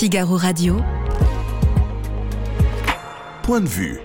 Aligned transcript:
Figaro 0.00 0.34
Radio. 0.38 0.82
Point 3.42 3.60
de 3.60 3.68
vue. 3.68 4.00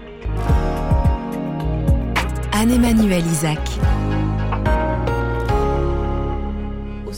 Anne-Emmanuel 2.51 3.25
Isaac. 3.27 3.61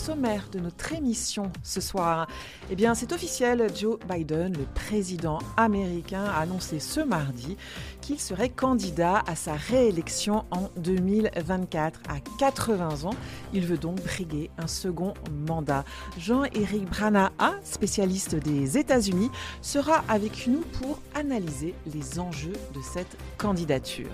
Sommaire 0.07 0.47
de 0.53 0.59
notre 0.59 0.93
émission 0.93 1.51
ce 1.63 1.81
soir, 1.81 2.29
eh 2.71 2.77
bien, 2.77 2.95
c'est 2.95 3.11
officiel, 3.11 3.67
Joe 3.75 3.99
Biden, 4.07 4.53
le 4.57 4.63
président 4.73 5.39
américain, 5.57 6.23
a 6.23 6.39
annoncé 6.39 6.79
ce 6.79 7.01
mardi 7.01 7.57
qu'il 7.99 8.17
serait 8.17 8.47
candidat 8.47 9.21
à 9.27 9.35
sa 9.35 9.55
réélection 9.55 10.45
en 10.51 10.69
2024. 10.77 11.99
À 12.07 12.21
80 12.39 13.03
ans, 13.03 13.15
il 13.51 13.65
veut 13.65 13.77
donc 13.77 14.01
briguer 14.01 14.49
un 14.57 14.67
second 14.67 15.13
mandat. 15.45 15.83
Jean-Éric 16.17 16.85
Brana, 16.85 17.33
spécialiste 17.65 18.35
des 18.35 18.77
États-Unis, 18.77 19.29
sera 19.61 20.05
avec 20.07 20.47
nous 20.47 20.61
pour 20.79 21.01
analyser 21.15 21.75
les 21.93 22.17
enjeux 22.17 22.55
de 22.73 22.79
cette 22.81 23.17
candidature. 23.37 24.07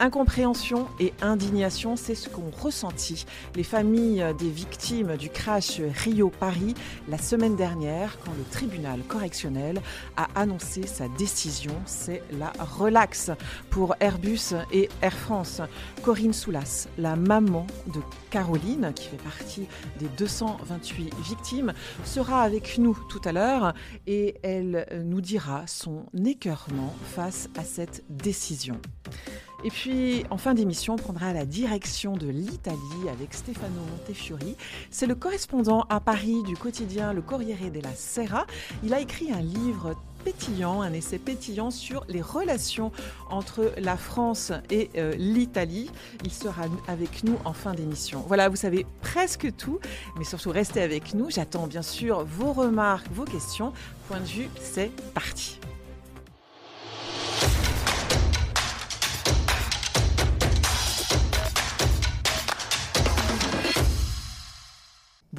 Incompréhension 0.00 0.88
et 0.98 1.12
indignation, 1.22 1.94
c'est 1.96 2.16
ce 2.16 2.28
qu'ont 2.28 2.50
ressenti 2.50 3.24
les 3.54 3.62
familles 3.62 4.24
des 4.38 4.50
victimes 4.50 5.16
du 5.16 5.30
crash 5.30 5.80
Rio-Paris 5.80 6.74
la 7.08 7.16
semaine 7.16 7.54
dernière 7.54 8.18
quand 8.24 8.32
le 8.36 8.42
tribunal 8.50 9.00
correctionnel 9.06 9.80
a 10.16 10.28
annoncé 10.34 10.86
sa 10.86 11.06
décision. 11.08 11.74
C'est 11.86 12.22
la 12.38 12.52
relaxe 12.58 13.30
pour 13.70 13.94
Airbus 14.00 14.54
et 14.72 14.88
Air 15.00 15.14
France. 15.14 15.60
Corinne 16.02 16.32
Soulas, 16.32 16.88
la 16.98 17.14
maman 17.14 17.66
de 17.86 18.00
Caroline, 18.30 18.92
qui 18.94 19.08
fait 19.08 19.22
partie 19.22 19.68
des 20.00 20.08
228 20.18 21.14
victimes, 21.22 21.72
sera 22.04 22.42
avec 22.42 22.78
nous 22.78 22.98
tout 23.08 23.20
à 23.24 23.32
l'heure 23.32 23.74
et 24.08 24.34
elle 24.42 24.86
nous 25.04 25.20
dira 25.20 25.66
son 25.66 26.06
écœurement 26.24 26.94
face 27.14 27.48
à 27.56 27.62
cette 27.62 28.02
décision. 28.10 28.80
Et 29.64 29.70
puis, 29.70 30.24
en 30.28 30.36
fin 30.36 30.52
d'émission, 30.52 30.94
on 30.94 30.98
prendra 30.98 31.32
la 31.32 31.46
direction 31.46 32.18
de 32.18 32.28
l'Italie 32.28 33.08
avec 33.10 33.32
Stefano 33.32 33.80
Montefiori. 33.90 34.56
C'est 34.90 35.06
le 35.06 35.14
correspondant 35.14 35.86
à 35.88 36.00
Paris 36.00 36.42
du 36.42 36.54
quotidien 36.54 37.14
Le 37.14 37.22
Corriere 37.22 37.70
della 37.70 37.94
Sera. 37.94 38.46
Il 38.82 38.92
a 38.92 39.00
écrit 39.00 39.32
un 39.32 39.40
livre 39.40 39.96
pétillant, 40.22 40.82
un 40.82 40.92
essai 40.92 41.18
pétillant 41.18 41.70
sur 41.70 42.04
les 42.08 42.20
relations 42.20 42.92
entre 43.30 43.72
la 43.78 43.96
France 43.96 44.52
et 44.70 44.90
euh, 44.96 45.14
l'Italie. 45.16 45.90
Il 46.24 46.32
sera 46.32 46.64
avec 46.86 47.24
nous 47.24 47.38
en 47.46 47.54
fin 47.54 47.72
d'émission. 47.72 48.22
Voilà, 48.26 48.50
vous 48.50 48.56
savez 48.56 48.84
presque 49.00 49.56
tout, 49.56 49.78
mais 50.18 50.24
surtout 50.24 50.50
restez 50.50 50.82
avec 50.82 51.14
nous. 51.14 51.30
J'attends 51.30 51.66
bien 51.66 51.82
sûr 51.82 52.24
vos 52.24 52.52
remarques, 52.52 53.10
vos 53.12 53.24
questions. 53.24 53.72
Point 54.08 54.20
de 54.20 54.26
vue, 54.26 54.48
c'est 54.60 54.90
parti. 55.14 55.58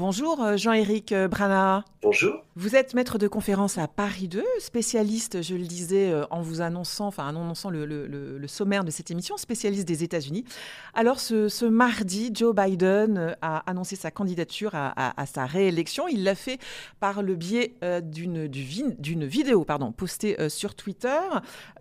Bonjour 0.07 0.39
euh, 0.43 0.55
Jean-Éric 0.55 1.13
euh, 1.13 1.27
Brana. 1.27 1.83
Bonjour. 2.03 2.44
Vous 2.57 2.77
êtes 2.77 2.93
maître 2.93 3.17
de 3.17 3.27
conférence 3.27 3.77
à 3.77 3.89
Paris 3.89 4.29
2, 4.29 4.41
spécialiste, 4.59 5.41
je 5.41 5.55
le 5.55 5.65
disais 5.65 6.09
euh, 6.09 6.23
en 6.29 6.41
vous 6.41 6.61
annonçant, 6.61 7.07
enfin 7.07 7.25
en 7.25 7.35
annonçant 7.35 7.69
le, 7.69 8.47
sommaire 8.47 8.85
de 8.85 8.91
cette 8.91 9.11
émission, 9.11 9.35
spécialiste 9.35 9.85
des 9.85 10.05
États-Unis. 10.05 10.45
Alors 10.93 11.19
ce, 11.19 11.65
mardi, 11.65 12.31
Joe 12.33 12.55
Biden 12.55 13.35
a 13.41 13.57
annoncé 13.69 13.97
sa 13.97 14.09
candidature 14.09 14.71
à, 14.73 15.25
sa 15.25 15.45
réélection. 15.45 16.07
Il 16.07 16.23
l'a 16.23 16.33
fait 16.33 16.57
par 17.01 17.23
le 17.23 17.35
biais 17.35 17.75
d'une 18.03 19.25
vidéo 19.25 19.65
pardon, 19.65 19.91
postée 19.91 20.37
sur 20.47 20.75
Twitter. 20.75 21.19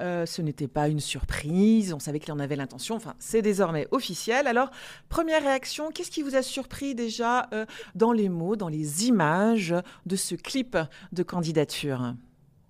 ce 0.00 0.42
n'était 0.42 0.66
pas 0.66 0.88
une 0.88 0.98
surprise, 0.98 1.92
on 1.92 2.00
savait 2.00 2.18
qu'il 2.18 2.32
en 2.32 2.40
avait 2.40 2.56
l'intention, 2.56 2.96
enfin 2.96 3.14
c'est 3.20 3.42
désormais 3.42 3.86
officiel. 3.92 4.48
Alors 4.48 4.70
première 5.08 5.42
réaction, 5.42 5.92
qu'est-ce 5.92 6.10
qui 6.10 6.22
vous 6.22 6.34
a 6.34 6.42
surpris 6.42 6.96
déjà 6.96 7.48
dans 7.94 8.10
les 8.10 8.28
mots, 8.28 8.56
dans 8.56 8.68
les 8.68 9.06
images 9.06 9.74
de 10.06 10.16
ce 10.16 10.34
clip 10.34 10.63
de 11.12 11.22
candidature 11.22 12.14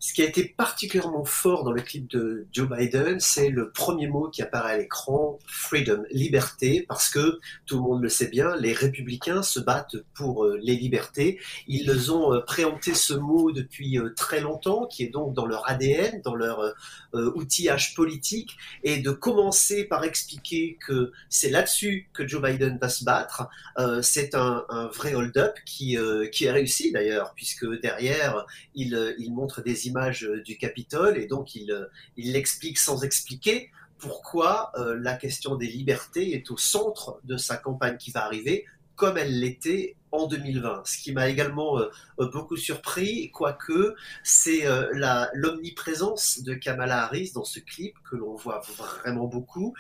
ce 0.04 0.12
qui 0.12 0.20
a 0.20 0.26
été 0.26 0.44
particulièrement 0.44 1.24
fort 1.24 1.64
dans 1.64 1.72
le 1.72 1.80
clip 1.80 2.10
de 2.10 2.46
Joe 2.52 2.68
Biden, 2.68 3.20
c'est 3.20 3.48
le 3.48 3.70
premier 3.70 4.06
mot 4.06 4.28
qui 4.28 4.42
apparaît 4.42 4.74
à 4.74 4.76
l'écran, 4.76 5.38
freedom, 5.46 6.02
liberté, 6.10 6.84
parce 6.86 7.08
que 7.08 7.38
tout 7.64 7.76
le 7.76 7.80
monde 7.80 8.02
le 8.02 8.10
sait 8.10 8.28
bien, 8.28 8.54
les 8.56 8.74
républicains 8.74 9.42
se 9.42 9.60
battent 9.60 9.96
pour 10.12 10.44
euh, 10.44 10.58
les 10.60 10.76
libertés. 10.76 11.40
Ils 11.68 12.12
ont 12.12 12.34
euh, 12.34 12.40
préempté 12.40 12.92
ce 12.92 13.14
mot 13.14 13.50
depuis 13.50 13.98
euh, 13.98 14.12
très 14.14 14.42
longtemps, 14.42 14.86
qui 14.86 15.04
est 15.04 15.08
donc 15.08 15.32
dans 15.32 15.46
leur 15.46 15.66
ADN, 15.70 16.20
dans 16.20 16.34
leur 16.34 16.74
outillage 17.14 17.94
politique, 17.94 18.56
et 18.82 18.98
de 18.98 19.10
commencer 19.10 19.84
par 19.84 20.04
expliquer 20.04 20.76
que 20.84 21.12
c'est 21.30 21.48
là-dessus 21.48 22.10
que 22.12 22.26
Joe 22.26 22.42
Biden 22.42 22.76
va 22.78 22.88
se 22.88 23.04
battre, 23.04 23.48
c'est 24.02 24.34
un, 24.34 24.64
vrai 24.92 25.14
hold-up 25.14 25.54
qui, 25.64 25.96
qui 26.32 26.44
est 26.44 26.50
réussi 26.50 26.90
d'ailleurs, 26.90 27.32
puisque 27.36 27.66
derrière, 27.80 28.44
il 28.74 29.30
montre 29.32 29.62
des 29.62 29.86
images 29.86 29.93
euh, 29.96 30.42
du 30.42 30.56
Capitole 30.56 31.18
et 31.18 31.26
donc 31.26 31.54
il, 31.54 31.70
euh, 31.70 31.86
l'explique 32.16 32.78
sans 32.78 33.04
expliquer 33.04 33.70
pourquoi 33.98 34.72
euh, 34.76 34.98
la 35.00 35.14
question 35.14 35.56
des 35.56 35.66
libertés 35.66 36.34
est 36.34 36.50
au 36.50 36.56
centre 36.56 37.20
de 37.24 37.36
sa 37.36 37.56
campagne 37.56 37.96
qui 37.96 38.10
va 38.10 38.24
arriver, 38.24 38.66
comme 38.96 39.16
elle 39.16 39.38
l'était 39.40 39.96
en 40.14 40.26
2020. 40.26 40.82
Ce 40.84 40.98
qui 40.98 41.12
m'a 41.12 41.28
également 41.28 41.78
beaucoup 42.18 42.56
surpris, 42.56 43.30
quoique, 43.30 43.94
c'est 44.22 44.64
l'omniprésence 45.32 46.42
de 46.42 46.54
Kamala 46.54 47.04
Harris 47.04 47.32
dans 47.34 47.44
ce 47.44 47.60
clip 47.60 47.94
que 48.08 48.16
l'on 48.16 48.34
voit 48.34 48.62
vraiment 48.78 49.26
beaucoup. 49.26 49.74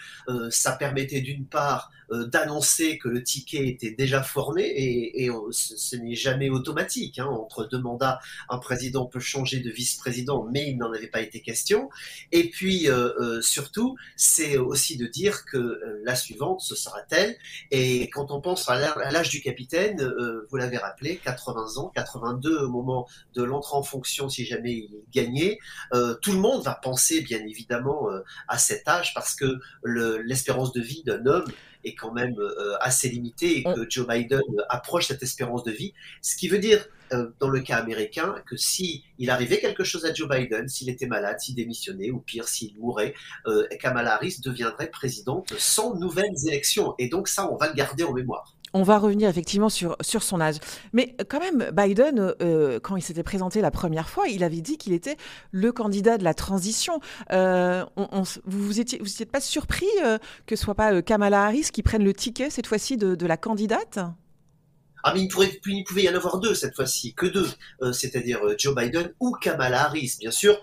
ça 0.50 0.72
permettait 0.72 1.20
d'une 1.20 1.46
part 1.46 1.90
euh, 2.12 2.26
d'annoncer 2.26 2.98
que 2.98 3.08
le 3.08 3.22
ticket 3.22 3.66
était 3.66 3.92
déjà 3.92 4.22
formé 4.22 4.62
et, 4.62 5.30
ce, 5.52 5.96
n'est 5.96 6.14
jamais 6.14 6.50
automatique. 6.50 7.18
Hein. 7.18 7.26
Entre 7.26 7.64
deux 7.64 7.80
mandats, 7.80 8.20
un 8.50 8.58
président 8.58 9.06
peut 9.06 9.20
changer 9.20 9.60
de 9.60 9.70
vice-président, 9.70 10.46
mais 10.52 10.68
il 10.68 10.76
n'en 10.76 10.92
avait 10.92 11.08
pas 11.08 11.22
été 11.22 11.40
question. 11.40 11.88
Et 12.30 12.50
puis 12.50 12.90
euh, 12.90 13.12
euh, 13.20 13.40
surtout, 13.40 13.96
c'est 14.16 14.58
aussi 14.58 14.96
de 14.98 15.06
dire 15.06 15.44
que 15.46 15.80
la 16.04 16.14
suivante, 16.14 16.60
ce 16.60 16.74
sera 16.74 17.00
telle. 17.02 17.36
Et 17.70 18.10
quand 18.10 18.30
on 18.30 18.40
pense 18.40 18.68
à 18.68 18.76
l'âge 19.10 19.30
du 19.30 19.40
capitaine, 19.40 20.00
vous 20.50 20.56
l'avez 20.56 20.78
rappelé, 20.78 21.20
80 21.24 21.76
ans, 21.76 21.90
82 21.94 22.64
au 22.64 22.68
moment 22.68 23.06
de 23.34 23.42
l'entrée 23.42 23.76
en 23.76 23.82
fonction, 23.82 24.28
si 24.28 24.44
jamais 24.44 24.72
il 24.72 25.02
gagnait, 25.12 25.58
tout 26.22 26.32
le 26.32 26.38
monde 26.38 26.62
va 26.62 26.74
penser 26.74 27.20
bien 27.20 27.40
évidemment 27.46 28.08
à 28.48 28.58
cet 28.58 28.88
âge 28.88 29.14
parce 29.14 29.34
que 29.34 29.60
l'espérance 29.84 30.72
de 30.72 30.80
vie 30.80 31.02
d'un 31.04 31.26
homme 31.26 31.46
est 31.84 31.94
quand 31.94 32.12
même 32.12 32.34
euh, 32.38 32.76
assez 32.80 33.08
limité 33.08 33.58
et 33.58 33.62
que 33.62 33.88
Joe 33.88 34.06
Biden 34.06 34.40
approche 34.68 35.08
cette 35.08 35.22
espérance 35.22 35.64
de 35.64 35.70
vie. 35.70 35.92
Ce 36.22 36.36
qui 36.36 36.48
veut 36.48 36.58
dire, 36.58 36.86
euh, 37.12 37.30
dans 37.38 37.48
le 37.48 37.60
cas 37.60 37.76
américain, 37.76 38.34
que 38.46 38.56
si 38.56 39.04
il 39.18 39.30
arrivait 39.30 39.60
quelque 39.60 39.84
chose 39.84 40.04
à 40.04 40.12
Joe 40.12 40.28
Biden, 40.28 40.68
s'il 40.68 40.88
était 40.88 41.06
malade, 41.06 41.38
s'il 41.40 41.54
démissionnait, 41.54 42.10
ou 42.10 42.20
pire, 42.20 42.48
s'il 42.48 42.76
mourait, 42.78 43.14
euh, 43.46 43.66
Kamala 43.80 44.14
Harris 44.14 44.38
deviendrait 44.42 44.90
présidente 44.90 45.52
sans 45.58 45.94
nouvelles 45.96 46.48
élections. 46.48 46.94
Et 46.98 47.08
donc 47.08 47.28
ça, 47.28 47.50
on 47.50 47.56
va 47.56 47.68
le 47.68 47.74
garder 47.74 48.04
en 48.04 48.12
mémoire. 48.12 48.53
On 48.76 48.82
va 48.82 48.98
revenir 48.98 49.28
effectivement 49.28 49.68
sur, 49.68 49.96
sur 50.00 50.24
son 50.24 50.40
âge. 50.40 50.56
Mais 50.92 51.14
quand 51.28 51.38
même, 51.38 51.70
Biden, 51.72 52.34
euh, 52.42 52.80
quand 52.80 52.96
il 52.96 53.02
s'était 53.02 53.22
présenté 53.22 53.60
la 53.60 53.70
première 53.70 54.08
fois, 54.08 54.26
il 54.26 54.42
avait 54.42 54.60
dit 54.60 54.78
qu'il 54.78 54.92
était 54.92 55.16
le 55.52 55.70
candidat 55.70 56.18
de 56.18 56.24
la 56.24 56.34
transition. 56.34 56.98
Euh, 57.30 57.84
vous 58.44 58.72
n'étiez 58.72 59.26
pas 59.26 59.40
surpris 59.40 59.86
euh, 60.02 60.18
que 60.46 60.56
ce 60.56 60.64
soit 60.64 60.74
pas 60.74 61.02
Kamala 61.02 61.44
Harris 61.44 61.68
qui 61.72 61.84
prenne 61.84 62.02
le 62.02 62.12
ticket 62.12 62.50
cette 62.50 62.66
fois-ci 62.66 62.96
de, 62.96 63.14
de 63.14 63.26
la 63.26 63.36
candidate? 63.36 64.00
Ah, 65.04 65.12
mais 65.14 65.20
il, 65.20 65.28
pourrait, 65.28 65.60
il 65.66 65.84
pouvait 65.84 66.04
y 66.04 66.08
en 66.08 66.14
avoir 66.14 66.40
deux 66.40 66.54
cette 66.54 66.74
fois-ci, 66.74 67.14
que 67.14 67.26
deux, 67.26 67.46
c'est-à-dire 67.92 68.40
Joe 68.58 68.74
Biden 68.74 69.12
ou 69.20 69.32
Kamala 69.32 69.84
Harris. 69.84 70.16
Bien 70.18 70.30
sûr, 70.30 70.58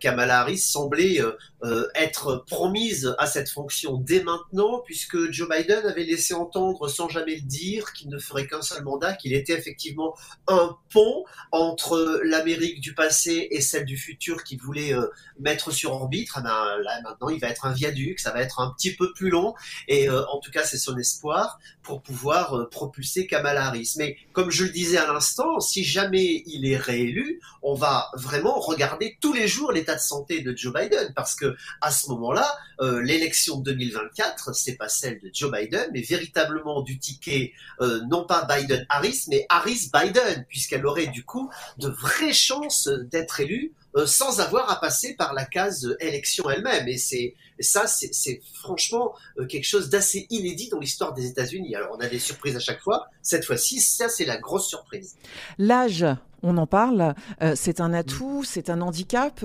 Kamala 0.00 0.40
Harris 0.40 0.58
semblait 0.58 1.20
euh, 1.20 1.32
euh, 1.64 1.88
être 1.94 2.44
promise 2.46 3.14
à 3.18 3.26
cette 3.26 3.50
fonction 3.50 3.98
dès 3.98 4.22
maintenant, 4.22 4.80
puisque 4.84 5.30
Joe 5.30 5.48
Biden 5.48 5.84
avait 5.86 6.04
laissé 6.04 6.34
entendre, 6.34 6.88
sans 6.88 7.08
jamais 7.08 7.36
le 7.36 7.42
dire, 7.42 7.92
qu'il 7.92 8.08
ne 8.08 8.18
ferait 8.18 8.46
qu'un 8.46 8.62
seul 8.62 8.82
mandat, 8.82 9.14
qu'il 9.14 9.34
était 9.34 9.52
effectivement 9.52 10.14
un 10.46 10.76
pont 10.92 11.24
entre 11.52 12.20
l'Amérique 12.24 12.80
du 12.80 12.94
passé 12.94 13.48
et 13.50 13.60
celle 13.60 13.84
du 13.84 13.96
futur 13.96 14.42
qu'il 14.44 14.60
voulait 14.60 14.94
mettre 15.38 15.70
sur 15.70 15.92
orbite. 15.92 16.30
Ah 16.34 16.40
ben, 16.40 16.82
là, 16.82 17.00
maintenant, 17.02 17.28
il 17.28 17.40
va 17.40 17.48
être 17.48 17.66
un 17.66 17.72
viaduc, 17.72 18.20
ça 18.20 18.30
va 18.30 18.40
être 18.40 18.60
un 18.60 18.72
petit 18.76 18.94
peu 18.94 19.12
plus 19.12 19.30
long, 19.30 19.54
et 19.88 20.08
en 20.08 20.38
tout 20.38 20.50
cas, 20.50 20.64
c'est 20.64 20.78
son 20.78 20.96
espoir 20.96 21.58
pour 21.82 22.02
pouvoir 22.02 22.68
propulser 22.70 23.26
Kamala 23.26 23.66
Harris. 23.66 23.94
Mais 23.96 24.16
comme 24.32 24.50
je 24.50 24.64
le 24.64 24.70
disais 24.70 24.98
à 24.98 25.06
l'instant, 25.12 25.60
si 25.60 25.84
jamais 25.84 26.42
il 26.46 26.66
est 26.66 26.76
réélu, 26.76 27.40
on 27.62 27.74
va 27.74 28.10
vraiment 28.14 28.58
regarder 28.58 29.18
tous 29.20 29.32
les 29.32 29.48
l'état 29.72 29.94
de 29.94 30.00
santé 30.00 30.40
de 30.42 30.56
Joe 30.56 30.72
Biden 30.72 31.12
parce 31.14 31.34
que 31.34 31.56
à 31.80 31.90
ce 31.90 32.08
moment-là, 32.10 32.56
euh, 32.80 33.02
l'élection 33.02 33.58
de 33.58 33.72
2024, 33.72 34.54
c'est 34.54 34.76
pas 34.76 34.88
celle 34.88 35.20
de 35.20 35.30
Joe 35.32 35.50
Biden, 35.50 35.90
mais 35.92 36.02
véritablement 36.02 36.82
du 36.82 36.98
ticket 36.98 37.52
euh, 37.80 38.00
non 38.08 38.24
pas 38.24 38.46
Biden-Harris, 38.46 39.24
mais 39.28 39.46
Harris-Biden, 39.48 40.46
puisqu'elle 40.48 40.86
aurait 40.86 41.08
du 41.08 41.24
coup 41.24 41.50
de 41.78 41.88
vraies 41.88 42.32
chances 42.32 42.88
d'être 42.88 43.40
élue 43.40 43.72
euh, 43.96 44.06
sans 44.06 44.40
avoir 44.40 44.70
à 44.70 44.80
passer 44.80 45.14
par 45.14 45.34
la 45.34 45.44
case 45.44 45.96
élection 46.00 46.48
elle-même. 46.48 46.86
Et 46.88 46.98
c'est 46.98 47.34
ça, 47.58 47.86
c'est 47.86 48.40
franchement 48.54 49.14
quelque 49.48 49.66
chose 49.66 49.90
d'assez 49.90 50.26
inédit 50.30 50.70
dans 50.70 50.78
l'histoire 50.78 51.12
des 51.12 51.26
États-Unis. 51.26 51.74
Alors 51.74 51.90
on 51.92 52.00
a 52.00 52.06
des 52.06 52.18
surprises 52.18 52.56
à 52.56 52.60
chaque 52.60 52.80
fois. 52.80 53.08
Cette 53.22 53.44
fois-ci, 53.44 53.80
ça 53.80 54.08
c'est 54.08 54.24
la 54.24 54.38
grosse 54.38 54.68
surprise. 54.68 55.16
L'âge. 55.58 56.06
On 56.42 56.56
en 56.56 56.66
parle, 56.66 57.14
euh, 57.42 57.52
c'est 57.56 57.80
un 57.80 57.92
atout, 57.92 58.42
c'est 58.44 58.70
un 58.70 58.80
handicap. 58.80 59.44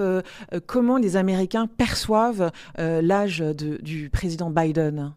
comment 0.65 0.97
les 0.97 1.18
Américains 1.18 1.68
perçoivent 1.68 2.51
l'âge 2.77 3.39
du 3.39 4.09
président 4.09 4.50
Biden? 4.50 5.13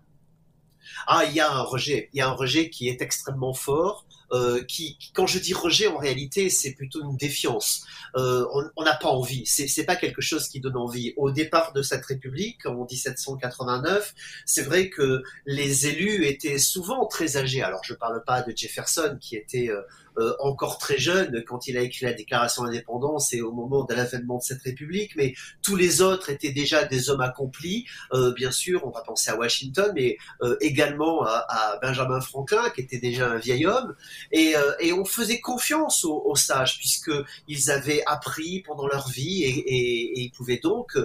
Ah, 1.07 1.25
il 1.25 1.35
y 1.35 1.41
a 1.41 1.51
un 1.51 1.63
rejet. 1.63 2.09
Il 2.13 2.19
y 2.19 2.21
a 2.21 2.29
un 2.29 2.33
rejet 2.33 2.71
qui 2.71 2.89
est 2.89 3.03
extrêmement 3.03 3.55
fort. 3.55 4.05
Euh, 4.31 4.63
qui, 4.65 4.99
quand 5.15 5.27
je 5.27 5.39
dis 5.39 5.55
rejet, 5.55 5.87
en 5.87 5.97
réalité, 5.97 6.51
c'est 6.51 6.75
plutôt 6.75 7.03
une 7.03 7.17
défiance. 7.17 7.87
Euh, 8.17 8.45
on 8.77 8.83
n'a 8.83 8.95
pas 8.95 9.09
envie. 9.09 9.47
C'est 9.47 9.85
pas 9.85 9.97
quelque 9.97 10.21
chose 10.21 10.49
qui 10.49 10.61
donne 10.61 10.77
envie. 10.77 11.15
Au 11.17 11.31
départ 11.31 11.73
de 11.73 11.81
cette 11.81 12.05
République, 12.05 12.67
en 12.67 12.85
1789, 12.85 14.15
c'est 14.45 14.63
vrai 14.63 14.91
que 14.91 15.23
les 15.47 15.87
élus 15.87 16.27
étaient 16.27 16.59
souvent 16.59 17.07
très 17.07 17.39
âgés. 17.39 17.63
Alors, 17.63 17.83
je 17.85 17.95
parle 17.95 18.23
pas 18.25 18.43
de 18.43 18.55
Jefferson, 18.55 19.17
qui 19.19 19.37
était 19.37 19.71
euh, 19.71 19.81
euh, 20.19 20.35
encore 20.41 20.79
très 20.79 20.99
jeune 20.99 21.45
quand 21.47 21.69
il 21.69 21.77
a 21.77 21.81
écrit 21.81 22.07
la 22.07 22.13
Déclaration 22.13 22.65
d'indépendance 22.65 23.33
et 23.33 23.41
au 23.41 23.53
moment 23.53 23.85
de 23.85 23.95
l'avènement 23.95 24.39
de 24.39 24.43
cette 24.43 24.63
République, 24.63 25.15
mais 25.17 25.35
tous 25.63 25.77
les 25.77 26.03
autres 26.03 26.31
étaient 26.31 26.51
déjà 26.51 26.85
des 26.85 27.09
hommes 27.09 27.21
accomplis. 27.21 27.87
Euh, 28.13 28.33
bien 28.33 28.51
sûr, 28.51 28.85
on 28.85 28.91
va 28.91 29.03
penser 29.03 29.31
à 29.31 29.37
Washington, 29.37 29.93
mais 29.95 30.17
euh, 30.43 30.57
également 30.61 31.23
à, 31.23 31.79
Benjamin 31.83 32.21
Franklin, 32.21 32.71
qui 32.75 32.81
était 32.81 32.99
déjà 32.99 33.31
un 33.31 33.39
vieil 33.39 33.67
homme. 33.67 33.95
Et, 34.33 34.55
on 34.93 35.05
faisait 35.05 35.39
confiance 35.39 36.05
aux, 36.05 36.35
sages, 36.35 36.79
puisqu'ils 36.79 37.71
avaient 37.71 38.03
appris 38.07 38.63
pendant 38.67 38.89
leur 38.89 39.09
vie 39.09 39.45
et, 39.45 40.21
ils 40.21 40.31
pouvaient 40.31 40.61
donc 40.63 40.99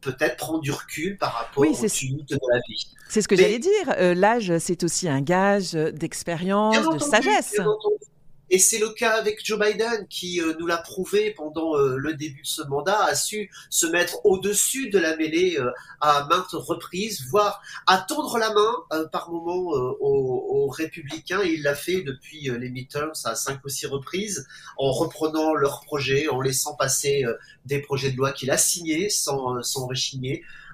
peut-être 0.00 0.36
prendre 0.36 0.60
du 0.60 0.70
recul 0.70 1.18
par 1.18 1.32
rapport 1.32 1.62
oui, 1.62 1.70
aux 1.70 1.82
de 1.82 2.38
la 2.52 2.60
vie. 2.68 2.86
C'est 3.08 3.22
ce 3.22 3.28
que 3.28 3.34
j'allais 3.34 3.58
dire. 3.58 4.14
L'âge, 4.14 4.56
c'est 4.58 4.84
aussi 4.84 5.08
un 5.08 5.22
gage 5.22 5.72
d'expérience, 5.72 6.76
de 6.94 6.98
sagesse. 6.98 7.56
Et 8.50 8.58
c'est 8.58 8.78
le 8.78 8.90
cas 8.90 9.12
avec 9.12 9.44
Joe 9.44 9.60
Biden 9.60 10.08
qui 10.08 10.40
euh, 10.40 10.54
nous 10.58 10.66
l'a 10.66 10.78
prouvé 10.78 11.30
pendant 11.30 11.76
euh, 11.76 11.96
le 11.96 12.14
début 12.14 12.42
de 12.42 12.46
ce 12.46 12.62
mandat, 12.62 13.04
a 13.04 13.14
su 13.14 13.48
se 13.70 13.86
mettre 13.86 14.26
au-dessus 14.26 14.90
de 14.90 14.98
la 14.98 15.16
mêlée 15.16 15.56
euh, 15.58 15.70
à 16.00 16.26
maintes 16.28 16.52
reprises, 16.52 17.24
voire 17.30 17.62
à 17.86 17.98
tendre 17.98 18.38
la 18.38 18.52
main 18.52 19.06
par 19.12 19.30
moment 19.30 19.72
aux, 20.00 20.68
républicains. 20.68 21.42
Il 21.42 21.62
l'a 21.62 21.74
fait 21.74 22.02
depuis 22.02 22.48
les 22.50 22.70
midterms 22.70 23.12
à 23.24 23.34
cinq 23.34 23.60
ou 23.64 23.68
six 23.68 23.86
reprises, 23.86 24.46
en 24.76 24.92
reprenant 24.92 25.54
leurs 25.54 25.80
projets, 25.80 26.28
en 26.28 26.40
laissant 26.40 26.74
passer 26.74 27.24
des 27.66 27.80
projets 27.80 28.10
de 28.10 28.16
loi 28.16 28.32
qu'il 28.32 28.50
a 28.50 28.56
signés 28.56 29.10
sans, 29.10 29.62
sans. 29.62 29.88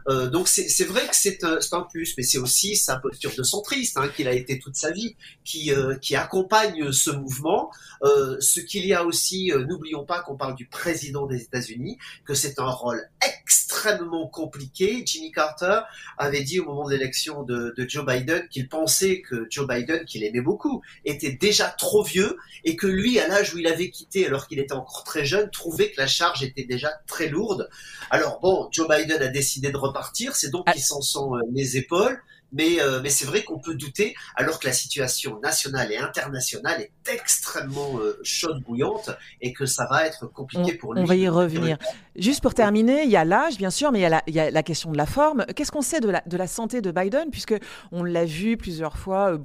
Euh, 0.08 0.28
donc 0.28 0.48
c'est 0.48 0.84
vrai 0.84 1.06
que 1.08 1.16
c'est 1.16 1.42
un, 1.44 1.58
un, 1.72 1.82
plus, 1.82 2.14
mais 2.16 2.22
c'est 2.22 2.38
aussi 2.38 2.76
sa 2.76 2.96
posture 2.96 3.32
de 3.36 3.42
centriste 3.42 3.96
hein, 3.96 4.08
qu'il 4.14 4.28
a 4.28 4.32
été 4.32 4.58
toute 4.58 4.76
sa 4.76 4.90
vie, 4.90 5.16
qui, 5.44 5.72
euh, 5.72 5.96
accompagne 6.14 6.92
ce 6.92 7.10
mouvement. 7.10 7.70
Euh, 8.02 8.36
ce 8.40 8.60
qu'il 8.60 8.86
y 8.86 8.92
a 8.92 9.04
aussi, 9.04 9.52
euh, 9.52 9.64
n'oublions 9.64 10.04
pas 10.04 10.20
qu'on 10.20 10.36
parle 10.36 10.54
du 10.54 10.66
président 10.66 11.26
des 11.26 11.42
États-Unis, 11.42 11.98
que 12.24 12.34
c'est 12.34 12.58
un 12.58 12.70
rôle 12.70 13.02
extrêmement 13.26 14.26
compliqué. 14.26 15.02
Jimmy 15.04 15.32
Carter 15.32 15.80
avait 16.18 16.42
dit 16.42 16.60
au 16.60 16.64
moment 16.64 16.86
de 16.86 16.92
l'élection 16.92 17.42
de, 17.42 17.74
de, 17.76 17.88
Joe 17.88 18.04
Biden 18.04 18.46
qu'il 18.48 18.68
pensait 18.68 19.22
que 19.22 19.46
Joe 19.50 19.66
Biden, 19.66 20.04
qu'il 20.04 20.24
aimait 20.24 20.40
beaucoup, 20.40 20.82
était 21.04 21.32
déjà 21.32 21.68
trop 21.68 22.02
vieux 22.02 22.36
et 22.64 22.76
que 22.76 22.86
lui, 22.86 23.18
à 23.18 23.28
l'âge 23.28 23.54
où 23.54 23.58
il 23.58 23.66
avait 23.66 23.90
quitté, 23.90 24.26
alors 24.26 24.46
qu'il 24.46 24.58
était 24.58 24.72
encore 24.72 25.04
très 25.04 25.24
jeune, 25.24 25.50
trouvait 25.50 25.90
que 25.90 26.00
la 26.00 26.06
charge 26.06 26.42
était 26.42 26.64
déjà 26.64 26.90
très 27.06 27.28
lourde. 27.28 27.68
Alors 28.10 28.40
bon, 28.40 28.68
Joe 28.72 28.88
Biden 28.88 29.22
a 29.22 29.28
décidé 29.28 29.70
de 29.70 29.76
repartir, 29.76 29.95
c'est 30.34 30.50
donc 30.50 30.64
ah. 30.66 30.72
qu'il 30.72 30.82
s'en 30.82 31.00
sent 31.00 31.18
euh, 31.18 31.40
les 31.52 31.76
épaules. 31.76 32.20
Mais, 32.52 32.80
euh, 32.80 33.00
mais 33.02 33.10
c'est 33.10 33.26
vrai 33.26 33.42
qu'on 33.42 33.58
peut 33.58 33.74
douter, 33.74 34.14
alors 34.36 34.60
que 34.60 34.68
la 34.68 34.72
situation 34.72 35.40
nationale 35.40 35.90
et 35.90 35.98
internationale 35.98 36.80
est 36.80 36.92
extrêmement 37.12 37.98
euh, 37.98 38.20
chaude, 38.22 38.62
bouillante, 38.62 39.10
et 39.40 39.52
que 39.52 39.66
ça 39.66 39.86
va 39.90 40.06
être 40.06 40.28
compliqué 40.28 40.74
pour 40.74 40.94
lui. 40.94 41.02
On 41.02 41.04
va 41.04 41.16
y 41.16 41.28
revenir. 41.28 41.76
Juste 42.14 42.40
pour 42.40 42.54
terminer, 42.54 43.02
il 43.02 43.10
y 43.10 43.16
a 43.16 43.24
l'âge, 43.24 43.58
bien 43.58 43.70
sûr, 43.70 43.90
mais 43.90 43.98
il 43.98 44.02
y 44.02 44.06
a 44.06 44.10
la, 44.10 44.22
il 44.28 44.34
y 44.34 44.40
a 44.40 44.50
la 44.52 44.62
question 44.62 44.92
de 44.92 44.96
la 44.96 45.06
forme. 45.06 45.44
Qu'est-ce 45.56 45.72
qu'on 45.72 45.82
sait 45.82 46.00
de 46.00 46.08
la, 46.08 46.22
de 46.24 46.36
la 46.36 46.46
santé 46.46 46.80
de 46.80 46.92
Biden, 46.92 47.30
puisque 47.30 47.56
on 47.90 48.04
l'a 48.04 48.24
vu 48.24 48.56
plusieurs 48.56 48.96
fois 48.96 49.36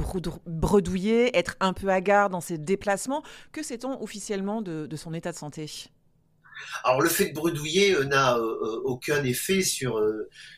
bredouiller, 0.45 1.35
être 1.35 1.55
un 1.59 1.73
peu 1.73 1.89
hagard 1.89 2.29
dans 2.29 2.39
ses 2.39 2.59
déplacements. 2.59 3.23
Que 3.51 3.63
sait-on 3.63 4.01
officiellement 4.01 4.61
de, 4.61 4.85
de 4.85 4.95
son 4.95 5.15
état 5.15 5.31
de 5.31 5.37
santé? 5.37 5.89
Alors 6.83 7.01
le 7.01 7.09
fait 7.09 7.29
de 7.29 7.33
bredouiller 7.33 7.95
euh, 7.95 8.03
n'a 8.05 8.35
euh, 8.35 8.39
euh, 8.39 8.81
aucun 8.83 9.23
effet 9.23 9.61
sur 9.61 10.01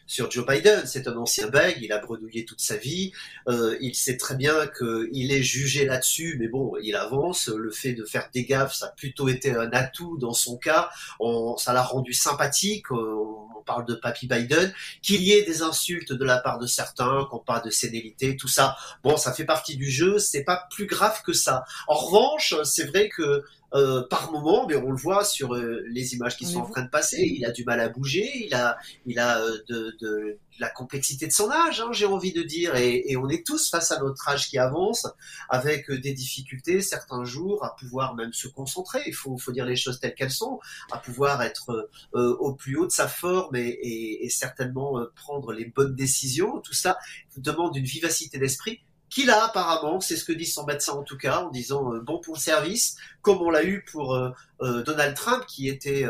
sur 0.05 0.29
Joe 0.29 0.45
Biden. 0.45 0.85
C'est 0.85 1.07
un 1.07 1.15
ancien 1.17 1.47
bègue, 1.47 1.77
il 1.81 1.91
a 1.91 1.99
bredouillé 1.99 2.45
toute 2.45 2.61
sa 2.61 2.77
vie. 2.77 3.13
il 3.47 3.95
sait 3.95 4.17
très 4.17 4.35
bien 4.35 4.67
qu'il 4.67 5.31
est 5.31 5.43
jugé 5.43 5.85
là-dessus, 5.85 6.37
mais 6.39 6.47
bon, 6.47 6.73
il 6.81 6.95
avance. 6.95 7.47
Le 7.47 7.71
fait 7.71 7.93
de 7.93 8.05
faire 8.05 8.29
des 8.33 8.45
gaffes, 8.45 8.75
ça 8.75 8.87
a 8.87 8.89
plutôt 8.89 9.29
été 9.29 9.51
un 9.51 9.71
atout 9.71 10.17
dans 10.17 10.33
son 10.33 10.57
cas. 10.57 10.89
On, 11.19 11.57
ça 11.57 11.73
l'a 11.73 11.83
rendu 11.83 12.13
sympathique. 12.13 12.91
On, 12.91 13.49
parle 13.65 13.85
de 13.85 13.95
Papy 13.95 14.27
Biden, 14.27 14.73
qu'il 15.01 15.23
y 15.23 15.31
ait 15.31 15.43
des 15.43 15.61
insultes 15.61 16.11
de 16.11 16.25
la 16.25 16.37
part 16.37 16.59
de 16.59 16.67
certains, 16.67 17.25
qu'on 17.31 17.39
parle 17.39 17.63
de 17.63 17.69
sénilité, 17.69 18.35
tout 18.35 18.49
ça. 18.49 18.75
Bon, 19.03 19.15
ça 19.15 19.31
fait 19.31 19.45
partie 19.45 19.77
du 19.77 19.89
jeu. 19.89 20.19
C'est 20.19 20.43
pas 20.43 20.67
plus 20.69 20.85
grave 20.85 21.21
que 21.25 21.31
ça. 21.31 21.63
En 21.87 21.95
revanche, 21.95 22.55
c'est 22.65 22.83
vrai 22.83 23.07
que 23.07 23.45
euh, 23.75 24.03
par 24.07 24.31
moment, 24.31 24.67
mais 24.67 24.75
on 24.75 24.91
le 24.91 24.97
voit 24.97 25.23
sur 25.23 25.55
euh, 25.55 25.83
les 25.87 26.13
images 26.13 26.37
qui 26.37 26.45
sont 26.45 26.59
en 26.59 26.69
train 26.69 26.83
de 26.83 26.89
passer. 26.89 27.23
Il 27.23 27.43
a 27.43 27.51
du 27.51 27.63
mal 27.63 27.79
à 27.79 27.89
bouger, 27.89 28.45
il 28.45 28.53
a, 28.53 28.77
il 29.07 29.17
a 29.17 29.39
euh, 29.39 29.57
de, 29.67 29.97
de, 29.99 30.37
la 30.59 30.69
complexité 30.69 31.25
de 31.25 31.31
son 31.31 31.49
âge, 31.49 31.81
hein, 31.81 31.89
j'ai 31.91 32.05
envie 32.05 32.31
de 32.31 32.43
dire, 32.43 32.75
et, 32.75 33.03
et, 33.07 33.17
on 33.17 33.27
est 33.29 33.43
tous 33.43 33.71
face 33.71 33.91
à 33.91 33.99
notre 33.99 34.29
âge 34.29 34.47
qui 34.47 34.59
avance, 34.59 35.07
avec 35.49 35.89
des 35.89 36.13
difficultés 36.13 36.81
certains 36.81 37.23
jours 37.23 37.65
à 37.65 37.75
pouvoir 37.75 38.13
même 38.13 38.31
se 38.31 38.47
concentrer. 38.47 39.01
Il 39.07 39.15
faut, 39.15 39.35
faut 39.39 39.51
dire 39.51 39.65
les 39.65 39.75
choses 39.75 39.99
telles 39.99 40.13
qu'elles 40.13 40.29
sont, 40.29 40.59
à 40.91 40.99
pouvoir 40.99 41.41
être 41.41 41.89
au 42.13 42.53
plus 42.53 42.77
haut 42.77 42.85
de 42.85 42.91
sa 42.91 43.07
forme 43.07 43.55
et, 43.55 43.67
et, 43.67 44.25
et 44.25 44.29
certainement 44.29 45.03
prendre 45.15 45.51
les 45.51 45.65
bonnes 45.65 45.95
décisions. 45.95 46.61
Tout 46.61 46.73
ça 46.73 46.99
demande 47.37 47.75
une 47.75 47.85
vivacité 47.85 48.37
d'esprit 48.37 48.81
qu'il 49.13 49.29
a 49.29 49.45
apparemment, 49.45 49.99
c'est 49.99 50.17
ce 50.17 50.25
que 50.25 50.33
dit 50.33 50.47
son 50.47 50.65
médecin 50.65 50.93
en 50.93 51.03
tout 51.03 51.17
cas, 51.17 51.41
en 51.41 51.51
disant 51.51 51.93
euh, 51.93 51.99
bon 51.99 52.19
pour 52.19 52.33
le 52.33 52.39
service, 52.39 52.97
comme 53.23 53.41
on 53.41 53.49
l'a 53.49 53.63
eu 53.63 53.83
pour 53.89 54.13
euh, 54.13 54.29
euh, 54.61 54.83
Donald 54.83 55.15
Trump, 55.15 55.45
qui 55.47 55.67
était 55.67 56.05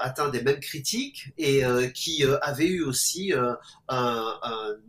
atteint 0.00 0.28
des 0.28 0.42
mêmes 0.42 0.58
critiques 0.58 1.32
et 1.38 1.62
qui 1.94 2.24
avait 2.42 2.66
eu 2.66 2.82
aussi 2.82 3.32
un, 3.88 4.26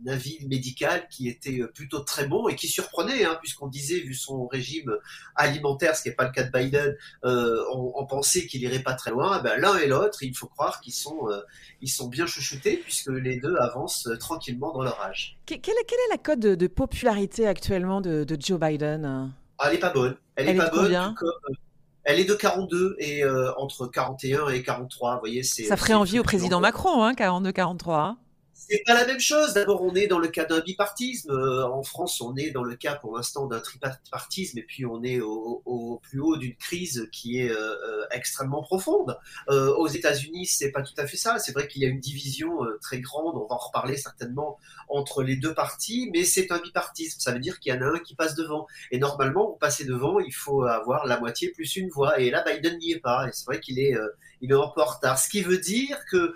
avis 0.06 0.38
médical 0.48 1.06
qui 1.08 1.28
était 1.28 1.60
plutôt 1.72 2.00
très 2.00 2.26
bon 2.26 2.48
et 2.48 2.56
qui 2.56 2.66
surprenait, 2.66 3.24
hein, 3.24 3.38
puisqu'on 3.40 3.68
disait, 3.68 4.00
vu 4.00 4.14
son 4.14 4.48
régime 4.48 4.92
alimentaire, 5.36 5.94
ce 5.94 6.02
qui 6.02 6.08
n'est 6.08 6.16
pas 6.16 6.24
le 6.24 6.32
cas 6.32 6.42
de 6.42 6.50
Biden, 6.50 6.96
on, 7.22 8.04
pensait 8.06 8.46
qu'il 8.46 8.62
irait 8.62 8.82
pas 8.82 8.94
très 8.94 9.12
loin. 9.12 9.38
Eh 9.38 9.42
ben, 9.44 9.60
L'un 9.60 9.76
et 9.76 9.86
l'autre, 9.86 10.24
il 10.24 10.36
faut 10.36 10.48
croire 10.48 10.80
qu'ils 10.80 10.94
sont, 10.94 11.28
sont 11.86 12.08
bien 12.08 12.26
chouchoutés, 12.26 12.78
puisque 12.78 13.10
les 13.10 13.38
deux 13.38 13.54
avancent 13.56 14.08
tranquillement 14.18 14.72
dans 14.72 14.82
leur 14.82 15.00
âge. 15.00 15.38
Quelle 15.46 15.58
est, 15.58 16.10
la 16.10 16.18
cote 16.18 16.40
de 16.40 16.66
popularité 16.66 17.46
actuellement 17.46 18.00
de, 18.00 18.26
Joe 18.40 18.58
Biden? 18.58 19.32
Elle 19.64 19.74
est 19.74 19.78
pas 19.78 19.90
bonne. 19.90 20.16
Elle, 20.36 20.48
est, 20.48 20.54
pas 20.54 20.70
bonne. 20.70 20.94
Euh, 20.94 21.54
elle 22.04 22.18
est 22.18 22.24
de 22.24 22.34
42 22.34 22.96
et 22.98 23.24
euh, 23.24 23.52
entre 23.56 23.86
41 23.86 24.48
et 24.48 24.62
43. 24.62 25.14
Vous 25.14 25.20
voyez, 25.20 25.42
c'est. 25.42 25.64
Ça 25.64 25.76
ferait 25.76 25.94
envie 25.94 26.18
au 26.18 26.22
président 26.22 26.60
Macron, 26.60 27.02
hein, 27.02 27.12
42-43. 27.12 28.16
C'est 28.68 28.82
pas 28.84 28.92
la 28.92 29.06
même 29.06 29.20
chose. 29.20 29.54
D'abord, 29.54 29.82
on 29.82 29.94
est 29.94 30.06
dans 30.06 30.18
le 30.18 30.28
cas 30.28 30.44
d'un 30.44 30.60
bipartisme. 30.60 31.30
Euh, 31.30 31.66
en 31.66 31.82
France, 31.82 32.20
on 32.20 32.36
est 32.36 32.50
dans 32.50 32.62
le 32.62 32.76
cas 32.76 32.94
pour 32.94 33.16
l'instant 33.16 33.46
d'un 33.46 33.58
tripartisme, 33.58 34.58
et 34.58 34.62
puis 34.62 34.84
on 34.84 35.02
est 35.02 35.18
au, 35.20 35.98
plus 36.02 36.20
haut 36.20 36.36
d'une 36.36 36.54
crise 36.56 37.08
qui 37.10 37.40
est 37.40 37.50
euh, 37.50 37.56
euh, 37.56 38.04
extrêmement 38.10 38.62
profonde. 38.62 39.18
aux 39.48 39.88
États-Unis, 39.88 40.44
c'est 40.44 40.70
pas 40.72 40.82
tout 40.82 40.92
à 40.98 41.06
fait 41.06 41.16
ça. 41.16 41.38
C'est 41.38 41.52
vrai 41.52 41.68
qu'il 41.68 41.82
y 41.82 41.86
a 41.86 41.88
une 41.88 42.00
division 42.00 42.58
très 42.82 43.00
grande. 43.00 43.36
On 43.36 43.46
va 43.46 43.54
en 43.54 43.58
reparler 43.58 43.96
certainement 43.96 44.58
entre 44.88 45.22
les 45.22 45.36
deux 45.36 45.54
partis, 45.54 46.10
mais 46.12 46.24
c'est 46.24 46.52
un 46.52 46.58
bipartisme. 46.58 47.18
Ça 47.18 47.32
veut 47.32 47.40
dire 47.40 47.60
qu'il 47.60 47.72
y 47.74 47.76
en 47.76 47.80
a 47.80 47.86
un 47.86 47.98
qui 47.98 48.14
passe 48.14 48.34
devant. 48.34 48.66
Et 48.90 48.98
normalement, 48.98 49.46
pour 49.46 49.58
passer 49.58 49.84
devant, 49.84 50.20
il 50.20 50.34
faut 50.34 50.64
avoir 50.64 51.06
la 51.06 51.18
moitié 51.18 51.48
plus 51.48 51.76
une 51.76 51.88
voix. 51.88 52.20
Et 52.20 52.30
là, 52.30 52.44
Biden 52.46 52.76
n'y 52.78 52.92
est 52.92 53.00
pas. 53.00 53.26
Et 53.26 53.30
c'est 53.32 53.46
vrai 53.46 53.58
qu'il 53.58 53.78
est, 53.78 53.96
il 54.40 54.50
est 54.50 54.54
un 54.54 54.68
peu 54.74 54.82
en 54.82 54.86
retard. 54.86 55.18
Ce 55.18 55.28
qui 55.28 55.42
veut 55.42 55.58
dire 55.58 55.98
que 56.10 56.34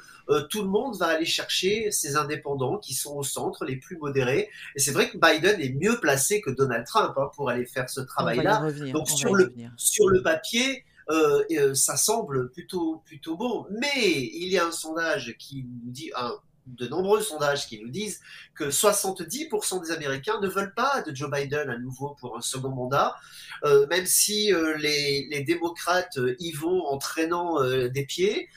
tout 0.49 0.63
le 0.63 0.69
monde 0.69 0.97
va 0.97 1.09
aller 1.09 1.27
chercher 1.27 1.91
ses 1.91 2.15
des 2.15 2.17
indépendants 2.17 2.79
qui 2.79 2.95
sont 2.95 3.17
au 3.17 3.23
centre, 3.23 3.65
les 3.65 3.77
plus 3.77 3.97
modérés. 3.99 4.51
Et 4.77 4.81
c'est 4.81 4.93
vrai 4.93 5.11
que 5.11 5.19
Biden 5.19 5.61
est 5.61 5.75
mieux 5.75 5.99
placé 6.01 6.41
que 6.41 6.51
Donald 6.51 6.87
Trump 6.87 7.15
hein, 7.17 7.31
pour 7.35 7.51
aller 7.51 7.67
faire 7.67 7.89
ce 7.89 8.01
travail-là. 8.01 8.71
Donc 8.93 9.09
sur 9.09 9.35
le, 9.35 9.53
sur 9.77 10.09
le 10.09 10.23
papier, 10.23 10.85
euh, 11.11 11.45
euh, 11.53 11.75
ça 11.75 11.97
semble 11.97 12.51
plutôt, 12.51 13.03
plutôt 13.05 13.37
bon. 13.37 13.67
Mais 13.71 14.07
il 14.07 14.49
y 14.49 14.59
a 14.59 14.67
un 14.67 14.73
sondage 14.73 15.35
qui 15.39 15.67
nous 15.85 15.91
dit, 15.91 16.11
un, 16.17 16.33
de 16.67 16.89
nombreux 16.89 17.21
sondages 17.21 17.67
qui 17.67 17.81
nous 17.81 17.89
disent 17.89 18.21
que 18.55 18.65
70% 18.65 19.83
des 19.83 19.91
Américains 19.91 20.41
ne 20.41 20.49
veulent 20.49 20.75
pas 20.75 21.03
de 21.03 21.15
Joe 21.15 21.31
Biden 21.31 21.69
à 21.69 21.79
nouveau 21.79 22.17
pour 22.21 22.37
un 22.37 22.41
second 22.41 22.71
mandat, 22.71 23.17
euh, 23.65 23.87
même 23.89 24.07
si 24.07 24.53
euh, 24.53 24.77
les, 24.79 25.29
les, 25.31 25.43
démocrates 25.43 26.17
euh, 26.19 26.37
y 26.39 26.53
vont 26.53 26.87
en 26.87 26.99
traînant 26.99 27.63
des 27.65 28.05
pieds 28.07 28.49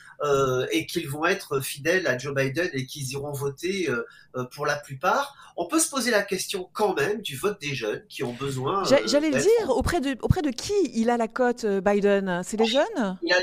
et 0.72 0.86
qu'ils 0.86 1.08
vont 1.08 1.24
être 1.26 1.60
fidèles 1.60 2.08
à 2.08 2.18
Joe 2.18 2.34
Biden 2.34 2.68
et 2.72 2.86
qu'ils 2.86 3.12
iront 3.12 3.32
voter 3.32 3.88
pour 4.52 4.66
la 4.66 4.74
plupart. 4.74 5.36
On 5.56 5.66
peut 5.66 5.78
se 5.78 5.88
poser 5.88 6.10
la 6.10 6.22
question 6.22 6.68
quand 6.72 6.94
même 6.94 7.22
du 7.22 7.36
vote 7.36 7.60
des 7.60 7.72
jeunes 7.72 8.04
qui 8.08 8.24
ont 8.24 8.32
besoin. 8.32 8.82
J'allais 8.84 9.30
le 9.30 9.38
dire, 9.38 9.70
auprès 9.70 10.00
de, 10.00 10.16
auprès 10.22 10.42
de 10.42 10.50
qui 10.50 10.72
il 10.94 11.10
a 11.10 11.16
la 11.16 11.28
cote 11.28 11.64
Biden? 11.64 12.42
C'est 12.42 12.56
les 12.56 12.66
jeunes? 12.66 13.18
il 13.22 13.32
a, 13.32 13.36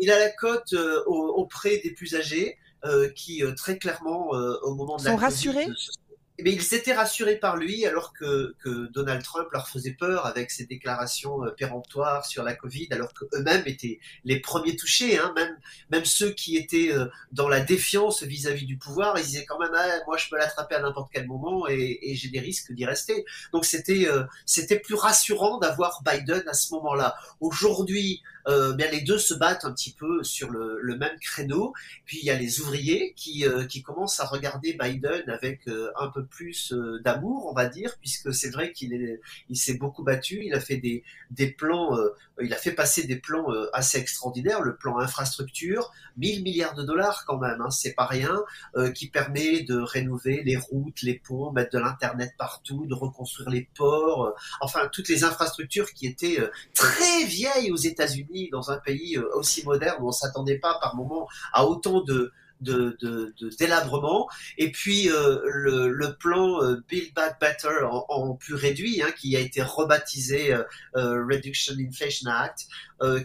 il 0.00 0.10
a, 0.10 0.18
la 0.18 0.30
cote 0.30 0.74
auprès 1.06 1.78
des 1.78 1.92
plus 1.92 2.16
âgés. 2.16 2.58
Euh, 2.84 3.08
qui 3.08 3.42
euh, 3.42 3.52
très 3.54 3.78
clairement, 3.78 4.34
euh, 4.34 4.58
au 4.62 4.74
moment 4.74 4.96
de 4.96 5.04
la 5.04 5.16
rassurés 5.16 5.66
mais 6.38 6.52
ils 6.52 6.74
étaient 6.74 6.92
rassurés 6.92 7.36
par 7.36 7.56
lui 7.56 7.86
alors 7.86 8.12
que, 8.12 8.54
que, 8.62 8.92
Donald 8.92 9.22
Trump 9.22 9.48
leur 9.52 9.70
faisait 9.70 9.94
peur 9.94 10.26
avec 10.26 10.50
ses 10.50 10.66
déclarations 10.66 11.38
péremptoires 11.56 12.26
sur 12.26 12.42
la 12.42 12.54
Covid, 12.54 12.88
alors 12.90 13.14
qu'eux-mêmes 13.14 13.62
étaient 13.64 14.00
les 14.24 14.38
premiers 14.40 14.76
touchés. 14.76 15.18
Hein, 15.18 15.32
même, 15.34 15.56
même 15.88 16.04
ceux 16.04 16.32
qui 16.32 16.58
étaient 16.58 16.92
dans 17.32 17.48
la 17.48 17.60
défiance 17.60 18.22
vis-à-vis 18.22 18.66
du 18.66 18.76
pouvoir, 18.76 19.18
ils 19.18 19.24
disaient 19.24 19.46
quand 19.46 19.58
même 19.58 19.72
ah, 19.74 19.88
moi 20.06 20.18
je 20.18 20.28
peux 20.28 20.36
l'attraper 20.36 20.74
à 20.74 20.82
n'importe 20.82 21.08
quel 21.10 21.26
moment 21.26 21.66
et, 21.68 22.00
et 22.02 22.14
j'ai 22.14 22.28
des 22.28 22.40
risques 22.40 22.70
d'y 22.70 22.84
rester. 22.84 23.24
Donc 23.54 23.64
c'était 23.64 24.06
c'était 24.44 24.78
plus 24.78 24.94
rassurant 24.94 25.56
d'avoir 25.56 26.02
Biden 26.04 26.46
à 26.46 26.52
ce 26.52 26.74
moment-là. 26.74 27.16
Aujourd'hui, 27.40 28.22
euh, 28.48 28.74
bien 28.74 28.90
les 28.90 29.00
deux 29.00 29.18
se 29.18 29.34
battent 29.34 29.64
un 29.64 29.72
petit 29.72 29.92
peu 29.92 30.22
sur 30.22 30.50
le, 30.50 30.78
le 30.80 30.96
même 30.96 31.18
créneau. 31.20 31.72
Puis 32.04 32.18
il 32.20 32.24
y 32.24 32.30
a 32.30 32.38
les 32.38 32.60
ouvriers 32.60 33.12
qui, 33.16 33.46
euh, 33.46 33.64
qui 33.64 33.82
commencent 33.82 34.20
à 34.20 34.26
regarder 34.26 34.76
Biden 34.80 35.28
avec 35.28 35.66
euh, 35.68 35.90
un 35.98 36.08
peu 36.08 36.24
plus 36.24 36.72
euh, 36.72 37.00
d'amour, 37.04 37.46
on 37.46 37.54
va 37.54 37.66
dire, 37.66 37.96
puisque 38.00 38.32
c'est 38.32 38.50
vrai 38.50 38.72
qu'il 38.72 39.18
il 39.48 39.56
s'est 39.56 39.76
beaucoup 39.76 40.04
battu. 40.04 40.42
Il 40.44 40.54
a 40.54 40.60
fait 40.60 40.76
des, 40.76 41.02
des 41.30 41.50
plans, 41.50 41.96
il 42.40 42.52
a 42.52 42.56
fait 42.56 42.72
passer 42.72 43.06
des 43.06 43.16
plans 43.16 43.46
assez 43.72 43.98
extraordinaires. 43.98 44.62
Le 44.62 44.76
plan 44.76 44.98
infrastructure, 44.98 45.92
1000 46.16 46.42
milliards 46.42 46.74
de 46.74 46.82
dollars 46.82 47.24
quand 47.26 47.38
même, 47.38 47.60
hein, 47.60 47.70
c'est 47.70 47.94
pas 47.94 48.06
rien, 48.06 48.42
qui 48.94 49.08
permet 49.08 49.62
de 49.62 49.76
rénover 49.76 50.42
les 50.44 50.56
routes, 50.56 51.02
les 51.02 51.14
ponts, 51.14 51.52
mettre 51.52 51.72
de 51.72 51.78
l'internet 51.78 52.34
partout, 52.38 52.86
de 52.86 52.94
reconstruire 52.94 53.50
les 53.50 53.68
ports, 53.76 54.34
enfin 54.60 54.88
toutes 54.92 55.08
les 55.08 55.24
infrastructures 55.24 55.92
qui 55.92 56.06
étaient 56.06 56.38
très 56.74 57.24
vieilles 57.24 57.70
aux 57.70 57.76
États-Unis 57.76 58.35
dans 58.50 58.70
un 58.70 58.78
pays 58.78 59.16
euh, 59.16 59.28
aussi 59.34 59.64
moderne 59.64 59.98
où 60.00 60.08
on 60.08 60.12
s'attendait 60.12 60.58
pas 60.58 60.78
par 60.80 60.96
moment 60.96 61.28
à 61.52 61.66
autant 61.66 62.00
de 62.02 62.32
de, 62.60 62.96
de, 63.00 63.34
de 63.38 63.50
délabrement. 63.58 64.28
Et 64.58 64.70
puis 64.70 65.10
euh, 65.10 65.40
le, 65.44 65.88
le, 65.88 66.14
plan 66.14 66.62
euh, 66.62 66.82
Build 66.88 67.12
Back 67.14 67.38
Better 67.40 67.84
en, 67.84 68.04
en 68.08 68.34
plus 68.34 68.54
réduit 68.54 69.02
hein, 69.02 69.10
qui 69.18 69.36
a 69.36 69.40
été 69.40 69.62
rebaptisé 69.62 70.54
euh, 70.54 71.24
Reduction 71.28 71.74
Inflation 71.78 72.30
Act 72.30 72.66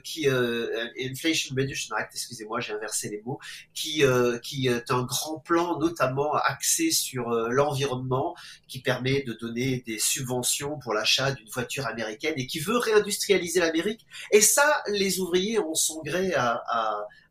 qui 0.03 0.27
Inflation 0.27 1.55
Reduction 1.57 1.95
Act 1.95 2.13
excusez-moi 2.13 2.59
j'ai 2.59 2.73
inversé 2.73 3.07
les 3.07 3.21
mots 3.21 3.39
qui 3.73 4.03
qui 4.43 4.67
est 4.67 4.91
un 4.91 5.03
grand 5.03 5.39
plan 5.39 5.79
notamment 5.79 6.33
axé 6.33 6.91
sur 6.91 7.29
l'environnement 7.29 8.35
qui 8.67 8.81
permet 8.81 9.21
de 9.21 9.31
donner 9.31 9.81
des 9.88 9.97
subventions 9.97 10.77
pour 10.79 10.93
l'achat 10.93 11.31
d'une 11.31 11.47
voiture 11.50 11.88
américaine 11.88 12.33
et 12.35 12.47
qui 12.47 12.59
veut 12.59 12.77
réindustrialiser 12.77 13.61
l'Amérique. 13.61 14.05
Et 14.31 14.41
ça 14.41 14.83
les 14.88 15.21
ouvriers 15.21 15.59
ont 15.59 15.75
son 15.75 16.01
gré 16.01 16.33
à, 16.33 16.61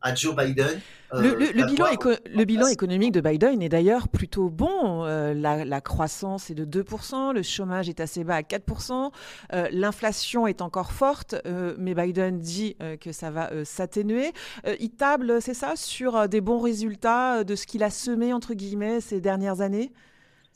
à 0.01 0.15
Joe 0.15 0.35
Biden 0.35 0.81
le, 1.13 1.35
le, 1.35 1.65
bilan 1.65 1.87
le, 2.33 2.45
bilan 2.45 2.67
économique 2.67 3.11
de 3.11 3.21
Biden 3.21 3.61
est 3.61 3.69
d'ailleurs 3.69 4.07
plutôt 4.07 4.49
bon. 4.49 5.03
Euh, 5.05 5.33
la, 5.33 5.65
la, 5.65 5.81
croissance 5.81 6.49
est 6.49 6.55
de 6.55 6.65
2%, 6.65 7.33
le 7.33 7.43
chômage 7.43 7.89
est 7.89 7.99
assez 7.99 8.23
bas 8.23 8.35
à 8.35 8.41
4%, 8.41 9.11
euh, 9.53 9.67
l'inflation 9.71 10.47
est 10.47 10.61
encore 10.61 10.91
forte, 10.91 11.35
euh, 11.45 11.75
mais 11.77 11.93
Biden 11.93 12.39
dit 12.39 12.77
que 12.99 13.11
ça 13.11 13.29
va 13.29 13.49
s'atténuer. 13.65 14.31
il 14.79 14.91
table, 14.91 15.41
c'est 15.41 15.53
ça, 15.53 15.73
sur 15.75 16.27
des 16.29 16.41
bons 16.41 16.59
résultats 16.59 17.43
de 17.43 17.55
ce 17.55 17.65
qu'il 17.65 17.83
a 17.83 17.89
semé, 17.89 18.33
entre 18.33 18.53
guillemets, 18.53 19.01
ces 19.01 19.21
dernières 19.21 19.61
années? 19.61 19.91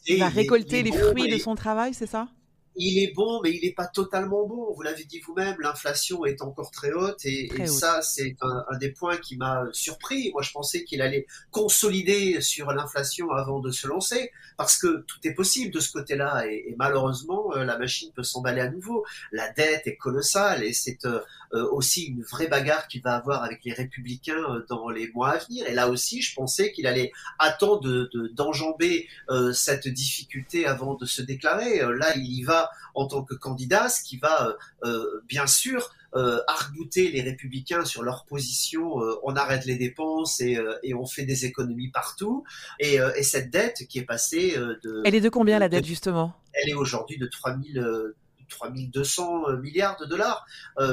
Il 0.08 0.20
va 0.20 0.30
récolter 0.30 0.84
les, 0.84 0.92
fruits 0.92 1.30
de 1.30 1.38
son 1.38 1.56
travail, 1.56 1.94
c'est 1.94 2.06
ça? 2.06 2.28
Il 2.76 3.00
est 3.00 3.14
bon, 3.14 3.42
mais 3.42 3.52
il 3.52 3.62
n'est 3.66 3.74
pas 3.74 3.88
totalement 3.88 4.46
bon. 4.46 4.74
Vous 4.74 4.82
l'avez 4.82 5.06
dit 5.06 5.20
vous-même, 5.20 5.56
l'inflation 5.60 6.26
est 6.26 6.42
encore 6.42 6.72
très 6.72 6.92
haute 6.92 7.24
et, 7.26 7.50
ça, 7.68 8.02
c'est 8.02 8.36
un, 8.42 8.78
des 8.78 8.90
points 8.92 9.18
qui 9.18 9.38
m'a 9.38 9.64
surpris. 9.72 10.32
Moi, 10.32 10.42
je 10.42 10.52
pensais 10.52 10.84
qu'il 10.84 11.02
allait 11.02 11.26
consolider 11.52 12.42
sur 12.42 12.72
l'inflation 12.72 13.32
avant 13.32 13.60
de 13.60 13.72
se 13.72 13.88
lancer, 13.88 14.32
parce 14.58 14.78
que 14.78 15.04
tout 15.08 15.20
est 15.24 15.34
possible 15.34 15.74
de 15.74 15.80
ce 15.80 15.92
côté-là 15.92 16.46
et, 16.48 16.76
malheureusement, 16.78 17.54
euh, 17.56 17.64
la 17.64 17.78
machine 17.78 18.12
peut 18.14 18.24
s'emballer 18.24 18.62
à 18.62 18.70
nouveau. 18.70 19.06
La 19.32 19.52
dette 19.52 19.88
est 19.88 19.96
colossale 19.96 20.64
et 20.64 20.74
c'est 20.74 21.06
euh, 21.06 21.20
euh, 21.54 21.68
aussi 21.72 22.06
une 22.06 22.24
vraie 22.24 22.48
bagarre 22.48 22.88
qu'il 22.88 23.02
va 23.02 23.16
avoir 23.16 23.44
avec 23.44 23.64
les 23.64 23.74
républicains 23.74 24.64
dans 24.70 24.90
les 24.90 25.10
mois 25.12 25.32
à 25.32 25.38
venir. 25.38 25.68
Et 25.68 25.74
là 25.74 25.90
aussi, 25.90 26.22
je 26.22 26.36
pensais 26.36 26.72
qu'il 26.72 26.88
allait 26.88 27.12
attendre 27.40 28.10
d'enjamber 28.34 29.08
de, 29.30 29.52
cette 29.52 29.88
difficulté 29.88 30.66
avant 30.66 30.96
de 30.96 31.06
se 31.06 31.22
déclarer. 31.22 31.80
Là, 31.80 32.16
il 32.16 32.26
y 32.26 32.44
va 32.44 32.65
en 32.94 33.08
tant 33.08 33.24
que 33.24 33.34
candidat, 33.34 33.90
ce 33.90 34.04
qui 34.04 34.18
va 34.18 34.48
euh, 34.48 34.54
euh, 34.86 35.22
bien 35.28 35.48
sûr 35.48 35.92
euh, 36.16 36.40
arc-bouter 36.48 37.12
les 37.12 37.22
républicains 37.22 37.84
sur 37.84 38.04
leur 38.04 38.26
position, 38.26 38.96
on 39.24 39.36
arrête 39.36 39.66
les 39.66 39.76
dépenses 39.76 40.40
et, 40.40 40.58
on 40.94 41.06
fait 41.06 41.26
des 41.26 41.46
économies 41.46 41.90
partout. 41.90 42.44
Et, 42.80 42.98
cette 43.22 43.50
dette 43.50 43.86
qui 43.90 44.00
est 44.00 44.06
passée 44.06 44.56
de... 44.84 45.02
Elle 45.04 45.16
est 45.16 45.22
de 45.22 45.30
combien 45.30 45.60
la 45.60 45.68
dette 45.68 45.86
justement? 45.86 46.34
Elle 46.54 46.70
est 46.70 46.76
aujourd'hui 46.76 47.18
de 47.18 47.28
3000... 47.28 48.14
3200 48.48 49.58
milliards 49.58 50.00
de 50.00 50.06
dollars. 50.06 50.46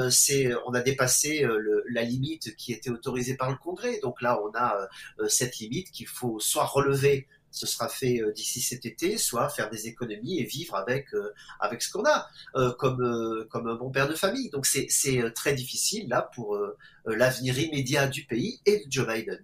c'est, 0.09 0.49
on 0.65 0.73
a 0.73 0.81
dépassé 0.81 1.47
la 1.91 2.01
limite 2.01 2.55
qui 2.55 2.73
était 2.73 2.89
autorisée 2.89 3.37
par 3.37 3.51
le 3.51 3.57
Congrès. 3.57 3.99
Donc 4.01 4.23
là, 4.23 4.41
on 4.43 4.51
a 4.57 4.89
cette 5.27 5.59
limite 5.59 5.91
qu'il 5.91 6.07
faut 6.07 6.39
soit 6.39 6.65
relever 6.65 7.27
ce 7.53 7.67
sera 7.67 7.87
fait 7.87 8.21
euh, 8.21 8.31
d'ici 8.31 8.59
cet 8.59 8.85
été, 8.85 9.17
soit 9.17 9.47
faire 9.47 9.69
des 9.69 9.87
économies 9.87 10.39
et 10.39 10.43
vivre 10.43 10.75
avec 10.75 11.13
euh, 11.13 11.33
avec 11.59 11.81
ce 11.81 11.91
qu'on 11.91 12.03
a 12.05 12.27
euh, 12.55 12.73
comme 12.73 13.45
comme 13.49 13.67
un 13.67 13.75
bon 13.75 13.91
père 13.91 14.09
de 14.09 14.15
famille. 14.15 14.49
Donc 14.49 14.65
c'est 14.65 14.87
très 15.33 15.53
difficile 15.53 16.09
là 16.09 16.29
pour 16.33 16.57
l'avenir 17.05 17.57
immédiat 17.59 18.07
du 18.07 18.25
pays 18.25 18.59
et 18.65 18.85
de 18.85 18.91
Joe 18.91 19.07
Biden. 19.07 19.39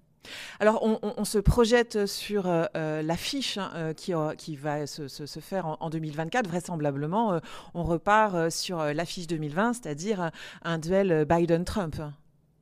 Alors, 0.60 0.84
on, 0.84 1.24
se 1.26 1.40
projette 1.40 2.06
sur 2.06 2.44
l'affiche 2.76 3.58
hein, 3.58 3.94
qui, 3.96 4.14
qui, 4.38 4.56
va 4.56 4.86
se, 4.86 5.08
se, 5.08 5.40
faire 5.40 5.66
en, 5.66 5.78
en, 5.80 5.90
2024. 5.90 6.48
Vraisemblablement, 6.48 7.40
on 7.74 7.84
repart 7.84 8.52
sur 8.52 8.84
l'affiche 8.94 9.28
2020, 9.28 9.74
c'est-à-dire 9.74 10.32
un 10.64 10.78
duel 10.78 11.26
Biden-Trump 11.26 11.96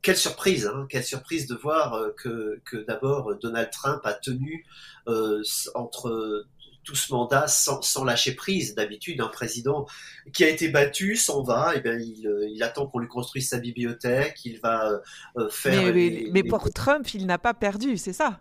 quelle 0.02 0.18
surprise, 0.18 0.68
hein, 0.68 0.86
quelle 0.90 1.04
surprise 1.04 1.48
de 1.48 1.56
voir 1.56 1.94
euh, 1.94 2.14
que, 2.18 2.62
que 2.66 2.78
d'abord 2.78 3.36
Donald 3.36 3.70
Trump 3.72 4.02
a 4.06 4.14
tenu 4.14 4.66
euh, 5.08 5.42
entre 5.76 6.46
tout 6.84 6.96
ce 6.96 7.12
mandat 7.12 7.48
sans, 7.48 7.82
sans 7.82 8.06
lâcher 8.06 8.34
prise. 8.34 8.76
D'habitude, 8.76 9.20
un 9.20 9.28
président 9.28 9.86
qui 10.34 10.46
a 10.46 10.50
été 10.50 10.70
battu 10.70 11.18
s'en 11.18 11.44
va, 11.44 11.76
et 11.76 11.80
eh 11.80 11.82
bien 11.82 11.98
il, 11.98 12.28
euh, 12.28 12.48
il 12.50 12.64
attend 12.64 12.88
qu'on 12.88 13.00
lui 13.00 13.10
construise 13.10 13.50
sa 13.50 13.58
bibliothèque, 13.58 14.40
il 14.46 14.60
va 14.60 15.02
faire. 15.50 15.94
Mais, 15.94 16.28
mais 16.32 16.44
pour 16.44 16.72
Trump, 16.72 17.14
il 17.14 17.26
n'a 17.26 17.38
pas 17.38 17.54
perdu, 17.54 17.98
c'est 17.98 18.14
ça? 18.14 18.40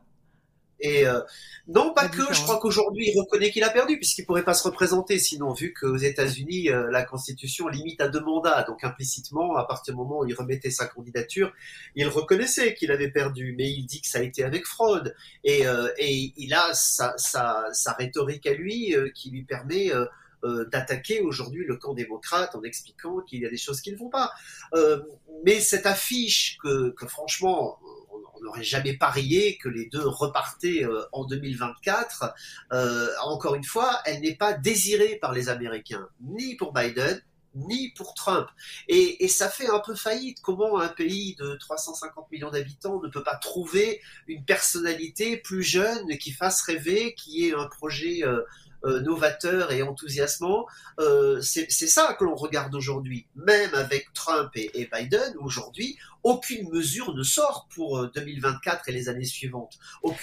Et 0.81 1.07
euh, 1.07 1.21
non, 1.69 1.93
pas 1.95 2.09
que. 2.09 2.23
Je 2.33 2.43
crois 2.43 2.59
qu'aujourd'hui, 2.59 3.09
il 3.09 3.19
reconnaît 3.19 3.51
qu'il 3.51 3.65
a 3.65 3.71
perdu, 3.71 3.97
puisqu'il 3.97 4.25
pourrait 4.27 4.45
pas 4.45 4.55
se 4.55 4.63
représenter. 4.63 5.19
Sinon, 5.19 5.53
vu 5.53 5.73
qu'aux 5.73 5.97
États-Unis, 5.97 6.71
euh, 6.71 6.91
la 6.91 7.03
Constitution 7.03 7.69
limite 7.69 8.01
à 8.01 8.09
deux 8.09 8.21
mandats, 8.21 8.63
donc 8.65 8.85
implicitement, 8.85 9.57
à 9.57 9.65
partir 9.65 9.95
du 9.95 9.99
moment 9.99 10.21
où 10.21 10.27
il 10.27 10.35
remettait 10.35 10.71
sa 10.71 10.87
candidature, 10.87 11.53
il 11.95 12.07
reconnaissait 12.09 12.75
qu'il 12.75 12.91
avait 12.91 13.11
perdu, 13.11 13.55
mais 13.57 13.71
il 13.71 13.85
dit 13.87 14.01
que 14.01 14.09
ça 14.09 14.19
a 14.19 14.23
été 14.23 14.45
avec 14.45 14.67
fraude. 14.67 15.15
Et, 15.45 15.67
euh, 15.67 15.89
et 15.99 16.33
il 16.37 16.53
a 16.55 16.75
sa, 16.75 17.15
sa, 17.17 17.65
sa, 17.73 17.93
rhétorique 17.93 18.47
à 18.47 18.53
lui 18.53 18.95
qui 19.15 19.31
lui 19.31 19.43
permet 19.43 19.91
d'attaquer 20.71 21.21
aujourd'hui 21.23 21.65
le 21.65 21.77
camp 21.77 21.95
démocrate 21.95 22.55
en 22.55 22.63
expliquant 22.63 23.21
qu'il 23.21 23.41
y 23.41 23.47
a 23.47 23.49
des 23.49 23.57
choses 23.57 23.81
qui 23.81 23.91
ne 23.91 23.97
vont 23.97 24.11
pas. 24.11 24.33
mais 25.45 25.61
cette 25.61 25.87
affiche 25.87 26.59
que, 26.63 26.91
que 26.91 27.07
franchement 27.07 27.79
on 28.35 28.41
n'aurait 28.45 28.65
jamais 28.65 28.97
parié 28.97 29.57
que 29.59 29.69
les 29.69 29.87
deux 29.87 30.07
repartaient 30.07 30.85
euh, 30.85 31.05
en 31.13 31.25
2024. 31.25 32.35
Euh, 32.73 33.09
encore 33.25 33.55
une 33.55 33.65
fois, 33.65 34.01
elle 34.05 34.21
n'est 34.21 34.37
pas 34.37 34.53
désirée 34.53 35.17
par 35.21 35.33
les 35.33 35.49
Américains, 35.49 36.09
ni 36.21 36.57
pour 36.57 36.73
Biden, 36.73 37.23
ni 37.57 37.91
pour 37.97 38.15
Trump. 38.15 38.49
Et, 38.89 39.27
ça 39.29 39.49
fait 39.49 39.69
un 39.69 39.81
peu 39.81 39.95
faillite. 39.95 40.41
Comment 40.43 40.79
un 40.79 40.89
pays 40.89 41.35
de 41.37 41.57
350 41.57 42.31
millions 42.31 42.51
d'habitants 42.51 43.01
ne 43.03 43.09
peut 43.09 43.23
pas 43.23 43.37
trouver 43.37 44.01
une 44.27 44.45
personnalité 44.45 45.39
plus 45.39 45.63
jeune 45.63 46.19
qui 46.19 46.33
fasse 46.33 46.63
rêver, 46.63 47.15
qui 47.15 47.49
ait 47.49 47.55
un 47.55 47.67
projet 47.67 48.25
euh, 48.25 48.43
novateur 48.85 49.73
et 49.73 49.83
enthousiasmant. 49.83 50.67
Euh, 50.99 51.41
c'est 51.41 51.69
ça 51.71 52.15
que 52.19 52.25
l'on 52.25 52.35
regarde 52.35 52.75
aujourd'hui. 52.75 53.27
Même 53.35 53.75
avec 53.75 54.13
Trump 54.15 54.51
et, 54.55 54.89
Biden, 54.93 55.35
aujourd'hui, 55.41 55.99
aucune 56.23 56.69
mesure 56.71 57.15
ne 57.15 57.23
sort 57.23 57.69
pour 57.75 58.09
2024 58.09 58.77
euh, 58.77 58.81
et 58.89 58.93
les 58.93 59.09
années 59.09 59.25
suivantes. 59.25 59.79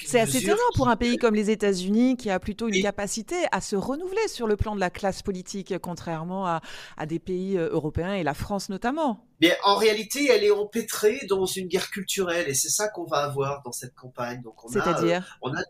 C'est 0.06 0.20
assez 0.20 0.40
étonnant 0.40 0.58
pour 0.76 0.90
un 0.90 0.96
pays 0.96 1.18
comme 1.18 1.36
les 1.36 1.50
États-Unis 1.50 2.18
qui 2.18 2.30
a 2.30 2.40
plutôt 2.40 2.68
une 2.68 2.82
capacité 2.82 3.36
à 3.52 3.62
se 3.62 3.76
renouveler 3.76 4.28
sur 4.28 4.48
le 4.48 4.58
plan 4.58 4.76
de 4.76 4.80
la 4.80 4.90
classe 4.90 5.22
politique, 5.22 5.74
contrairement 5.82 6.46
à, 6.46 6.62
à 6.98 7.06
des 7.06 7.20
pays 7.20 7.58
européens 7.58 8.16
et 8.16 8.24
la 8.24 8.34
France 8.34 8.70
notamment. 8.70 9.26
Mais 9.42 9.58
en 9.64 9.76
réalité, 9.76 10.30
elle 10.30 10.44
est 10.44 10.52
empêtrée 10.52 11.26
dans 11.28 11.46
une 11.46 11.68
guerre 11.68 11.90
culturelle 11.90 12.48
et 12.48 12.54
c'est 12.54 12.70
ça 12.70 12.88
qu'on 12.88 13.06
va 13.06 13.18
avoir 13.18 13.62
dans 13.64 13.72
cette 13.72 13.96
campagne. 13.96 14.42
C'est-à-dire 14.70 15.38
on 15.42 15.54
a 15.54 15.54
on 15.54 15.58
a 15.58 15.64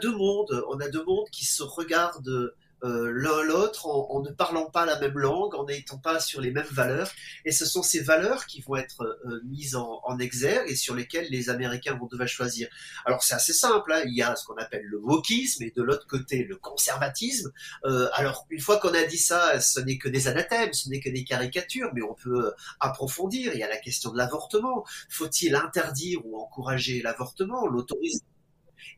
deux 0.00 0.16
mondes, 0.16 0.64
on 0.68 0.80
a 0.80 0.88
deux 0.88 1.04
mondes 1.04 1.28
qui 1.30 1.44
se 1.44 1.62
regardent 1.62 2.52
euh, 2.84 3.12
l'un 3.14 3.42
l'autre 3.42 3.86
en, 3.86 4.20
ne 4.22 4.30
parlant 4.30 4.68
pas 4.68 4.84
la 4.84 4.98
même 4.98 5.16
langue, 5.16 5.54
en 5.54 5.66
n'étant 5.66 5.98
pas 5.98 6.18
sur 6.18 6.40
les 6.40 6.50
mêmes 6.50 6.66
valeurs. 6.70 7.10
Et 7.44 7.52
ce 7.52 7.64
sont 7.64 7.82
ces 7.82 8.00
valeurs 8.00 8.46
qui 8.46 8.60
vont 8.60 8.74
être 8.74 9.02
euh, 9.24 9.40
mises 9.44 9.76
en, 9.76 10.00
en, 10.04 10.18
exergue 10.18 10.68
et 10.68 10.74
sur 10.74 10.94
lesquelles 10.96 11.28
les 11.30 11.48
Américains 11.48 11.94
vont 11.94 12.06
devoir 12.06 12.26
choisir. 12.26 12.68
Alors 13.04 13.22
c'est 13.22 13.34
assez 13.34 13.52
simple, 13.52 13.92
hein. 13.92 14.02
il 14.06 14.14
y 14.14 14.22
a 14.22 14.34
ce 14.34 14.44
qu'on 14.44 14.56
appelle 14.56 14.84
le 14.84 14.98
wokisme 14.98 15.62
et 15.62 15.70
de 15.70 15.82
l'autre 15.82 16.06
côté 16.08 16.42
le 16.42 16.56
conservatisme. 16.56 17.52
Euh, 17.84 18.08
alors 18.14 18.46
une 18.50 18.60
fois 18.60 18.78
qu'on 18.78 18.94
a 18.94 19.04
dit 19.04 19.18
ça, 19.18 19.60
ce 19.60 19.78
n'est 19.78 19.98
que 19.98 20.08
des 20.08 20.26
anathèmes, 20.26 20.72
ce 20.72 20.88
n'est 20.88 21.00
que 21.00 21.10
des 21.10 21.22
caricatures, 21.22 21.90
mais 21.94 22.02
on 22.02 22.14
peut 22.14 22.52
approfondir. 22.80 23.52
Il 23.54 23.60
y 23.60 23.62
a 23.62 23.68
la 23.68 23.78
question 23.78 24.10
de 24.10 24.18
l'avortement. 24.18 24.84
Faut-il 25.08 25.54
interdire 25.54 26.26
ou 26.26 26.36
encourager 26.40 27.00
l'avortement, 27.00 27.68
l'autoriser 27.68 28.22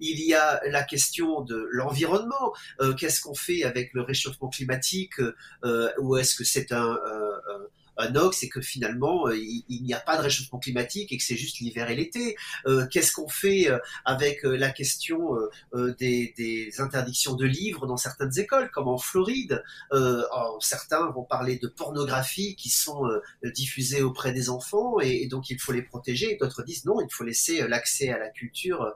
il 0.00 0.20
y 0.20 0.34
a 0.34 0.60
la 0.68 0.82
question 0.82 1.42
de 1.42 1.68
l'environnement. 1.70 2.54
Euh, 2.80 2.94
qu'est-ce 2.94 3.20
qu'on 3.20 3.34
fait 3.34 3.64
avec 3.64 3.92
le 3.94 4.02
réchauffement 4.02 4.48
climatique? 4.48 5.14
Euh, 5.64 5.90
Ou 5.98 6.16
est-ce 6.16 6.34
que 6.34 6.44
c'est 6.44 6.72
un, 6.72 6.94
euh, 6.94 7.36
un 7.54 7.60
ox 7.98 8.42
et 8.42 8.48
que 8.48 8.60
finalement 8.60 9.28
euh, 9.28 9.36
il, 9.36 9.82
n'y 9.82 9.94
a 9.94 10.00
pas 10.00 10.16
de 10.16 10.22
réchauffement 10.22 10.58
climatique 10.58 11.12
et 11.12 11.16
que 11.16 11.22
c'est 11.22 11.36
juste 11.36 11.58
l'hiver 11.60 11.90
et 11.90 11.96
l'été. 11.96 12.36
Euh, 12.66 12.86
qu'est-ce 12.86 13.12
qu'on 13.12 13.28
fait 13.28 13.70
euh, 13.70 13.78
avec 14.04 14.42
la 14.44 14.70
question 14.70 15.36
des, 15.74 16.34
des, 16.36 16.80
interdictions 16.80 17.34
de 17.34 17.44
livres 17.44 17.86
dans 17.86 17.96
certaines 17.96 18.36
écoles, 18.38 18.70
comme 18.70 18.88
en 18.88 18.98
Floride 18.98 19.62
Certains 20.60 21.10
vont 21.10 21.24
parler 21.24 21.58
de 21.58 21.68
pornographie 21.68 22.56
qui 22.56 22.70
sont 22.70 23.08
diffusées 23.54 24.02
auprès 24.02 24.32
des 24.32 24.50
enfants 24.50 25.00
et, 25.00 25.22
et, 25.22 25.28
donc 25.28 25.50
il 25.50 25.58
faut 25.58 25.72
les 25.72 25.82
protéger. 25.82 26.36
D'autres 26.40 26.62
disent 26.62 26.84
non, 26.84 27.00
il 27.00 27.12
faut 27.12 27.24
laisser 27.24 27.66
l'accès 27.68 28.10
à 28.10 28.18
la 28.18 28.28
culture 28.28 28.92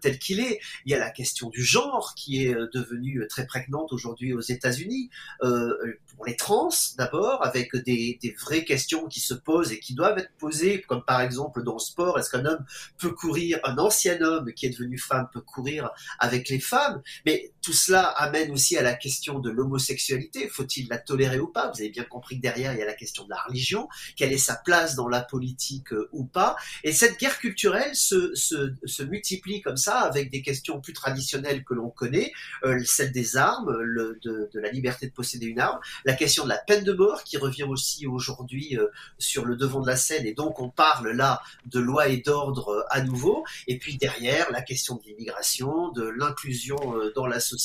tel 0.00 0.18
qu'il 0.18 0.40
est. 0.40 0.60
Il 0.84 0.92
y 0.92 0.94
a 0.94 0.98
la 0.98 1.10
question 1.10 1.48
du 1.50 1.62
genre 1.62 2.14
qui 2.14 2.44
est 2.44 2.54
devenue 2.72 3.26
très 3.28 3.46
prégnante 3.46 3.92
aujourd'hui 3.92 4.32
aux 4.32 4.40
États-Unis 4.40 5.10
pour 5.40 6.26
les 6.26 6.36
trans 6.36 6.70
d'abord, 6.96 7.44
avec 7.44 7.74
des, 7.76 8.18
des 8.22 8.32
vraies 8.40 8.64
questions 8.64 9.06
qui 9.06 9.20
se 9.20 9.34
posent 9.34 9.72
et 9.72 9.80
qui 9.80 9.94
doivent 9.94 10.18
être 10.18 10.32
posées, 10.38 10.82
comme 10.82 11.04
par 11.04 11.20
exemple 11.20 11.62
dans 11.62 11.74
le 11.74 11.78
sport, 11.78 12.18
est-ce 12.18 12.30
qu'un 12.30 12.44
homme 12.44 12.64
peut 12.98 13.12
courir, 13.12 13.58
un 13.64 13.78
ancien 13.78 14.20
homme 14.20 14.52
qui 14.52 14.66
est 14.66 14.70
devenu 14.70 14.98
femme 14.98 15.28
peut 15.32 15.40
courir 15.40 15.90
avec 16.18 16.48
les 16.48 16.60
femmes? 16.60 17.02
Mais 17.24 17.52
tout 17.66 17.72
cela 17.72 18.04
amène 18.10 18.52
aussi 18.52 18.76
à 18.76 18.82
la 18.82 18.94
question 18.94 19.40
de 19.40 19.50
l'homosexualité. 19.50 20.48
Faut-il 20.48 20.86
la 20.88 20.98
tolérer 20.98 21.40
ou 21.40 21.48
pas? 21.48 21.68
Vous 21.74 21.80
avez 21.80 21.90
bien 21.90 22.04
compris 22.04 22.36
que 22.36 22.42
derrière, 22.42 22.72
il 22.72 22.78
y 22.78 22.82
a 22.82 22.86
la 22.86 22.94
question 22.94 23.24
de 23.24 23.30
la 23.30 23.42
religion. 23.42 23.88
Quelle 24.14 24.32
est 24.32 24.38
sa 24.38 24.54
place 24.54 24.94
dans 24.94 25.08
la 25.08 25.20
politique 25.20 25.92
euh, 25.92 26.08
ou 26.12 26.22
pas 26.22 26.54
Et 26.84 26.92
cette 26.92 27.18
guerre 27.18 27.40
culturelle 27.40 27.96
se, 27.96 28.32
se, 28.36 28.72
se, 28.84 29.02
multiplie 29.02 29.62
comme 29.62 29.76
ça 29.76 29.98
avec 29.98 30.30
des 30.30 30.42
questions 30.42 30.80
plus 30.80 30.92
traditionnelles 30.92 31.64
que 31.64 31.74
l'on 31.74 31.90
connaît, 31.90 32.30
euh, 32.62 32.80
celle 32.84 33.10
des 33.10 33.36
armes, 33.36 33.76
le, 33.80 34.16
de, 34.22 34.48
de 34.54 34.60
la 34.60 34.70
liberté 34.70 35.08
de 35.08 35.12
posséder 35.12 35.46
une 35.46 35.58
arme, 35.58 35.80
la 36.04 36.14
question 36.14 36.44
de 36.44 36.50
la 36.50 36.58
peine 36.58 36.84
de 36.84 36.92
mort 36.92 37.24
qui 37.24 37.36
revient 37.36 37.64
aussi 37.64 38.06
aujourd'hui 38.06 38.78
euh, 38.78 38.86
sur 39.18 39.44
le 39.44 39.56
devant 39.56 39.80
de 39.80 39.88
la 39.88 39.96
scène 39.96 40.24
et 40.24 40.34
donc 40.34 40.60
on 40.60 40.70
parle 40.70 41.10
là 41.10 41.42
de 41.64 41.80
loi 41.80 42.06
et 42.06 42.18
d'ordre 42.18 42.86
à 42.90 43.00
nouveau. 43.00 43.44
Et 43.66 43.76
puis 43.76 43.96
derrière, 43.96 44.52
la 44.52 44.62
question 44.62 44.94
de 44.94 45.02
l'immigration, 45.02 45.90
de 45.90 46.04
l'inclusion 46.04 46.76
dans 47.16 47.26
la 47.26 47.40
société 47.40 47.55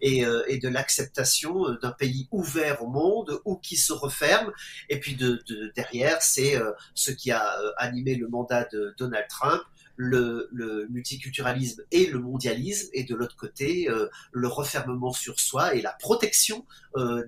et, 0.00 0.24
et 0.48 0.58
de 0.58 0.68
l'acceptation 0.68 1.66
d'un 1.82 1.92
pays 1.92 2.28
ouvert 2.30 2.82
au 2.82 2.86
monde 2.86 3.40
ou 3.44 3.56
qui 3.56 3.76
se 3.76 3.92
referme. 3.92 4.52
Et 4.88 5.00
puis 5.00 5.14
de, 5.14 5.42
de 5.48 5.72
derrière, 5.74 6.22
c'est 6.22 6.60
ce 6.94 7.10
qui 7.10 7.30
a 7.30 7.56
animé 7.76 8.14
le 8.14 8.28
mandat 8.28 8.64
de 8.72 8.94
Donald 8.98 9.26
Trump, 9.28 9.62
le, 9.96 10.48
multiculturalisme 10.90 11.82
et 11.90 12.06
le 12.06 12.18
mondialisme, 12.18 12.88
et 12.92 13.04
de 13.04 13.14
l'autre 13.14 13.36
côté, 13.36 13.88
le 14.32 14.48
refermement 14.48 15.12
sur 15.12 15.40
soi 15.40 15.74
et 15.74 15.82
la 15.82 15.92
protection 15.92 16.64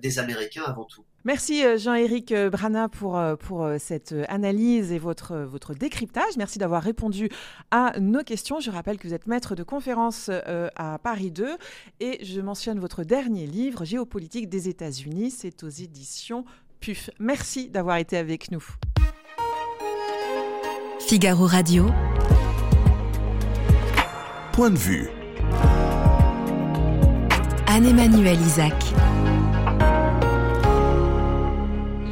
des 0.01 0.19
Américains 0.19 0.63
avant 0.65 0.85
tout. 0.85 1.03
Merci 1.27 1.65
euh, 1.65 1.77
Jean-Éric 1.77 2.31
euh, 2.31 2.49
Brana 2.49 2.87
pour, 2.87 3.17
euh, 3.17 3.35
pour 3.35 3.69
cette 3.79 4.15
analyse 4.29 4.93
et 4.93 4.97
votre, 4.97 5.35
votre 5.35 5.73
décryptage. 5.73 6.37
Merci 6.37 6.57
d'avoir 6.57 6.81
répondu 6.81 7.27
à 7.69 7.99
nos 7.99 8.23
questions. 8.23 8.61
Je 8.61 8.71
rappelle 8.71 8.97
que 8.97 9.09
vous 9.09 9.13
êtes 9.13 9.27
maître 9.27 9.53
de 9.53 9.63
conférence 9.63 10.31
à 10.77 10.97
Paris 10.99 11.31
2 11.31 11.57
et 11.99 12.23
je 12.23 12.39
mentionne 12.39 12.79
votre 12.79 13.03
dernier 13.03 13.45
livre, 13.45 13.83
Géopolitique 13.83 14.47
des 14.47 14.69
États-Unis. 14.69 15.31
C'est 15.31 15.65
aux 15.65 15.69
éditions 15.69 16.45
PUF. 16.79 17.09
Merci 17.19 17.67
d'avoir 17.67 17.97
été 17.97 18.15
avec 18.15 18.49
nous. 18.49 18.63
Figaro 21.01 21.45
Radio. 21.45 21.87
Point 24.53 24.69
de 24.69 24.77
vue. 24.77 25.09
Anne-Emmanuel 27.67 28.39
Isaac. 28.39 29.06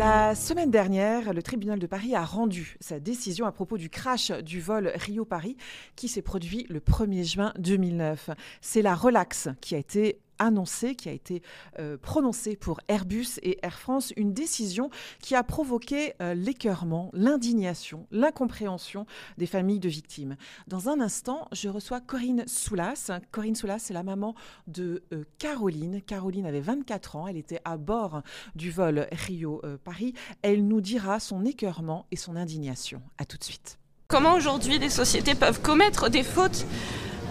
La 0.08 0.36
semaine 0.36 0.70
dernière, 0.70 1.34
le 1.34 1.42
tribunal 1.42 1.80
de 1.80 1.88
Paris 1.88 2.14
a 2.14 2.24
rendu 2.24 2.78
sa 2.80 3.00
décision 3.00 3.48
à 3.48 3.52
propos 3.52 3.76
du 3.76 3.90
crash 3.90 4.30
du 4.30 4.62
vol 4.62 4.92
Rio-Paris 4.94 5.58
qui 5.96 6.10
s'est 6.10 6.22
produit 6.22 6.68
le 6.70 6.80
1er 6.80 7.24
juin 7.24 7.54
2009. 7.58 8.30
C'est 8.62 8.84
la 8.84 8.94
relaxe 8.94 9.50
qui 9.62 9.74
a 9.74 9.80
été 9.80 10.20
annoncé, 10.40 10.96
qui 10.96 11.10
a 11.10 11.12
été 11.12 11.42
euh, 11.80 11.98
prononcé 11.98 12.56
pour 12.56 12.80
Airbus 12.88 13.40
et 13.44 13.60
Air 13.64 13.80
France, 13.80 14.14
une 14.18 14.34
décision 14.34 14.90
qui 15.22 15.36
a 15.36 15.44
provoqué 15.44 16.14
euh, 16.22 16.34
l'écœurement, 16.34 17.10
l'indignation, 17.14 18.08
l'incompréhension 18.12 19.06
des 19.38 19.46
familles 19.46 19.80
de 19.80 19.90
victimes. 19.90 20.36
Dans 20.68 20.90
un 20.90 21.00
instant, 21.00 21.48
je 21.52 21.70
reçois 21.70 22.02
Corinne 22.02 22.44
Soulas. 22.48 23.12
Corinne 23.32 23.56
Soulas, 23.56 23.80
c'est 23.80 23.94
la 23.94 24.04
maman 24.04 24.36
de 24.68 25.04
euh, 25.14 25.24
Caroline. 25.38 26.02
Caroline 26.02 26.46
avait 26.46 26.62
24 26.62 27.16
ans, 27.16 27.28
elle 27.28 27.38
était 27.38 27.62
à 27.66 27.78
bord 27.78 28.22
du 28.56 28.72
vol 28.72 29.08
Rio-Paris. 29.12 30.14
Elle 30.42 30.68
nous 30.68 30.82
dira 30.82 31.20
son 31.20 31.46
écœurement 31.46 32.06
et 32.12 32.16
son 32.16 32.36
indignation. 32.36 33.02
À 33.18 33.26
tout 33.26 33.38
de 33.38 33.44
suite. 33.44 33.80
Comment 34.08 34.36
aujourd'hui 34.36 34.78
les 34.78 34.90
sociétés 34.90 35.34
peuvent 35.34 35.62
commettre 35.62 36.10
des 36.10 36.24
fautes 36.24 36.66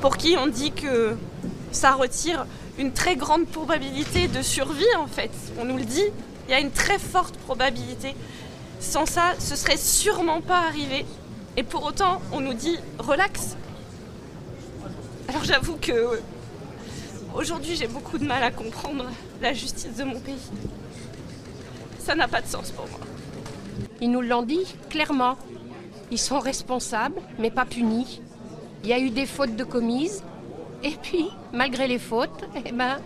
pour 0.00 0.16
qui 0.16 0.36
on 0.36 0.48
dit 0.48 0.72
que 0.72 1.16
ça 1.74 1.92
retire 1.92 2.46
une 2.78 2.92
très 2.92 3.16
grande 3.16 3.46
probabilité 3.46 4.28
de 4.28 4.42
survie 4.42 4.94
en 4.96 5.06
fait. 5.06 5.30
On 5.58 5.64
nous 5.64 5.76
le 5.76 5.84
dit, 5.84 6.04
il 6.46 6.50
y 6.50 6.54
a 6.54 6.60
une 6.60 6.70
très 6.70 6.98
forte 6.98 7.36
probabilité. 7.38 8.14
Sans 8.80 9.06
ça, 9.06 9.32
ce 9.38 9.56
serait 9.56 9.76
sûrement 9.76 10.40
pas 10.40 10.60
arrivé. 10.60 11.04
Et 11.56 11.62
pour 11.62 11.84
autant, 11.84 12.20
on 12.32 12.40
nous 12.40 12.54
dit 12.54 12.78
relax. 12.98 13.56
Alors 15.28 15.44
j'avoue 15.44 15.76
que 15.76 16.20
aujourd'hui, 17.34 17.76
j'ai 17.76 17.86
beaucoup 17.86 18.18
de 18.18 18.24
mal 18.24 18.42
à 18.42 18.50
comprendre 18.50 19.06
la 19.40 19.52
justice 19.52 19.96
de 19.96 20.04
mon 20.04 20.20
pays. 20.20 20.50
Ça 21.98 22.14
n'a 22.14 22.28
pas 22.28 22.40
de 22.40 22.46
sens 22.46 22.70
pour 22.70 22.86
moi. 22.88 23.00
Ils 24.00 24.10
nous 24.10 24.20
l'ont 24.20 24.42
dit 24.42 24.66
clairement. 24.90 25.36
Ils 26.10 26.18
sont 26.18 26.38
responsables, 26.38 27.20
mais 27.38 27.50
pas 27.50 27.64
punis. 27.64 28.20
Il 28.82 28.90
y 28.90 28.92
a 28.92 28.98
eu 28.98 29.10
des 29.10 29.24
fautes 29.24 29.56
de 29.56 29.64
commises, 29.64 30.22
et 30.84 30.96
puis, 31.02 31.30
malgré 31.52 31.88
les 31.88 31.98
fautes, 31.98 32.44
eh 32.54 32.70
ben, 32.70 32.98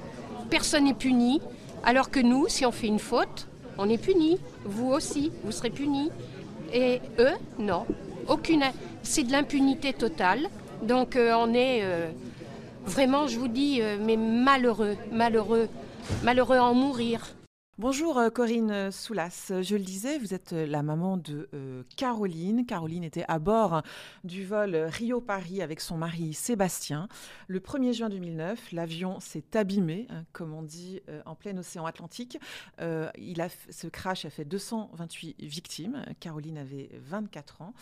personne 0.51 0.85
n'est 0.85 0.95
puni. 0.95 1.41
Alors 1.85 2.11
que 2.11 2.19
nous, 2.19 2.49
si 2.49 2.67
on 2.67 2.73
fait 2.73 2.89
une 2.89 2.99
faute, 2.99 3.47
on 3.79 3.89
est 3.89 3.99
puni. 3.99 4.39
Vous 4.65 4.91
aussi, 4.91 5.31
vous 5.45 5.53
serez 5.53 5.71
puni. 5.71 6.11
Et 6.75 7.01
eux, 7.21 7.35
non. 7.59 7.87
Aucune. 8.27 8.65
C'est 9.03 9.23
de 9.23 9.33
l'impunité 9.33 9.93
totale. 9.93 10.49
Donc 10.83 11.15
euh, 11.17 11.33
on 11.39 11.55
est 11.55 11.81
euh, 11.83 12.09
vraiment, 12.85 13.29
je 13.29 13.39
vous 13.39 13.49
dis, 13.49 13.79
euh, 13.81 13.97
mais 14.05 14.17
malheureux, 14.17 14.97
malheureux, 15.13 15.69
malheureux 16.25 16.57
à 16.57 16.65
en 16.65 16.75
mourir. 16.75 17.27
Bonjour 17.81 18.19
euh, 18.19 18.29
Corinne 18.29 18.91
Soulas. 18.91 19.53
Je 19.63 19.77
le 19.77 19.85
disais, 19.85 20.19
vous 20.19 20.35
êtes 20.35 20.53
euh, 20.53 20.67
la 20.67 20.83
maman 20.83 21.17
de 21.17 21.49
euh, 21.55 21.85
Caroline. 21.97 22.67
Caroline 22.67 23.05
était 23.05 23.25
à 23.29 23.39
bord 23.39 23.83
du 24.25 24.45
vol 24.45 24.75
Rio-Paris 24.75 25.63
avec 25.63 25.81
son 25.81 25.97
mari 25.97 26.35
Sébastien. 26.35 27.07
Le 27.47 27.61
1er 27.61 27.93
juin 27.93 28.09
2009, 28.09 28.73
l'avion 28.73 29.21
s'est 29.21 29.57
abîmé, 29.57 30.09
hein, 30.11 30.25
comme 30.33 30.55
on 30.55 30.65
dit, 30.65 31.01
en 31.25 31.37
plein 31.37 31.57
océan 31.57 31.87
Atlantique. 31.87 32.37
il 32.81 33.41
a, 33.41 33.49
ce 33.71 33.87
crash 33.87 34.25
a 34.25 34.31
fait 34.31 34.45
228 34.45 35.37
victimes. 35.39 36.05
Caroline 36.19 36.59
avait 36.59 36.91
24 36.95 37.63
ans. 37.63 37.75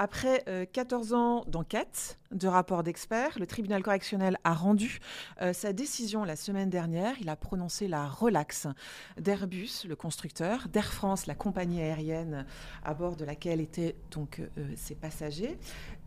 Après 0.00 0.44
14 0.72 1.12
ans 1.12 1.44
d'enquête, 1.48 2.18
de 2.30 2.46
rapports 2.46 2.82
d'experts, 2.82 3.38
le 3.38 3.46
tribunal 3.46 3.82
correctionnel 3.82 4.38
a 4.44 4.54
rendu 4.54 5.00
sa 5.52 5.72
décision 5.72 6.24
la 6.24 6.36
semaine 6.36 6.70
dernière. 6.70 7.14
Il 7.20 7.28
a 7.28 7.36
prononcé 7.36 7.88
la 7.88 8.06
relaxe 8.06 8.68
Airbus, 9.38 9.86
le 9.86 9.94
constructeur, 9.94 10.68
d'Air 10.68 10.92
France, 10.92 11.26
la 11.26 11.34
compagnie 11.34 11.80
aérienne 11.80 12.44
à 12.82 12.94
bord 12.94 13.14
de 13.14 13.24
laquelle 13.24 13.60
étaient 13.60 13.94
donc 14.10 14.40
euh, 14.40 14.72
ces 14.76 14.94
passagers. 14.94 15.58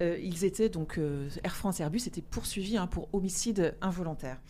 Euh, 0.02 0.18
ils 0.22 0.44
étaient 0.44 0.70
donc 0.70 0.98
euh, 0.98 1.30
Air 1.44 1.56
France 1.56 1.80
et 1.80 1.84
Airbus 1.84 2.02
étaient 2.08 2.22
poursuivis 2.22 2.78
hein, 2.78 2.88
pour 2.88 3.08
homicide 3.14 3.78
involontaire. 3.82 4.42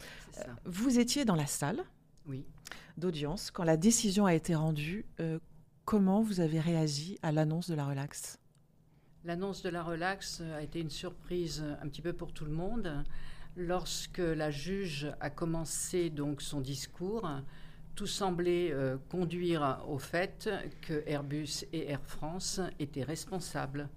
vous 0.65 0.99
étiez 0.99 1.25
dans 1.25 1.35
la 1.35 1.45
salle 1.45 1.83
oui. 2.27 2.45
d'audience 2.97 3.51
quand 3.51 3.63
la 3.63 3.77
décision 3.77 4.25
a 4.25 4.33
été 4.33 4.55
rendue. 4.55 5.05
comment 5.85 6.21
vous 6.21 6.39
avez 6.39 6.59
réagi 6.59 7.19
à 7.21 7.31
l'annonce 7.31 7.69
de 7.69 7.75
la 7.75 7.85
relaxe? 7.85 8.40
L'annonce 9.23 9.61
de 9.61 9.69
la 9.69 9.83
relaxe 9.83 10.41
a 10.55 10.63
été 10.63 10.79
une 10.79 10.89
surprise 10.89 11.63
un 11.81 11.87
petit 11.87 12.01
peu 12.01 12.11
pour 12.11 12.33
tout 12.33 12.45
le 12.45 12.51
monde. 12.51 13.03
Lorsque 13.55 14.17
la 14.17 14.49
juge 14.49 15.11
a 15.19 15.29
commencé 15.29 16.09
donc 16.09 16.41
son 16.41 16.59
discours, 16.59 17.29
tout 17.93 18.07
semblait 18.07 18.71
euh, 18.71 18.97
conduire 19.09 19.83
au 19.87 19.99
fait 19.99 20.49
que 20.81 21.03
Airbus 21.05 21.65
et 21.71 21.89
Air 21.89 22.01
France 22.01 22.61
étaient 22.79 23.03
responsables. 23.03 23.89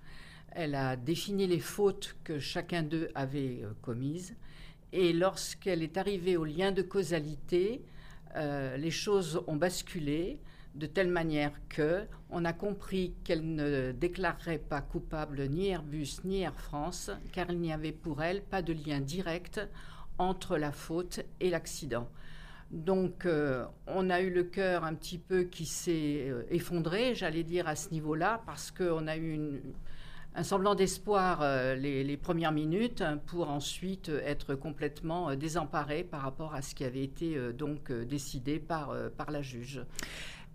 Elle 0.51 0.75
a 0.75 0.95
défini 0.95 1.47
les 1.47 1.61
fautes 1.61 2.17
que 2.23 2.39
chacun 2.39 2.83
d'eux 2.83 3.09
avait 3.15 3.61
euh, 3.63 3.73
commises 3.81 4.35
et 4.93 5.15
lorsqu'elle 5.15 5.83
est 5.83 5.97
arrivée 5.97 6.37
au 6.37 6.45
lien 6.45 6.71
de 6.71 6.83
causalité, 6.83 7.83
euh, 8.37 8.77
les 8.77 8.91
choses 8.91 9.43
ont 9.47 9.57
basculé 9.57 10.39
de 10.75 10.87
telle 10.87 11.09
manière 11.09 11.53
que 11.69 12.05
on 12.31 12.45
a 12.45 12.53
compris 12.53 13.15
qu'elle 13.25 13.55
ne 13.55 13.93
déclarerait 13.93 14.59
pas 14.59 14.81
coupable 14.81 15.49
ni 15.49 15.69
Airbus 15.69 16.19
ni 16.25 16.43
Air 16.43 16.55
France 16.59 17.11
car 17.33 17.51
il 17.51 17.61
n'y 17.61 17.73
avait 17.73 17.93
pour 17.93 18.23
elle 18.23 18.43
pas 18.43 18.63
de 18.63 18.73
lien 18.73 19.01
direct 19.01 19.61
entre 20.19 20.57
la 20.57 20.73
faute 20.73 21.21
et 21.41 21.51
l'accident. 21.51 22.09
Donc, 22.71 23.25
euh, 23.27 23.65
on 23.87 24.11
a 24.11 24.21
eu 24.21 24.31
le 24.31 24.43
cœur 24.43 24.85
un 24.85 24.95
petit 24.95 25.19
peu 25.19 25.45
qui 25.45 25.65
s'est 25.67 26.27
euh, 26.29 26.43
effondré, 26.51 27.15
j'allais 27.15 27.45
dire, 27.45 27.69
à 27.69 27.77
ce 27.77 27.91
niveau-là, 27.91 28.43
parce 28.47 28.71
qu'on 28.71 29.07
a 29.07 29.17
eu 29.17 29.63
un 30.35 30.43
semblant 30.43 30.75
d'espoir 30.75 31.41
euh, 31.43 31.77
les, 31.77 32.17
premières 32.17 32.51
minutes 32.51 33.05
pour 33.27 33.49
ensuite 33.51 34.09
être 34.09 34.57
complètement 34.57 35.37
désemparé 35.37 36.03
par 36.03 36.23
rapport 36.23 36.55
à 36.55 36.63
ce 36.63 36.75
qui 36.75 36.85
avait 36.85 37.05
été 37.05 37.39
donc 37.53 37.93
décidé 37.93 38.59
par, 38.59 38.93
par 39.17 39.31
la 39.31 39.43
juge. 39.43 39.83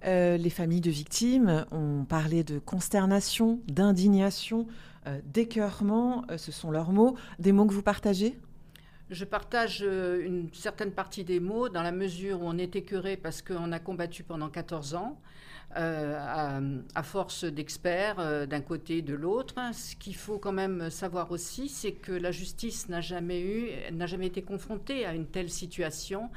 Les 0.04 0.50
familles 0.50 0.82
de 0.82 0.92
victimes 0.92 1.66
ont 1.72 2.06
parlé 2.06 2.44
de 2.44 2.60
consternation, 2.60 3.60
d'indignation, 3.68 4.68
d'écœurement, 5.26 6.26
ce 6.38 6.52
sont 6.52 6.72
leurs 6.72 6.92
mots, 6.92 7.16
des 7.40 7.52
mots 7.52 7.66
que 7.66 7.74
vous 7.74 7.82
partagez? 7.82 8.38
Je 9.10 9.26
partage 9.26 9.80
euh, 9.82 10.24
une 10.24 10.54
certaine 10.54 10.92
partie 10.92 11.24
des 11.24 11.40
mots 11.40 11.68
dans 11.68 11.82
la 11.82 11.92
mesure 11.92 12.44
où 12.44 12.46
on 12.46 12.60
est 12.60 12.76
écœuré 12.76 13.18
parce 13.18 13.42
qu'on 13.42 13.72
a 13.72 13.80
combattu 13.80 14.24
pendant 14.24 14.50
14 14.50 14.94
ans 14.94 15.20
euh, 15.78 16.80
à, 16.94 17.04
force 17.04 17.44
d'experts 17.44 18.20
euh, 18.20 18.46
d'un 18.46 18.62
côté 18.62 18.98
et 18.98 19.02
de 19.02 19.16
l'autre. 19.16 19.56
Ce 19.74 19.96
qu'il 19.96 20.16
faut 20.16 20.38
quand 20.38 20.52
même 20.52 20.92
savoir 20.92 21.32
aussi, 21.32 21.70
c'est 21.70 21.94
que 21.94 22.12
la 22.12 22.32
justice 22.32 22.88
n'a 22.88 23.02
jamais 23.02 23.90
n'a 23.92 24.06
jamais 24.06 24.28
été 24.28 24.44
confrontée 24.44 25.08
à 25.08 25.16
une 25.16 25.26
telle 25.26 25.50
situation 25.50 26.30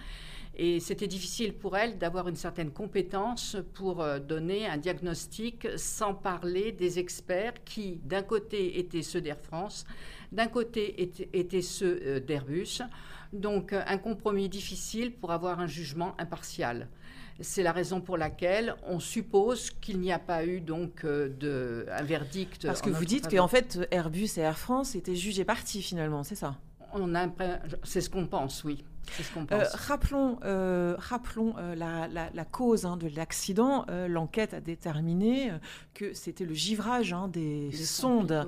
et 0.55 0.81
c'était 0.81 1.07
difficile 1.07 1.55
pour 1.55 1.77
elle 1.77 1.97
d'avoir 1.97 2.29
une 2.29 2.37
certaine 2.37 2.71
compétence 2.71 3.57
pour 3.73 4.03
euh, 4.03 4.19
donner 4.19 4.67
un 4.67 4.77
diagnostic 4.77 5.67
sans 5.77 6.15
parler 6.15 6.73
des 6.73 6.99
experts 6.99 7.65
qui, 7.65 8.01
d'un 8.05 8.23
côté, 8.23 8.79
étaient 8.79 9.03
ceux 9.03 9.23
d'Air 9.23 9.41
France, 9.41 9.87
d'un 10.31 10.49
côté, 10.49 11.03
étaient, 11.33 11.63
ceux 11.63 12.01
euh, 12.05 12.21
d'Airbus. 12.21 12.83
Donc, 13.33 13.73
un 13.73 13.97
compromis 13.97 14.51
difficile 14.51 15.13
pour 15.13 15.33
avoir 15.33 15.59
un 15.59 15.67
jugement 15.67 16.15
impartial. 16.19 16.89
C'est 17.41 17.63
la 17.63 17.73
raison 17.73 18.03
pour 18.03 18.19
laquelle 18.19 18.75
on 18.87 19.01
suppose 19.01 19.71
qu'il 19.71 20.01
n'y 20.01 20.13
a 20.13 20.19
pas 20.19 20.45
eu 20.45 20.61
donc 20.61 21.05
euh, 21.05 21.31
de, 21.31 21.87
un 21.91 22.03
verdict. 22.03 22.67
Parce 22.67 22.83
que 22.83 22.91
vous 22.91 23.07
dites 23.07 23.35
qu'en 23.35 23.49
fait 23.49 23.89
Airbus 23.91 24.29
et 24.37 24.41
Air 24.41 24.59
France 24.59 24.95
étaient 24.95 25.17
jugés 25.17 25.47
partis 25.47 25.81
finalement, 25.81 26.25
c'est 26.25 26.35
ça? 26.35 26.59
On 26.93 27.15
a, 27.15 27.27
c'est 27.85 28.03
ce 28.03 28.11
qu'on 28.11 28.27
pense, 28.27 28.65
oui. 28.65 28.85
Euh, 29.53 29.65
rappelons 29.75 30.39
euh, 30.45 30.95
rappelons 30.99 31.55
euh, 31.59 31.75
la, 31.75 32.45
cause 32.45 32.87
hein, 32.87 32.97
de 32.97 33.09
l'accident. 33.15 33.87
L'enquête 34.09 34.55
a 34.55 34.61
déterminé 34.61 35.53
que 35.95 36.15
c'était 36.15 36.45
le 36.45 36.55
givrage 36.55 37.13
hein, 37.13 37.29
des 37.29 37.71
sondes 37.73 38.47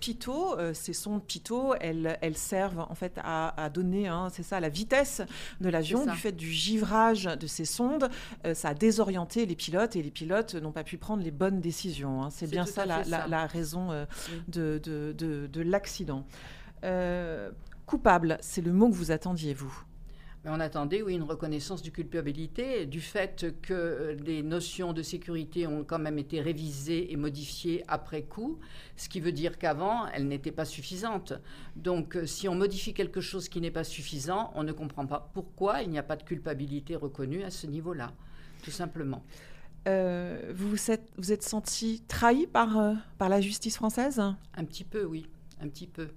Pitot. 0.00 0.56
ces 0.72 0.92
sondes 0.92 1.24
Pitot, 1.24 1.74
elles, 1.80 2.18
elles, 2.20 2.36
servent 2.36 2.80
en 2.88 2.94
fait 2.94 3.18
à, 3.22 3.70
donner, 3.72 4.08
hein, 4.08 4.28
c'est 4.32 4.42
ça, 4.42 4.60
la 4.60 4.68
vitesse 4.68 5.22
de 5.60 5.68
l'avion. 5.68 6.06
Du 6.06 6.16
fait 6.16 6.32
du 6.32 6.50
givrage 6.50 7.24
de 7.24 7.46
ces 7.46 7.64
sondes, 7.64 8.08
ça 8.54 8.70
a 8.70 8.74
désorienté 8.74 9.46
les 9.46 9.56
pilotes 9.56 9.96
et 9.96 10.02
les 10.02 10.10
pilotes 10.10 10.54
n'ont 10.54 10.72
pas 10.72 10.84
pu 10.84 10.96
prendre 10.96 11.22
les 11.22 11.30
bonnes 11.30 11.60
décisions. 11.60 12.30
C'est 12.30 12.50
bien 12.50 12.66
ça 12.66 12.86
la, 12.86 13.46
raison 13.46 14.06
de, 14.48 14.80
de, 14.82 15.12
de 15.46 15.60
l'accident. 15.62 16.24
Coupable, 17.86 18.36
c'est 18.42 18.60
le 18.60 18.72
mot 18.72 18.90
que 18.90 18.94
vous 18.94 19.10
attendiez, 19.12 19.54
vous 19.54 19.87
on 20.48 20.60
attendait, 20.60 21.02
oui, 21.02 21.14
une 21.14 21.22
reconnaissance 21.22 21.82
du 21.82 21.92
culpabilité, 21.92 22.86
du 22.86 23.00
fait 23.00 23.54
que 23.62 24.16
les 24.24 24.42
notions 24.42 24.92
de 24.92 25.02
sécurité 25.02 25.66
ont 25.66 25.84
quand 25.84 25.98
même 25.98 26.18
été 26.18 26.40
révisées 26.40 27.12
et 27.12 27.16
modifiées 27.16 27.84
après 27.88 28.22
coup, 28.22 28.58
ce 28.96 29.08
qui 29.08 29.20
veut 29.20 29.32
dire 29.32 29.58
qu'avant, 29.58 30.06
elles 30.08 30.26
n'étaient 30.26 30.52
pas 30.52 30.64
suffisantes. 30.64 31.32
Donc, 31.76 32.18
si 32.26 32.48
on 32.48 32.54
modifie 32.54 32.94
quelque 32.94 33.20
chose 33.20 33.48
qui 33.48 33.60
n'est 33.60 33.70
pas 33.70 33.84
suffisant, 33.84 34.52
on 34.54 34.62
ne 34.62 34.72
comprend 34.72 35.06
pas 35.06 35.30
pourquoi 35.34 35.82
il 35.82 35.90
n'y 35.90 35.98
a 35.98 36.02
pas 36.02 36.16
de 36.16 36.22
culpabilité 36.22 36.96
reconnue 36.96 37.42
à 37.42 37.50
ce 37.50 37.66
niveau-là, 37.66 38.12
tout 38.62 38.70
simplement. 38.70 39.24
Euh, 39.86 40.52
vous 40.54 40.70
vous 40.70 40.90
êtes, 40.90 41.08
vous 41.16 41.32
êtes 41.32 41.42
senti 41.42 42.02
trahi 42.08 42.46
par, 42.46 42.78
euh, 42.78 42.94
par 43.16 43.28
la 43.28 43.40
justice 43.40 43.76
française? 43.76 44.20
Un 44.54 44.64
petit 44.64 44.84
peu, 44.84 45.04
oui, 45.04 45.26
un 45.60 45.68
petit 45.68 45.86
peu. 45.86 46.08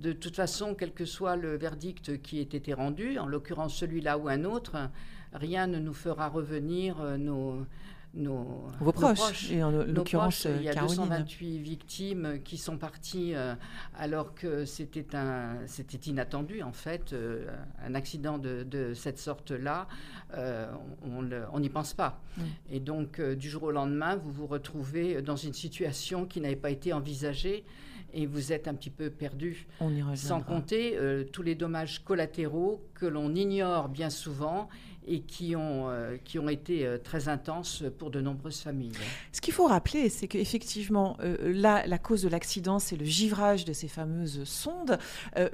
De 0.00 0.12
toute 0.12 0.36
façon, 0.36 0.74
quel 0.74 0.92
que 0.92 1.04
soit 1.04 1.36
le 1.36 1.56
verdict 1.56 2.20
qui 2.22 2.38
ait 2.38 2.42
été 2.42 2.74
rendu, 2.74 3.18
en 3.18 3.26
l'occurrence 3.26 3.74
celui-là 3.74 4.18
ou 4.18 4.28
un 4.28 4.44
autre, 4.44 4.90
rien 5.34 5.66
ne 5.66 5.78
nous 5.78 5.92
fera 5.92 6.28
revenir 6.28 7.00
euh, 7.00 7.16
nos, 7.16 7.66
nos, 8.14 8.64
Vos 8.80 8.92
proches, 8.92 9.50
et 9.50 9.62
en 9.62 9.70
l'occurrence 9.70 10.46
Il 10.58 10.62
y 10.62 10.68
a 10.68 10.74
228 10.74 11.58
victimes 11.58 12.40
qui 12.44 12.56
sont 12.56 12.78
parties 12.78 13.34
euh, 13.34 13.54
alors 13.98 14.34
que 14.34 14.64
c'était 14.64 15.16
un, 15.16 15.56
c'était 15.66 16.10
inattendu 16.10 16.62
en 16.62 16.72
fait, 16.72 17.12
euh, 17.12 17.46
un 17.84 17.94
accident 17.94 18.38
de, 18.38 18.92
cette 18.94 19.18
sorte-là, 19.18 19.88
on 20.32 21.60
n'y 21.60 21.68
pense 21.70 21.94
pas. 21.94 22.20
Mm. 22.36 22.42
Et 22.70 22.80
donc 22.80 23.20
du 23.20 23.48
jour 23.48 23.64
au 23.64 23.70
lendemain, 23.72 24.16
vous 24.16 24.32
vous 24.32 24.46
retrouvez 24.46 25.22
dans 25.22 25.36
une 25.36 25.54
situation 25.54 26.26
qui 26.26 26.40
n'avait 26.40 26.56
pas 26.56 26.70
été 26.70 26.92
envisagée 26.92 27.64
et 28.12 28.26
vous 28.26 28.52
êtes 28.52 28.68
un 28.68 28.74
petit 28.74 28.90
peu 28.90 29.10
perdu. 29.10 29.66
On 29.80 29.94
y 29.94 30.16
Sans 30.16 30.40
compter 30.40 30.96
euh, 30.96 31.24
tous 31.24 31.42
les 31.42 31.54
dommages 31.54 32.04
collatéraux 32.04 32.82
que 32.94 33.06
l'on 33.06 33.34
ignore 33.34 33.88
bien 33.88 34.10
souvent 34.10 34.68
et 35.06 35.20
qui 35.20 35.54
ont, 35.56 35.88
euh, 35.88 36.16
qui 36.24 36.38
ont 36.38 36.48
été 36.48 36.86
euh, 36.86 36.98
très 36.98 37.28
intenses 37.28 37.84
pour 37.98 38.10
de 38.10 38.20
nombreuses 38.20 38.60
familles. 38.60 38.92
Ce 39.32 39.40
qu'il 39.40 39.54
faut 39.54 39.66
rappeler, 39.66 40.08
c'est 40.08 40.28
qu'effectivement, 40.28 41.16
là, 41.42 41.86
la 41.86 41.98
cause 41.98 42.22
de 42.22 42.28
l'accident, 42.28 42.78
c'est 42.78 42.96
le 42.96 43.04
givrage 43.04 43.64
de 43.64 43.72
ces 43.72 43.88
fameuses 43.88 44.44
sondes, 44.44 44.98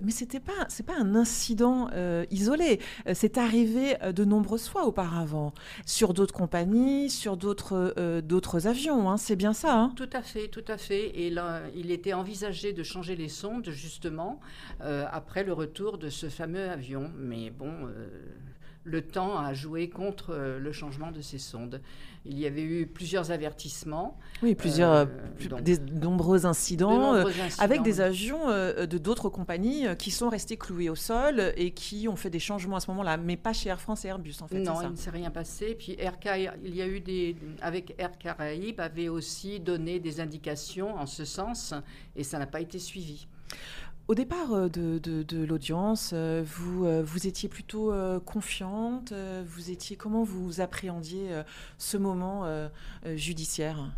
mais 0.03 0.13
ce 0.13 0.25
n'est 0.25 0.41
pas, 0.41 0.67
pas 0.87 0.99
un 0.99 1.15
incident 1.15 1.89
isolé. 2.31 2.81
c'est 3.15 3.39
arrivé 3.39 3.97
de 4.15 4.25
nombreuses 4.25 4.69
fois 4.69 4.85
auparavant, 4.87 5.53
sur 5.87 6.15
d'autres 6.15 6.35
compagnies, 6.35 7.11
sur 7.11 7.37
d'autres 7.37 8.21
d'autres 8.21 8.67
avions. 8.67 9.11
Hein. 9.11 9.17
c'est 9.17 9.37
bien 9.37 9.53
ça 9.53 9.77
hein? 9.77 9.93
Tout 9.97 10.11
à 10.13 10.23
fait, 10.23 10.49
tout 10.49 10.65
à 10.69 10.77
fait. 10.77 11.19
Et 11.19 11.31
là, 11.31 11.63
il 11.75 11.91
était 11.91 12.13
envisagé 12.13 12.73
de 12.73 12.83
changer 12.83 13.17
les 13.17 13.29
sondes 13.29 13.71
justement 13.71 14.41
euh, 14.83 15.07
après 15.11 15.45
le 15.45 15.53
retour 15.53 15.99
de 15.99 16.09
ce 16.09 16.29
fameux 16.29 16.69
avion. 16.69 17.11
Mais 17.17 17.51
bon, 17.51 17.73
euh, 17.87 18.09
le 18.85 19.03
temps 19.03 19.39
a 19.39 19.53
joué 19.53 19.89
contre 19.89 20.31
euh, 20.31 20.59
le 20.59 20.73
changement 20.73 21.13
de 21.13 21.21
ces 21.21 21.39
sondes. 21.39 21.81
Il 22.25 22.39
y 22.39 22.47
avait 22.47 22.63
eu 22.63 22.87
plusieurs 22.87 23.31
avertissements. 23.31 24.19
Oui, 24.43 24.55
plusieurs, 24.55 24.93
euh, 24.93 25.07
des 25.63 25.79
nombreux 25.79 26.45
incidents, 26.45 27.15
avec 27.59 27.83
des 27.83 28.01
avions 28.01 28.49
de 28.49 28.99
d'autres 28.99 29.31
compagnies 29.31 29.87
qui 29.99 30.11
sont 30.11 30.29
restés 30.29 30.59
cloués 30.59 30.91
au 30.91 30.95
sol 30.95 31.55
et 31.57 31.71
qui 31.71 32.09
ont 32.09 32.17
fait 32.17 32.29
des 32.29 32.39
changements 32.39 32.77
à 32.77 32.81
ce 32.81 32.91
moment-là, 32.91 33.17
mais 33.17 33.39
pas 33.39 33.55
chez 33.55 33.71
Air 33.71 33.81
France 33.81 34.05
et 34.05 34.09
Airbus 34.09 34.35
en 34.43 34.49
fait. 34.49 34.61
Non, 34.61 34.83
il 34.83 34.91
ne 34.91 34.97
s'est 34.97 35.11
rien 35.11 35.31
passé. 35.31 35.75
Puis 35.79 35.97
Air, 35.99 36.19
il 36.63 36.75
y 36.75 36.83
a 36.83 36.87
eu 36.87 37.01
des, 37.01 37.37
avec 37.63 37.95
Air 37.99 38.19
Caraïbes 38.19 38.81
avait 38.81 39.09
aussi 39.09 39.61
donné 39.61 40.01
des 40.01 40.21
indications 40.21 40.95
en 40.97 41.07
ce 41.07 41.25
sens 41.25 41.75
et 42.17 42.25
ça 42.25 42.39
n'a 42.39 42.47
pas 42.47 42.61
été 42.61 42.79
suivi. 42.79 43.27
Au 44.11 44.15
départ 44.17 44.53
euh, 44.53 44.69
de, 44.69 45.45
l'audience, 45.45 46.11
euh, 46.15 46.43
vous, 46.45 46.85
euh, 46.85 47.01
vous 47.01 47.29
étiez 47.29 47.49
plutôt 47.49 47.93
confiante. 48.27 49.13
Vous 49.47 49.71
étiez 49.71 49.95
comment 49.95 50.25
vous 50.25 50.61
appréhendiez 50.61 51.29
ce 51.79 51.97
moment 51.97 52.45
judiciaire? 53.15 53.93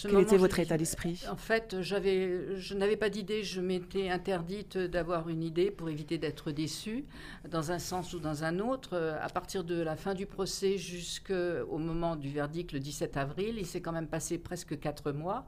Quel 0.00 0.20
était 0.20 0.38
votre 0.38 0.58
état 0.58 0.78
d'esprit? 0.78 1.22
En 1.30 1.36
fait, 1.36 1.82
je 1.82 2.74
n'avais 2.74 2.96
pas 2.96 3.10
d'idée. 3.10 3.42
Je 3.42 3.60
m'étais 3.60 4.08
interdite 4.08 4.78
d'avoir 4.78 5.28
une 5.28 5.42
idée 5.42 5.70
pour 5.70 5.90
éviter 5.90 6.16
d'être 6.16 6.50
déçue, 6.50 7.04
dans 7.50 7.70
un 7.70 7.78
sens 7.78 8.14
ou 8.14 8.20
dans 8.20 8.44
un 8.44 8.60
autre. 8.60 8.96
À 9.20 9.28
partir 9.28 9.64
de 9.64 9.80
la 9.80 9.96
fin 9.96 10.14
du 10.14 10.24
procès 10.24 10.78
jusqu'au 10.78 11.78
moment 11.78 12.16
du 12.16 12.30
verdict 12.30 12.72
le 12.72 12.80
17 12.80 13.18
avril, 13.18 13.56
il 13.58 13.66
s'est 13.66 13.82
quand 13.82 13.92
même 13.92 14.08
passé 14.08 14.38
presque 14.38 14.78
quatre 14.78 15.12
mois. 15.12 15.46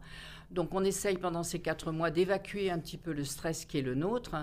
Donc 0.50 0.74
on 0.74 0.82
essaye 0.82 1.16
pendant 1.16 1.44
ces 1.44 1.60
quatre 1.60 1.92
mois 1.92 2.10
d'évacuer 2.10 2.70
un 2.70 2.80
petit 2.80 2.96
peu 2.96 3.12
le 3.12 3.24
stress 3.24 3.64
qui 3.64 3.78
est 3.78 3.82
le 3.82 3.94
nôtre. 3.94 4.34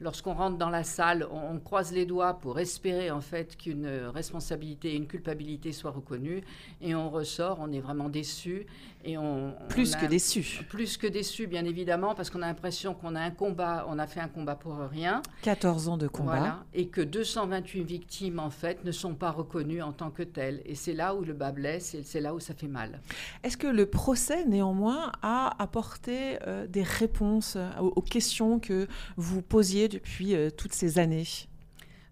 Lorsqu'on 0.00 0.34
rentre 0.34 0.58
dans 0.58 0.70
la 0.70 0.82
salle, 0.82 1.26
on, 1.30 1.58
croise 1.60 1.92
les 1.92 2.04
doigts 2.04 2.34
pour 2.34 2.58
espérer 2.58 3.12
en 3.12 3.20
fait 3.20 3.56
qu'une 3.56 3.86
responsabilité 3.86 4.92
et 4.92 4.96
une 4.96 5.06
culpabilité 5.06 5.70
soient 5.70 5.92
reconnues. 5.92 6.42
Et 6.80 6.96
on 6.96 7.10
ressort, 7.10 7.58
on 7.60 7.70
est 7.70 7.80
vraiment 7.80 8.08
déçu. 8.08 8.66
Et 9.04 9.18
on, 9.18 9.54
plus 9.68 9.96
que 9.96 10.06
déçu. 10.06 10.64
Plus 10.68 10.96
que 10.96 11.06
déçu, 11.06 11.46
bien 11.46 11.64
évidemment, 11.64 12.14
parce 12.14 12.30
qu'on 12.30 12.42
a 12.42 12.46
l'impression 12.46 12.94
qu'on 12.94 13.14
a 13.14 13.20
un 13.20 13.30
combat, 13.30 13.84
on 13.88 13.98
a 13.98 14.06
fait 14.06 14.20
un 14.20 14.28
combat 14.28 14.54
pour 14.54 14.76
rien. 14.76 15.22
14 15.42 15.88
ans 15.88 15.96
de 15.96 16.08
combat. 16.08 16.36
Voilà, 16.36 16.64
et 16.72 16.88
que 16.88 17.00
228 17.00 17.82
victimes, 17.82 18.38
en 18.38 18.50
fait, 18.50 18.84
ne 18.84 18.92
sont 18.92 19.14
pas 19.14 19.30
reconnues 19.30 19.82
en 19.82 19.92
tant 19.92 20.10
que 20.10 20.22
telles. 20.22 20.62
Et 20.64 20.74
c'est 20.74 20.94
là 20.94 21.14
où 21.14 21.22
le 21.22 21.32
bas 21.32 21.52
blesse 21.52 21.94
et 21.94 22.02
c'est 22.02 22.20
là 22.20 22.34
où 22.34 22.40
ça 22.40 22.54
fait 22.54 22.68
mal. 22.68 23.00
Est-ce 23.42 23.56
que 23.56 23.66
le 23.66 23.86
procès, 23.86 24.44
néanmoins, 24.44 25.12
a 25.22 25.60
apporter 25.62 26.38
euh, 26.46 26.66
des 26.66 26.82
réponses 26.82 27.54
euh, 27.56 27.70
aux, 27.80 28.02
questions 28.02 28.58
que 28.58 28.86
vous 29.16 29.42
posiez 29.42 29.88
depuis 29.88 30.34
euh, 30.34 30.50
toutes 30.50 30.74
ces 30.74 30.98
années? 30.98 31.26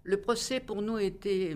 Le 0.03 0.17
procès 0.19 0.61
pour 0.61 0.81
nous 0.83 0.99
était, 0.99 1.55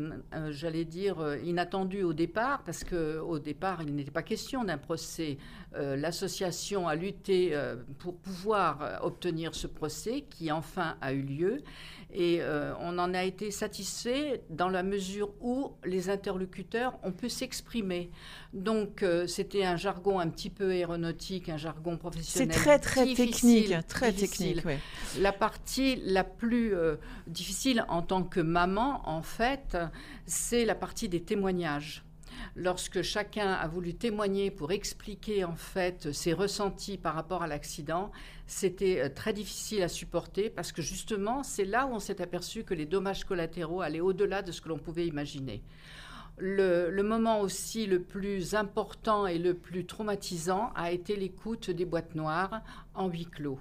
j'allais 0.51 0.85
dire, 0.85 1.37
inattendu 1.45 2.03
au 2.03 2.13
départ, 2.13 2.63
parce 2.65 2.85
qu'au 2.85 3.39
départ, 3.39 3.83
il 3.83 3.95
n'était 3.95 4.11
pas 4.11 4.23
question 4.23 4.65
d'un 4.65 4.79
procès. 4.79 5.39
L'association 5.77 6.87
a 6.87 6.95
lutté 6.95 7.57
pour 7.99 8.17
pouvoir 8.17 9.01
obtenir 9.03 9.55
ce 9.55 9.67
procès 9.67 10.25
qui 10.31 10.53
enfin 10.53 10.97
a 11.01 11.13
eu 11.13 11.23
lieu. 11.23 11.63
Et 12.17 12.39
euh, 12.41 12.73
on 12.79 12.99
en 12.99 13.13
a 13.13 13.25
été 13.25 13.51
satisfait 13.51 14.43
dans 14.49 14.69
la 14.69 14.85
mesure 14.85 15.31
où 15.41 15.73
les 15.85 16.11
interlocuteurs 16.11 16.97
ont 17.03 17.11
pu 17.11 17.29
s'exprimer. 17.29 18.11
Donc 18.53 19.03
euh, 19.03 19.27
c'était 19.27 19.65
un 19.65 19.77
jargon 19.77 20.21
un 20.21 20.29
petit 20.29 20.49
peu 20.49 20.71
aéronautique, 20.71 21.49
un 21.49 21.57
jargon 21.57 21.97
professionnel. 21.97 22.55
C'est 22.55 22.61
très 22.61 22.79
très 22.79 23.15
technique, 23.15 23.75
très 23.89 24.13
technique. 24.13 24.63
La 25.19 25.33
partie 25.33 25.97
la 26.05 26.23
plus 26.23 26.73
euh, 26.77 26.95
difficile 27.27 27.85
en 27.89 28.03
tant 28.03 28.23
que 28.23 28.41
maman, 28.41 29.03
en 29.09 29.23
fait, 29.23 29.77
c'est 30.25 30.65
la 30.65 30.77
partie 30.77 31.09
des 31.09 31.21
témoignages 31.21 32.05
lorsque 32.57 33.03
chacun 33.03 33.53
a 33.53 33.67
voulu 33.69 33.95
témoigner 33.95 34.51
pour 34.51 34.73
expliquer 34.73 35.45
en 35.45 35.57
fait 35.57 36.13
ses 36.13 36.33
ressentis 36.33 36.99
par 36.99 37.15
rapport 37.15 37.43
à 37.43 37.47
l'accident, 37.47 38.11
c'était 38.47 39.01
euh, 39.01 39.09
très 39.09 39.33
difficile 39.33 39.83
à 39.83 39.89
supporter 39.89 40.51
parce 40.51 40.73
que 40.73 40.83
justement, 40.83 41.43
c'est 41.43 41.65
là 41.65 41.87
où 41.87 41.95
on 41.95 41.99
s'est 41.99 42.21
aperçu 42.21 42.65
que 42.65 42.75
les 42.75 42.87
dommages 42.87 43.25
collatéraux 43.25 43.81
allaient 43.81 44.01
au-delà 44.01 44.43
de 44.43 44.53
ce 44.53 44.61
que 44.61 44.69
l'on 44.69 44.79
pouvait 44.79 45.07
imaginer. 45.07 45.63
Le, 46.37 46.91
le, 46.91 47.03
moment 47.05 47.41
aussi 47.41 47.87
le 47.87 48.03
plus 48.03 48.57
important 48.57 49.27
et 49.27 49.39
le 49.39 49.55
plus 49.55 49.87
traumatisant 49.87 50.73
a 50.75 50.91
été 50.91 51.15
l'écoute 51.15 51.71
des 51.71 51.85
boîtes 51.85 52.17
noires 52.17 52.61
en 52.95 53.09
huis 53.09 53.27
clos. 53.27 53.61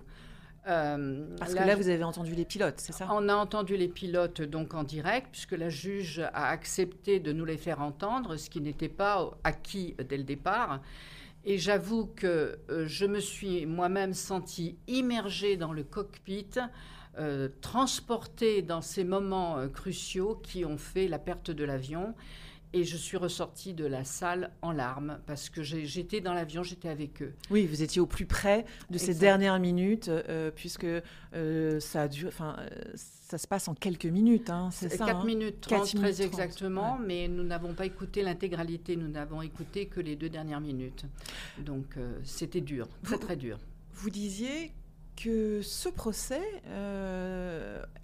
Euh, 0.67 1.26
Parce 1.38 1.54
que 1.54 1.60
là, 1.60 1.76
vous 1.76 1.89
avez 1.89 2.04
entendu 2.04 2.36
les 2.36 2.45
pilotes, 2.45 2.76
c'est 2.80 2.93
ça? 2.93 3.08
On 3.12 3.28
a 3.28 3.36
entendu 3.36 3.76
les 3.76 3.88
pilotes 3.89 4.41
donc 4.41 4.73
en 4.73 4.84
direct, 4.84 5.28
puisque 5.32 5.52
la 5.52 5.69
juge 5.69 6.19
a 6.19 6.49
accepté 6.49 7.19
de 7.19 7.34
nous 7.34 7.45
les 7.45 7.58
faire 7.58 7.82
entendre, 7.82 8.38
ce 8.38 8.49
qui 8.49 8.62
n'était 8.62 8.89
pas 8.89 9.32
acquis 9.43 9.95
dès 10.08 10.17
le 10.17 10.23
départ. 10.23 10.82
Et 11.45 11.58
j'avoue 11.58 12.06
que 12.06 12.58
euh, 12.69 12.86
je 12.88 13.06
me 13.06 13.19
suis 13.19 13.65
moi-même 13.65 14.13
sentie 14.13 14.78
immergée 14.88 15.58
dans 15.58 15.73
le 15.73 15.84
cockpit, 15.84 16.52
euh, 17.19 17.49
transportée 17.60 18.62
dans 18.62 18.82
ces 18.82 19.04
moments 19.04 19.67
cruciaux 19.67 20.39
qui 20.41 20.63
ont 20.63 20.78
fait 20.78 21.08
la 21.10 21.19
perte 21.19 21.52
de 21.52 21.65
l'avion. 21.65 22.15
Et 22.75 22.83
je 22.83 22.97
suis 22.97 23.17
ressortie 23.17 23.73
de 23.73 23.86
la 23.86 24.03
salle 24.03 24.49
en 24.63 24.71
larmes 24.71 25.19
parce 25.27 25.49
que 25.49 25.62
j'étais 25.62 26.21
dans 26.21 26.33
l'avion, 26.33 26.63
j'étais 26.63 26.89
avec 26.89 27.21
eux. 27.21 27.33
Oui, 27.51 27.67
vous 27.67 27.83
étiez 27.83 28.01
au 28.01 28.07
plus 28.07 28.25
près 28.25 28.65
de 28.89 28.97
ces 28.97 29.13
dernières 29.13 29.59
minutes, 29.59 30.09
euh, 30.09 30.49
puisque 30.49 30.86
euh, 31.36 31.79
ça 31.79 32.03
a 32.03 32.07
dû, 32.07 32.27
enfin, 32.27 32.55
euh, 32.59 32.69
ça 32.95 33.38
se 33.38 33.47
passe 33.47 33.67
en 33.67 33.75
quelques 33.75 34.07
minutes, 34.07 34.49
hein, 34.49 34.69
c'est 34.71 34.89
ça 34.89 35.05
4 35.05 35.17
hein? 35.17 35.23
minutes 35.23 35.62
30, 35.62 35.95
très 35.95 36.23
exactement, 36.23 36.97
mais 36.97 37.27
nous 37.27 37.43
n'avons 37.43 37.75
pas 37.75 37.86
écouté 37.86 38.23
l'intégralité, 38.23 38.95
nous 38.95 39.07
n'avons 39.07 39.43
écouté 39.43 39.86
que 39.86 39.99
les 39.99 40.15
deux 40.15 40.29
dernières 40.29 40.62
minutes. 40.62 41.05
Donc 41.59 41.95
c'était 42.23 42.62
dur, 42.62 42.88
très 43.03 43.19
très 43.19 43.36
dur. 43.36 43.59
Vous 43.93 44.09
disiez 44.09 44.71
que 45.15 45.62
ce 45.62 45.89
procès 45.89 46.41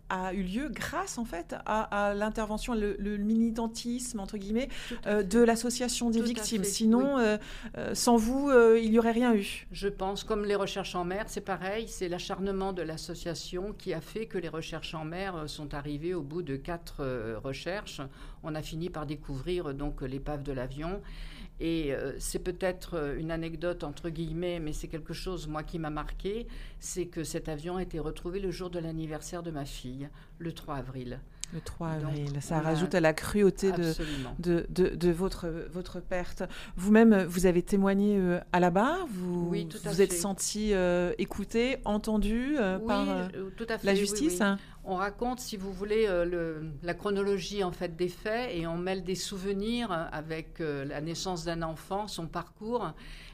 a 0.10 0.34
eu 0.34 0.44
lieu 0.44 0.70
grâce 0.70 1.18
en 1.18 1.26
fait 1.26 1.56
à, 1.66 2.14
l'intervention, 2.16 2.74
le, 2.74 3.18
militantisme 3.18 4.20
entre 4.20 4.38
guillemets 4.38 4.70
euh, 5.06 5.24
de 5.24 5.40
l'association 5.40 6.10
des 6.10 6.22
victimes. 6.22 6.64
Sinon, 6.64 7.18
euh, 7.18 7.38
euh, 7.78 7.94
sans 7.94 8.18
vous, 8.18 8.52
il 8.76 8.92
n'y 8.92 9.00
aurait 9.00 9.12
rien 9.12 9.34
eu. 9.34 9.68
Je 9.72 9.88
pense, 9.88 10.24
comme 10.24 10.46
les 10.46 10.56
recherches 10.56 10.96
en 10.96 11.06
mer, 11.06 11.26
c'est 11.28 11.42
pareil. 11.42 11.88
C'est 11.88 12.10
l'acharnement 12.10 12.74
de 12.74 12.82
l'association 12.82 13.74
qui 13.74 13.94
a 13.94 14.02
fait 14.02 14.26
que 14.26 14.38
les 14.38 14.50
recherches 14.50 14.94
en 14.96 15.06
mer 15.06 15.44
sont 15.48 15.74
arrivées 15.74 16.14
au 16.14 16.22
bout 16.22 16.42
de 16.42 16.56
quatre 16.56 17.04
recherches. 17.44 18.02
On 18.44 18.56
a 18.56 18.62
fini 18.62 18.90
par 18.90 19.06
découvrir 19.06 19.74
donc 19.74 20.02
l'épave 20.02 20.44
de 20.44 20.52
l'avion. 20.52 21.02
Et 21.60 21.94
euh, 21.94 22.14
c'est 22.20 22.40
peut-être 22.40 22.96
euh, 22.96 23.20
une 23.20 23.32
anecdote 23.32 23.84
entre 23.84 24.10
guillemets, 24.10 24.60
mais 24.60 24.74
c'est 24.74 24.88
quelque 24.88 25.14
chose, 25.14 25.48
moi, 25.48 25.64
qui 25.64 25.78
m'a 25.78 25.90
marqué, 25.90 26.48
c'est 26.80 27.06
que 27.06 27.24
cet 27.24 27.50
avion 27.50 27.78
a 27.78 27.84
été 27.84 28.00
retrouvé 28.00 28.40
le 28.40 28.52
jour 28.52 28.70
de 28.70 28.80
l'anniversaire 28.80 29.44
de 29.44 29.52
ma 29.52 29.66
fille, 29.66 30.10
le 30.38 30.54
3 30.54 30.76
avril. 30.76 31.20
Le 31.52 31.62
3 31.62 31.88
avril, 31.88 32.38
ça 32.42 32.60
rajoute 32.60 32.94
à 32.94 33.00
la 33.00 33.12
cruauté 33.12 33.72
de, 33.72 33.94
de, 34.38 34.68
de, 34.70 35.10
votre, 35.10 35.48
votre 35.72 36.00
perte. 36.00 36.44
Vous-même, 36.78 37.24
vous 37.24 37.48
avez 37.48 37.64
témoigné 37.64 38.18
euh, 38.20 38.40
à 38.54 38.60
la 38.60 38.70
barre, 38.70 39.08
vous 39.10 39.48
oui, 39.50 39.68
vous 39.84 40.02
êtes 40.02 40.14
senti 40.14 40.74
écouté, 41.18 41.78
entendu 41.86 42.56
par 42.86 43.30
la 43.84 43.96
justice 43.96 44.44
on 44.90 44.96
raconte, 44.96 45.40
si 45.40 45.56
vous 45.56 45.72
voulez, 45.72 46.08
euh, 46.08 46.64
la 46.82 46.96
chronologie 46.96 47.64
en 47.64 47.72
fait 47.72 47.96
des 47.96 48.10
faits 48.10 48.50
et 48.56 48.66
on 48.66 48.76
mêle 48.76 49.04
des 49.04 49.14
souvenirs 49.14 49.92
avec 50.12 50.60
euh, 50.62 50.84
la 50.84 51.00
naissance 51.00 51.46
d'un 51.46 51.62
enfant, 51.62 52.08
son 52.08 52.26
parcours, 52.26 52.92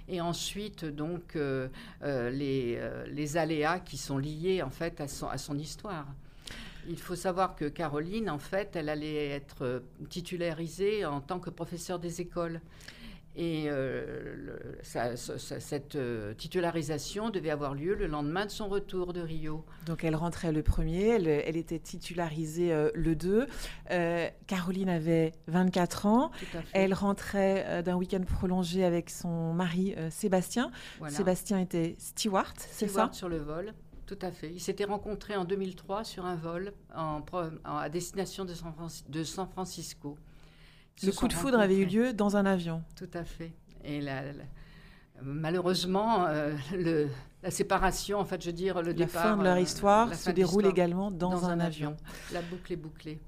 et 0.10 0.20
ensuite 0.20 0.84
donc 0.84 1.38
euh, 1.38 1.70
les, 2.02 3.38
aléas 3.38 3.80
qui 3.80 3.96
sont 3.96 4.18
liés 4.18 4.62
en 4.62 4.70
fait 4.70 5.00
à 5.00 5.08
son, 5.08 5.58
histoire. 5.58 6.06
Il 6.90 7.00
faut 7.00 7.16
savoir 7.16 7.56
que 7.56 7.66
Caroline, 7.66 8.30
en 8.30 8.38
fait, 8.38 8.76
elle 8.76 8.90
allait 8.90 9.30
être 9.30 9.82
titularisée 10.10 11.06
en 11.06 11.22
tant 11.22 11.40
que 11.40 11.50
professeure 11.50 12.00
des 12.00 12.20
écoles. 12.20 12.60
Et 13.38 13.66
euh, 13.68 14.56
cette 14.82 15.96
euh, 15.96 16.34
titularisation 16.36 17.30
devait 17.30 17.50
avoir 17.50 17.74
lieu 17.74 17.94
le 17.94 18.08
lendemain 18.08 18.46
de 18.46 18.52
son 18.52 18.70
retour 18.70 19.12
de 19.12 19.20
Rio. 19.20 19.66
Donc 19.88 20.06
elle 20.06 20.16
rentrait 20.16 20.54
le 20.54 20.64
premier, 20.64 21.08
elle, 21.10 21.58
était 21.58 21.80
titularisée 21.80 22.72
euh, 22.72 22.92
le 22.94 23.16
2. 23.16 23.48
Caroline 24.48 24.90
avait 24.90 25.34
24 25.48 26.06
ans. 26.06 26.32
Elle 26.72 26.94
rentrait 26.94 27.84
d'un 27.84 27.96
week-end 27.96 28.22
prolongé 28.22 28.86
avec 28.86 29.10
son 29.10 29.54
mari 29.54 29.96
Sébastien. 30.10 30.72
Sébastien 31.10 31.60
était 31.60 31.96
steward, 32.00 32.56
c'est 32.58 32.88
ça? 32.88 33.10
sur 33.12 33.28
le 33.28 33.38
vol. 33.38 33.74
Tout 34.06 34.20
à 34.22 34.32
fait. 34.32 34.52
Ils 34.52 34.60
s'étaient 34.60 34.86
rencontrés 34.86 35.36
en 35.36 35.46
2003 35.46 36.04
sur 36.04 36.26
un 36.26 36.36
vol 36.36 36.74
en, 36.96 37.22
à 37.64 37.90
destination 37.90 38.46
de 38.46 39.24
San 39.24 39.48
Francisco. 39.48 40.18
Le 41.04 41.12
coup 41.12 41.28
de 41.28 41.34
foudre 41.34 41.60
avait 41.60 41.78
eu 41.78 41.86
lieu 41.86 42.14
dans 42.14 42.38
un 42.38 42.46
avion. 42.46 42.84
Tout 42.96 43.10
à 43.14 43.24
fait. 43.24 43.52
Et 43.84 44.02
malheureusement, 45.22 46.26
euh, 46.28 46.56
la 47.44 47.52
séparation, 47.52 48.20
en 48.20 48.26
fait, 48.26 48.42
je 48.42 48.48
veux 48.48 48.54
dire, 48.54 48.82
le 48.82 48.88
la 48.88 48.94
départ. 48.94 49.24
Fin 49.24 49.38
de 49.38 49.44
leur 49.44 49.58
euh, 49.58 49.62
histoire 49.62 50.14
se 50.14 50.32
déroule 50.32 50.66
également 50.66 51.12
dans, 51.12 51.46
un, 51.46 51.60
avion. 51.60 51.96
La 52.34 52.42
boucle 52.42 52.74
est 52.74 52.78
bouclée. 52.78 53.20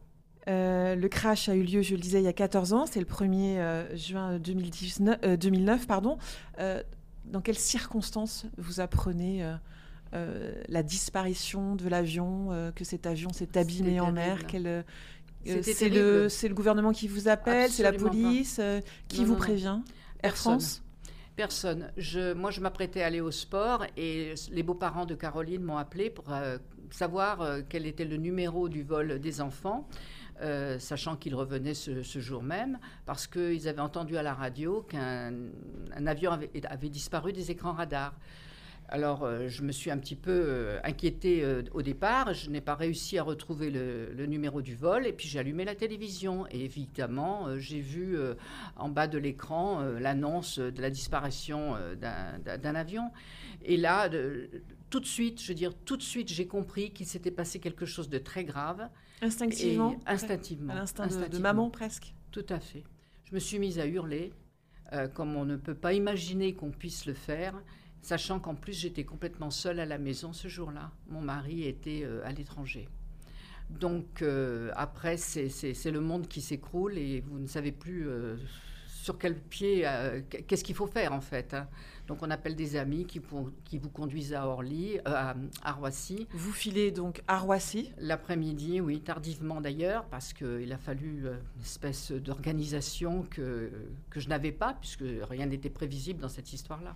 le 0.47 1.07
crash 1.07 1.49
a 1.49 1.55
eu 1.55 1.63
lieu, 1.63 1.81
je 1.81 1.95
le 1.95 2.01
disais, 2.01 2.21
il 2.21 2.25
y 2.25 2.29
a 2.29 2.33
14 2.33 2.73
ans. 2.73 2.85
C'est 2.85 2.99
le 2.99 3.05
1er 3.05 3.95
juin 3.95 4.39
2019, 4.39 5.37
2009. 5.37 5.87
Pardon. 5.87 6.17
dans 7.25 7.41
quelles 7.41 7.59
circonstances 7.59 8.45
vous 8.57 8.79
apprenez 8.79 9.45
la 10.13 10.83
disparition 10.83 11.75
de 11.75 11.89
l'avion, 11.89 12.71
que 12.75 12.85
cet 12.85 13.05
avion 13.05 13.33
s'est 13.33 13.57
abîmé 13.57 13.99
en 13.99 14.13
mer? 14.13 14.39
C'est 15.45 15.89
le, 15.89 16.27
le, 16.27 16.53
gouvernement 16.53 16.91
qui 16.91 17.07
vous 17.07 17.27
appelle, 17.27 17.71
c'est 17.71 17.83
la 17.83 17.93
police 17.93 18.59
qui 19.07 19.23
vous 19.23 19.35
prévient 19.35 19.79
Air 20.23 20.35
France 20.35 20.81
Personne. 21.37 21.91
Je, 21.97 22.33
moi, 22.33 22.49
je 22.49 22.61
m'apprêtais 22.61 23.03
à 23.03 23.05
aller 23.05 23.21
au 23.21 23.29
sport 23.29 23.85
et 23.95 24.33
les 24.49 24.63
beaux-parents 24.63 25.05
de 25.05 25.13
Caroline 25.13 25.61
m'ont 25.61 25.77
appelé 25.77 26.09
pour 26.09 26.33
euh, 26.33 26.57
savoir 26.89 27.41
euh, 27.41 27.61
quel 27.69 27.85
était 27.85 28.05
le 28.05 28.17
numéro 28.17 28.67
du 28.69 28.81
vol 28.81 29.19
des 29.19 29.39
enfants. 29.39 29.87
Euh, 30.41 30.77
sachant 30.77 31.15
qu'ils 31.15 31.33
revenaient 31.33 31.73
ce, 31.73 32.19
jour 32.19 32.43
même, 32.43 32.77
parce 33.07 33.25
qu'ils 33.25 33.67
avaient 33.67 33.81
entendu 33.81 34.17
à 34.17 34.23
la 34.23 34.35
radio 34.35 34.83
qu'un 34.83 35.31
avion 36.05 36.31
avait, 36.31 36.51
avait, 36.69 36.89
disparu 36.89 37.33
des 37.33 37.49
écrans 37.49 37.73
radars. 37.73 38.13
Alors, 38.89 39.23
euh, 39.23 39.49
je 39.49 39.63
me 39.63 39.73
suis 39.73 39.91
un 39.91 39.97
petit 39.97 40.15
peu 40.15 40.31
euh, 40.31 40.79
inquiétée 40.83 41.43
euh, 41.43 41.61
au 41.73 41.81
départ. 41.81 42.33
Je 42.33 42.49
n'ai 42.49 42.61
pas 42.61 42.75
réussi 42.75 43.17
à 43.17 43.23
retrouver 43.23 43.69
le, 43.69 44.25
numéro 44.27 44.61
du 44.61 44.75
vol. 44.75 45.05
Et 45.05 45.11
puis, 45.11 45.27
j'ai 45.27 45.39
allumé 45.39 45.65
la 45.65 45.75
télévision. 45.75 46.47
Et 46.51 46.63
évidemment, 46.63 47.57
j'ai 47.57 47.81
vu 47.81 48.17
en 48.75 48.89
bas 48.89 49.07
de 49.07 49.17
l'écran 49.17 49.81
l'annonce 49.81 50.59
de 50.59 50.81
la 50.81 50.89
disparition 50.89 51.75
d'un 51.99 52.75
avion. 52.75 53.11
Et 53.63 53.77
là, 53.77 54.09
tout 54.89 54.99
de 54.99 55.05
suite, 55.05 55.41
je 55.41 55.47
veux 55.47 55.53
dire, 55.53 55.73
tout 55.73 55.95
de 55.95 56.01
suite, 56.01 56.29
j'ai 56.29 56.45
compris 56.45 56.91
qu'il 56.91 57.05
s'était 57.05 57.31
passé 57.31 57.59
quelque 57.59 57.85
chose 57.85 58.09
de 58.09 58.17
très 58.17 58.43
grave. 58.43 58.89
Instinctivement 59.21 59.97
Instinctivement. 60.05 60.73
À 60.73 60.77
l'instinct 60.77 61.07
de, 61.07 61.37
maman, 61.37 61.69
presque. 61.69 62.13
Tout 62.31 62.45
à 62.49 62.59
fait. 62.59 62.83
Je 63.25 63.33
me 63.33 63.39
suis 63.39 63.59
mise 63.59 63.79
à 63.79 63.85
hurler, 63.85 64.33
comme 65.13 65.35
on 65.37 65.45
ne 65.45 65.55
peut 65.55 65.75
pas 65.75 65.93
imaginer 65.93 66.53
qu'on 66.53 66.71
puisse 66.71 67.05
le 67.05 67.13
faire 67.13 67.55
sachant 68.07 68.39
qu'en 68.39 68.55
plus 68.55 68.71
j'étais 68.71 69.03
complètement 69.03 69.51
seule 69.51 69.81
à 69.81 69.85
la 69.85 69.97
maison 69.97 70.31
ce 70.31 70.47
jour-là. 70.47 70.91
Mon 71.09 71.19
mari 71.19 71.67
était 71.67 72.03
euh, 72.05 72.25
à 72.25 72.31
l'étranger. 72.31 72.87
Donc 73.69 74.21
euh, 74.21 74.71
après, 74.77 75.17
c'est 75.17 75.91
le 75.91 75.99
monde 75.99 76.29
qui 76.29 76.39
s'écroule 76.39 76.97
et 76.97 77.19
vous 77.19 77.37
ne 77.37 77.47
savez 77.47 77.73
plus 77.73 78.07
euh, 78.07 78.37
sur 78.87 79.17
quel 79.17 79.37
pied, 79.37 79.85
qu'est-ce 80.47 80.63
qu'il 80.63 80.75
faut 80.75 80.87
faire 80.87 81.11
en 81.11 81.19
fait. 81.19 81.53
Hein. 81.53 81.67
Donc 82.07 82.19
on 82.21 82.31
appelle 82.31 82.55
des 82.55 82.77
amis 82.77 83.05
qui, 83.05 83.21
qui 83.65 83.77
vous 83.77 83.89
conduisent 83.89 84.33
à 84.33 84.47
Orly, 84.47 84.97
euh, 85.07 85.33
à, 85.61 85.71
Roissy. 85.73 86.27
Vous 86.31 86.53
filez 86.53 86.91
donc 86.91 87.21
à 87.27 87.37
Roissy? 87.39 87.91
L'après-midi, 87.97 88.79
oui, 88.79 89.01
tardivement 89.01 89.59
d'ailleurs, 89.59 90.05
parce 90.05 90.31
qu'il 90.33 90.71
a 90.71 90.77
fallu 90.77 91.25
euh, 91.25 91.35
une 91.57 91.61
espèce 91.61 92.11
d'organisation 92.11 93.25
que, 93.29 93.69
que 94.09 94.19
je 94.21 94.29
n'avais 94.29 94.53
pas, 94.53 94.77
puisque 94.79 95.03
rien 95.29 95.45
n'était 95.47 95.69
prévisible 95.69 96.21
dans 96.21 96.29
cette 96.29 96.53
histoire-là. 96.53 96.95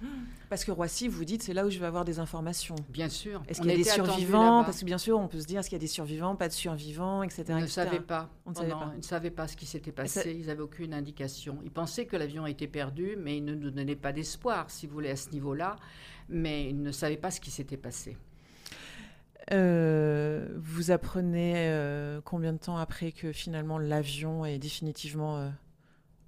Parce 0.50 0.63
que 0.63 0.71
Roissy, 0.71 1.10
vous 1.10 1.26
dites, 1.26 1.43
c'est 1.43 1.54
là 1.54 1.65
où 1.65 1.69
je 1.69 1.80
vais 1.80 1.86
avoir 1.86 2.06
des 2.06 2.19
informations. 2.19 2.76
Bien 2.89 3.10
sûr. 3.10 3.43
Est-ce 3.50 3.60
qu'il 3.60 3.69
y 3.69 3.74
a 3.74 3.78
des 3.78 3.84
survivants? 3.84 4.63
Parce 4.63 4.80
que 4.80 4.86
bien 4.86 4.97
sûr, 4.97 5.19
on 5.19 5.28
peut 5.28 5.41
se 5.41 5.45
dire, 5.45 5.60
est-ce 5.60 5.69
qu'il 5.69 5.78
y 5.78 5.82
a 5.82 5.86
des 5.86 5.88
survivants, 5.88 6.36
pas 6.38 6.47
de 6.47 6.54
survivants, 6.54 7.24
etc. 7.24 7.43
Ils 7.50 7.56
ne 7.56 7.67
savaient 7.67 8.00
pas. 8.00 8.30
On 8.45 8.52
ne 8.52 8.56
savait 8.56 8.71
pas. 8.71 8.91
Ils 8.93 9.00
ne 9.00 9.04
savaient 9.04 9.32
pas 9.32 9.47
ce 9.50 9.58
qui 9.58 9.65
s'était 9.65 9.91
passé. 9.91 10.38
Ils 10.39 10.47
n'avaient 10.47 10.62
aucune 10.62 10.93
indication. 10.93 11.60
Ils 11.65 11.71
pensaient 11.71 12.06
que 12.06 12.15
l'avion 12.15 12.47
était 12.47 12.67
perdu, 12.67 13.17
mais 13.17 13.38
ils 13.38 13.45
ne 13.45 13.56
nous 13.56 13.71
donnaient 13.71 13.95
pas 13.95 14.13
d'espoir, 14.13 14.69
si 14.69 14.88
vous 14.88 15.01
à 15.10 15.16
ce 15.16 15.30
niveau-là, 15.32 15.76
mais 16.30 16.70
ils 16.70 16.82
ne 16.82 16.92
savaient 16.92 17.18
pas 17.18 17.32
ce 17.32 17.42
qui 17.42 17.52
s'était 17.52 17.78
passé. 17.78 18.18
Euh, 19.52 20.48
vous 20.58 20.92
apprenez 20.92 21.54
euh, 21.56 22.22
combien 22.24 22.54
de 22.54 22.60
temps 22.60 22.78
après 22.78 23.12
que 23.12 23.32
finalement 23.32 23.80
l'avion 23.80 24.46
est 24.46 24.60
définitivement 24.60 25.40
euh, 25.40 25.50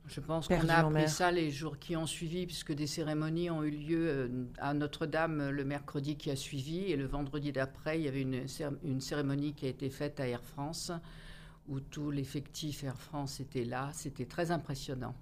Je 0.07 0.19
pense 0.19 0.47
qu'on 0.47 0.67
a 0.67 0.73
appris 0.73 1.07
ça 1.07 1.31
les 1.31 1.51
jours 1.51 1.77
qui 1.77 1.95
ont 1.95 2.07
suivi, 2.07 2.45
puisque 2.45 2.73
des 2.73 2.87
cérémonies 2.87 3.49
ont 3.49 3.63
eu 3.63 3.69
lieu 3.69 4.47
à 4.57 4.73
Notre-Dame 4.73 5.51
le 5.51 5.63
mercredi 5.63 6.17
qui 6.17 6.31
a 6.31 6.35
suivi, 6.35 6.91
et 6.91 6.95
le 6.95 7.05
vendredi 7.05 7.51
d'après, 7.51 7.99
il 7.99 8.05
y 8.05 8.07
avait 8.07 8.21
une, 8.21 8.45
une 8.83 8.99
cérémonie 8.99 9.53
qui 9.53 9.67
a 9.67 9.69
été 9.69 9.89
faite 9.89 10.19
à 10.19 10.27
Air 10.27 10.43
France 10.43 10.91
où 11.67 11.79
tout 11.79 12.11
l'effectif 12.11 12.83
Air 12.83 12.99
France 12.99 13.39
était 13.39 13.63
là. 13.63 13.89
C'était 13.93 14.25
très 14.25 14.51
impressionnant. 14.51 15.15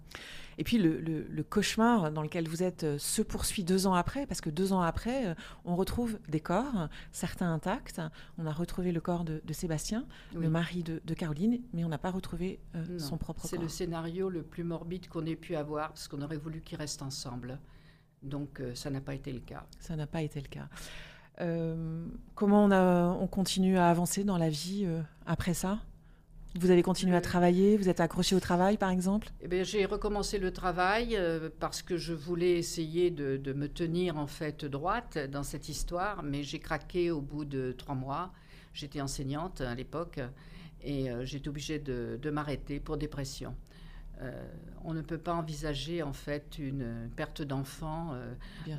Et 0.57 0.63
puis 0.63 0.77
le, 0.77 1.43
cauchemar 1.43 2.11
dans 2.11 2.21
lequel 2.21 2.47
vous 2.47 2.63
êtes 2.63 2.83
euh, 2.83 2.97
se 2.97 3.21
poursuit 3.21 3.63
deux 3.63 3.87
ans 3.87 3.93
après, 3.93 4.25
parce 4.25 4.41
que 4.41 4.49
deux 4.49 4.73
ans 4.73 4.81
après, 4.81 5.27
euh, 5.27 5.33
on 5.65 5.75
retrouve 5.75 6.19
des 6.29 6.39
corps, 6.39 6.87
certains 7.11 7.51
intacts. 7.51 8.01
On 8.37 8.45
a 8.45 8.51
retrouvé 8.51 8.91
le 8.91 9.01
corps 9.01 9.23
de, 9.23 9.41
Sébastien, 9.51 10.05
le 10.35 10.49
mari 10.49 10.83
de, 10.83 11.13
Caroline, 11.13 11.61
mais 11.73 11.83
on 11.83 11.89
n'a 11.89 11.97
pas 11.97 12.11
retrouvé 12.11 12.59
euh, 12.75 12.99
son 12.99 13.17
propre 13.17 13.41
corps. 13.41 13.49
C'est 13.49 13.57
le 13.57 13.67
scénario 13.67 14.29
le 14.29 14.43
plus 14.43 14.63
morbide 14.63 15.07
qu'on 15.07 15.25
ait 15.25 15.35
pu 15.35 15.55
avoir, 15.55 15.89
parce 15.89 16.07
qu'on 16.07 16.21
aurait 16.21 16.37
voulu 16.37 16.61
qu'ils 16.61 16.77
restent 16.77 17.01
ensemble. 17.01 17.59
Donc 18.23 18.61
ça 18.75 18.91
n'a 18.91 19.01
pas 19.01 19.15
été 19.15 19.33
le 19.33 19.39
cas. 19.39 19.65
Ça 19.79 19.95
n'a 19.95 20.05
pas 20.05 20.21
été 20.21 20.41
le 20.41 20.47
cas. 20.47 20.67
comment 22.35 22.65
on, 22.65 22.71
a, 22.71 23.07
on 23.07 23.27
continue 23.27 23.77
à 23.77 23.89
avancer 23.89 24.23
dans 24.23 24.37
la 24.37 24.49
vie 24.49 24.87
après 25.25 25.55
ça? 25.55 25.79
Vous 26.55 26.69
avez 26.69 26.83
continué 26.83 27.15
à 27.15 27.21
travailler 27.21 27.77
Vous 27.77 27.87
êtes 27.87 28.01
accroché 28.01 28.35
au 28.35 28.39
travail, 28.39 28.77
par 28.77 28.89
exemple? 28.89 29.29
Eh 29.41 29.63
J'ai 29.63 29.85
recommencé 29.85 30.37
le 30.37 30.51
travail 30.51 31.15
euh, 31.15 31.49
parce 31.59 31.81
que 31.81 31.95
je 31.97 32.13
voulais 32.13 32.51
essayer 32.51 33.09
de, 33.09 33.53
me 33.53 33.67
tenir 33.67 34.17
en 34.17 34.27
fait 34.27 34.65
droite 34.65 35.17
dans 35.17 35.43
cette 35.43 35.69
histoire, 35.69 36.23
mais 36.23 36.43
j'ai 36.43 36.59
craqué 36.59 37.09
au 37.11 37.21
bout 37.21 37.45
de 37.45 37.71
trois 37.71 37.95
mois. 37.95 38.33
J'étais 38.73 39.01
enseignante 39.01 39.61
à 39.61 39.75
l'époque 39.75 40.19
et 40.83 41.09
euh, 41.09 41.25
j'étais 41.25 41.47
obligée 41.47 41.79
de, 41.79 42.29
m'arrêter 42.29 42.79
pour 42.79 42.97
dépression. 42.97 43.55
Euh, 44.21 44.31
on 44.83 44.93
ne 44.93 45.01
peut 45.01 45.17
pas 45.17 45.33
envisager 45.33 46.03
en 46.03 46.13
fait 46.13 46.59
une 46.59 47.09
perte 47.15 47.41
d'enfant, 47.41 48.13
bien, 48.65 48.77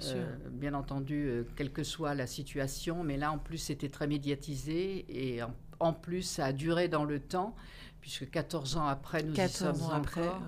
bien 0.50 0.74
entendu, 0.74 1.44
quelle 1.56 1.72
que 1.72 1.82
soit 1.82 2.14
la 2.14 2.26
situation, 2.26 3.02
mais 3.02 3.16
là 3.16 3.32
en 3.32 3.38
plus 3.38 3.58
c'était 3.58 3.88
très 3.88 4.06
médiatisé 4.06 5.04
et 5.08 5.42
en 5.42 5.52
en 5.82 5.92
plus, 5.92 6.22
ça 6.22 6.46
a 6.46 6.52
duré 6.52 6.88
dans 6.88 7.04
le 7.04 7.20
temps, 7.20 7.54
puisque 8.00 8.30
14 8.30 8.76
ans 8.76 8.86
après, 8.86 9.22
nous 9.22 9.34
y 9.34 9.48
sommes 9.48 9.82
encore. 9.82 10.42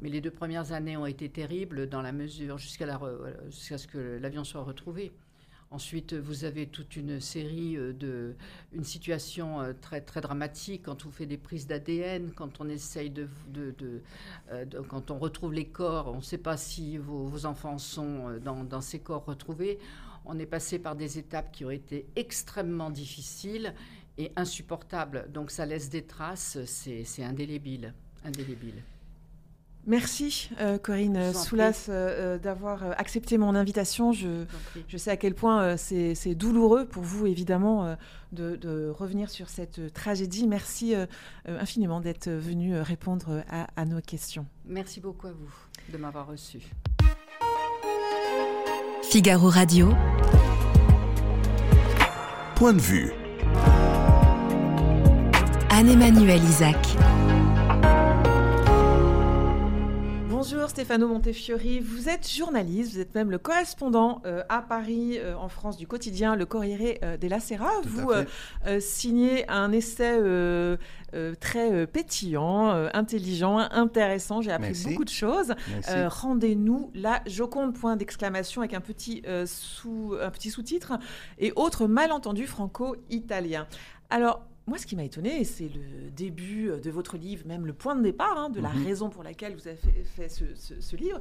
Mais 0.00 0.08
les 0.08 0.20
deux 0.20 0.30
premières 0.30 0.72
années 0.72 0.96
ont 0.96 1.06
été 1.06 1.28
terribles 1.28 1.88
dans 1.88 2.02
la 2.02 2.12
mesure 2.12 2.58
jusqu'à 2.58 2.86
ce 2.88 3.86
que 3.86 4.18
l'avion 4.20 4.44
soit 4.44 4.62
retrouvé. 4.62 5.12
Ensuite, 5.70 6.14
vous 6.14 6.44
avez 6.44 6.66
toute 6.66 6.96
une 6.96 7.20
série 7.20 7.76
euh, 7.76 7.92
de, 7.92 8.34
une 8.72 8.84
situation 8.84 9.60
euh, 9.60 9.74
très 9.78 10.00
très 10.00 10.22
dramatique 10.22 10.84
quand 10.86 11.04
on 11.04 11.10
fait 11.10 11.26
des 11.26 11.36
prises 11.36 11.66
d'ADN, 11.66 12.32
quand 12.34 12.60
on 12.60 12.70
essaye 12.70 13.10
de, 13.10 13.28
euh, 13.54 14.64
de, 14.64 14.80
quand 14.80 15.10
on 15.10 15.18
retrouve 15.18 15.52
les 15.52 15.66
corps, 15.66 16.08
on 16.08 16.18
ne 16.18 16.22
sait 16.22 16.38
pas 16.38 16.56
si 16.56 16.96
vos, 16.96 17.44
enfants 17.44 17.76
sont 17.76 18.38
dans, 18.42 18.64
dans, 18.64 18.80
ces 18.80 18.98
corps 18.98 19.26
retrouvés. 19.26 19.78
On 20.24 20.38
est 20.38 20.46
passé 20.46 20.78
par 20.78 20.96
des 20.96 21.18
étapes 21.18 21.52
qui 21.52 21.66
ont 21.66 21.70
été 21.70 22.06
extrêmement 22.16 22.90
difficiles 22.90 23.74
et 24.18 24.32
insupportable. 24.36 25.26
Donc 25.32 25.50
ça 25.50 25.64
laisse 25.64 25.88
des 25.88 26.02
traces, 26.02 26.58
c'est 26.66 27.24
indélébile, 27.24 27.94
indélébile. 28.24 28.82
Merci 29.86 30.50
euh, 30.60 30.76
Corinne 30.76 31.32
Soulas 31.32 31.86
euh, 31.88 32.34
euh, 32.34 32.38
d'avoir 32.38 32.82
accepté 32.98 33.38
mon 33.38 33.54
invitation. 33.54 34.12
Je, 34.12 34.44
je, 34.86 34.96
sais 34.98 35.10
à 35.10 35.16
quel 35.16 35.34
point 35.34 35.78
c'est 35.78 36.34
douloureux 36.34 36.84
pour 36.84 37.02
vous 37.02 37.26
évidemment 37.26 37.96
de, 38.32 38.90
revenir 38.90 39.30
sur 39.30 39.48
cette 39.48 39.94
tragédie. 39.94 40.46
Merci 40.46 40.94
infiniment 41.46 42.00
d'être 42.00 42.28
venu 42.28 42.78
répondre 42.78 43.42
à, 43.48 43.66
à 43.76 43.86
nos 43.86 44.02
questions. 44.02 44.44
Merci 44.66 45.00
beaucoup 45.00 45.28
à 45.28 45.32
vous 45.32 45.54
de 45.90 45.96
m'avoir 45.96 46.26
reçu. 46.26 46.60
Figaro 49.02 49.48
Radio. 49.48 49.88
Point 52.56 52.74
de 52.74 52.80
vue. 52.80 53.12
Anne-Emmanuel 55.78 56.42
Isaac. 56.42 56.76
Bonjour 60.28 60.68
Stefano 60.68 61.06
Montefiori, 61.06 61.78
vous 61.78 62.08
êtes 62.08 62.28
journaliste, 62.28 62.94
vous 62.94 62.98
êtes 62.98 63.14
même 63.14 63.30
le 63.30 63.38
correspondant 63.38 64.20
euh, 64.26 64.42
à 64.48 64.60
Paris, 64.60 65.20
euh, 65.20 65.36
en 65.36 65.48
France, 65.48 65.76
du 65.76 65.86
quotidien 65.86 66.34
Le 66.34 66.46
Corriere 66.46 66.98
euh, 67.04 67.16
della 67.16 67.38
Sera. 67.38 67.70
vous 67.84 68.10
signez 68.80 69.48
un 69.48 69.70
essai 69.70 70.20
très 71.38 71.86
pétillant, 71.86 72.70
intelligent, 72.92 73.58
intéressant, 73.58 74.42
j'ai 74.42 74.50
appris 74.50 74.72
beaucoup 74.84 75.04
de 75.04 75.10
choses. 75.10 75.54
Rendez-nous 75.86 76.90
la 76.92 77.22
Joconde, 77.26 77.72
point 77.74 77.94
d'exclamation, 77.94 78.62
avec 78.62 78.74
un 78.74 78.80
petit, 78.80 79.22
sous, 79.46 80.16
un 80.20 80.30
petit 80.30 80.50
sous-titre, 80.50 80.94
et 81.38 81.52
autres 81.54 81.86
malentendus 81.86 82.48
franco-italiens. 82.48 83.68
Alors, 84.10 84.48
moi, 84.68 84.78
ce 84.78 84.86
qui 84.86 84.94
m'a 84.96 85.04
étonné, 85.04 85.42
c'est 85.44 85.68
le 85.68 86.10
début 86.10 86.70
de 86.82 86.90
votre 86.90 87.16
livre, 87.16 87.46
même 87.46 87.66
le 87.66 87.72
point 87.72 87.96
de 87.96 88.02
départ, 88.02 88.36
hein, 88.38 88.50
de 88.50 88.60
la 88.60 88.68
Mhm. 88.68 88.84
raison 88.86 89.08
pour 89.10 89.22
laquelle 89.22 89.54
vous 89.54 89.66
avez 89.66 89.76
fait, 89.76 90.04
fait 90.04 90.28
ce, 90.28 90.44
ce- 90.54 90.80
ce 90.80 90.96
livre. 90.96 91.20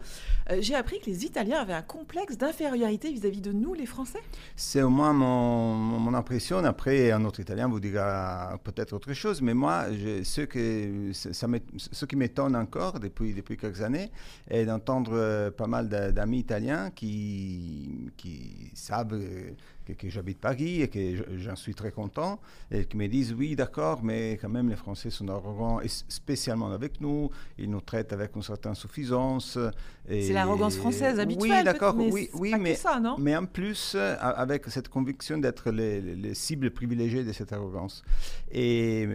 Euh, 0.51 0.57
J'ai 0.61 0.75
appris 0.75 0.99
que 0.99 1.05
les 1.05 1.25
Italiens 1.25 1.59
avaient 1.61 1.73
un 1.73 1.81
complexe 1.81 2.37
d'infériorité 2.37 3.11
vis-à-vis 3.11 3.41
de 3.41 3.51
nous, 3.51 3.73
les 3.73 3.85
Français. 3.85 4.19
C'est 4.55 4.81
au 4.81 4.89
moins 4.89 5.13
mon, 5.13 6.13
impression. 6.13 6.57
Après, 6.65 7.11
un 7.11 7.23
autre 7.25 7.39
Italien 7.39 7.67
vous 7.67 7.79
dira 7.79 8.59
peut-être 8.63 8.93
autre 8.93 9.13
chose. 9.13 9.41
Mais 9.41 9.53
moi, 9.53 9.85
je- 9.91 10.23
ce, 10.23 10.41
que, 10.41 11.11
ça- 11.13 11.47
ce 11.91 12.05
qui 12.05 12.15
m'étonne 12.15 12.55
encore 12.55 12.99
depuis, 12.99 13.33
depuis 13.33 13.55
quelques 13.57 13.81
années 13.81 14.11
est 14.49 14.65
d'entendre 14.65 15.11
euh, 15.13 15.51
pas 15.51 15.67
mal 15.67 15.87
d'a- 15.89 16.11
d'amis 16.11 16.39
italiens 16.39 16.89
qui, 16.91 18.09
qui 18.17 18.71
savent 18.73 19.13
euh, 19.13 19.51
que, 19.87 19.93
que 19.93 20.09
j'habite 20.09 20.39
Paris 20.39 20.81
et 20.81 20.87
que 20.89 21.15
je- 21.15 21.23
j'en 21.37 21.55
suis 21.55 21.73
très 21.73 21.91
content 21.91 22.39
et 22.71 22.85
qui 22.85 22.97
me 22.97 23.07
disent 23.07 23.33
oui, 23.33 23.55
d'accord, 23.55 24.03
mais 24.03 24.37
quand 24.41 24.49
même 24.49 24.69
les 24.69 24.75
Français 24.75 25.09
sont 25.09 25.27
arrogants, 25.29 25.79
et 25.81 25.87
spécialement 25.87 26.71
avec 26.71 26.99
nous. 27.01 27.29
Ils 27.57 27.69
nous 27.69 27.81
traitent 27.81 28.11
avec 28.13 28.35
une 28.35 28.41
certaine 28.43 28.75
suffisance. 28.75 29.57
C'est 30.09 30.33
l'arrogance 30.33 30.75
française 30.77 31.19
habituelle. 31.19 31.57
Oui, 31.59 31.63
d'accord. 31.63 31.95
mais 31.95 32.11
Oui, 32.11 32.29
oui, 32.33 32.53
mais 32.59 32.75
ça, 32.75 32.99
non? 32.99 33.15
mais 33.17 33.35
en 33.35 33.45
plus, 33.45 33.95
avec 33.95 34.65
cette 34.67 34.89
conviction 34.89 35.37
d'être 35.37 35.71
les, 35.71 36.01
les- 36.01 36.15
les 36.15 36.33
cibles 36.33 36.71
privilégiées 36.71 37.23
de 37.23 37.31
cette 37.33 37.51
arrogance. 37.53 38.03
Et 38.51 39.05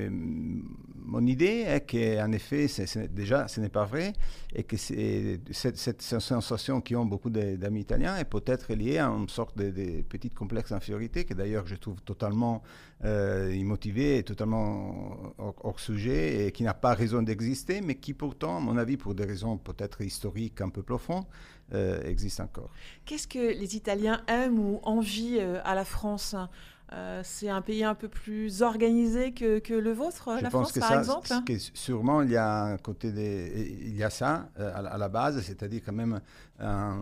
mon 1.04 1.26
idée 1.26 1.64
est 1.66 1.80
qu'en 1.88 2.32
effet, 2.32 2.66
déjà, 3.10 3.48
ce 3.48 3.60
n'est 3.60 3.68
pas 3.68 3.84
vrai, 3.84 4.12
et 4.54 4.62
que 4.62 4.76
cette, 4.76 6.02
sensation 6.02 6.80
qu'ont 6.80 7.04
beaucoup 7.04 7.30
d'amis 7.30 7.80
italiens 7.80 8.16
est 8.16 8.24
peut-être 8.24 8.72
liée 8.74 8.98
à 8.98 9.06
une 9.06 9.28
sorte 9.28 9.56
de, 9.56 9.70
de 9.70 10.02
petit 10.02 10.30
complexe 10.30 10.70
d'infériorité, 10.70 11.24
que 11.24 11.34
d'ailleurs 11.34 11.66
je 11.66 11.74
trouve 11.74 12.00
totalement 12.02 12.62
euh, 13.04 14.22
totalement 14.24 15.34
hors, 15.38 15.80
sujet, 15.80 16.46
et 16.46 16.52
qui 16.52 16.62
n'a 16.62 16.74
pas 16.74 16.94
raison 16.94 17.22
d'exister, 17.22 17.80
mais 17.80 17.96
qui 17.96 18.14
pourtant, 18.14 18.58
à 18.58 18.60
mon 18.60 18.76
avis, 18.76 18.96
pour 18.96 19.14
des 19.14 19.24
raisons 19.24 19.58
peut-être 19.58 20.02
historiques 20.02 20.60
un 20.60 20.68
peu 20.68 20.82
profondes, 20.82 21.24
euh, 21.74 22.02
existe 22.02 22.40
encore. 22.40 22.70
Qu'est-ce 23.04 23.26
que 23.26 23.58
les 23.58 23.76
Italiens 23.76 24.22
aiment 24.28 24.58
ou 24.58 24.80
envient 24.82 25.38
euh, 25.40 25.60
à 25.64 25.74
la 25.74 25.84
France 25.84 26.36
Euh, 26.94 27.22
C'est 27.24 27.48
un 27.48 27.62
pays 27.62 27.84
un 27.84 27.94
peu 27.94 28.08
plus 28.08 28.60
organisé 28.62 29.32
que, 29.32 29.60
que 29.60 29.72
le 29.72 29.92
vôtre, 29.92 30.28
Je 30.38 30.42
la 30.44 30.50
pense 30.50 30.60
France, 30.68 30.72
que 30.72 30.80
par 30.80 30.88
ça, 30.90 30.98
exemple 30.98 31.28
que 31.46 31.58
sûrement 31.58 32.20
il 32.22 32.30
y 32.32 32.36
a 32.36 32.64
un 32.64 32.76
côté 32.76 33.12
des, 33.12 33.76
il 33.82 33.96
y 33.96 34.02
a 34.02 34.10
ça 34.10 34.48
euh, 34.58 34.70
à, 34.74 34.82
la- 34.82 34.90
à 34.90 34.98
la 34.98 35.08
base, 35.08 35.40
c'est-à-dire 35.40 35.80
quand 35.86 35.92
même 35.92 36.20
un- 36.58 36.98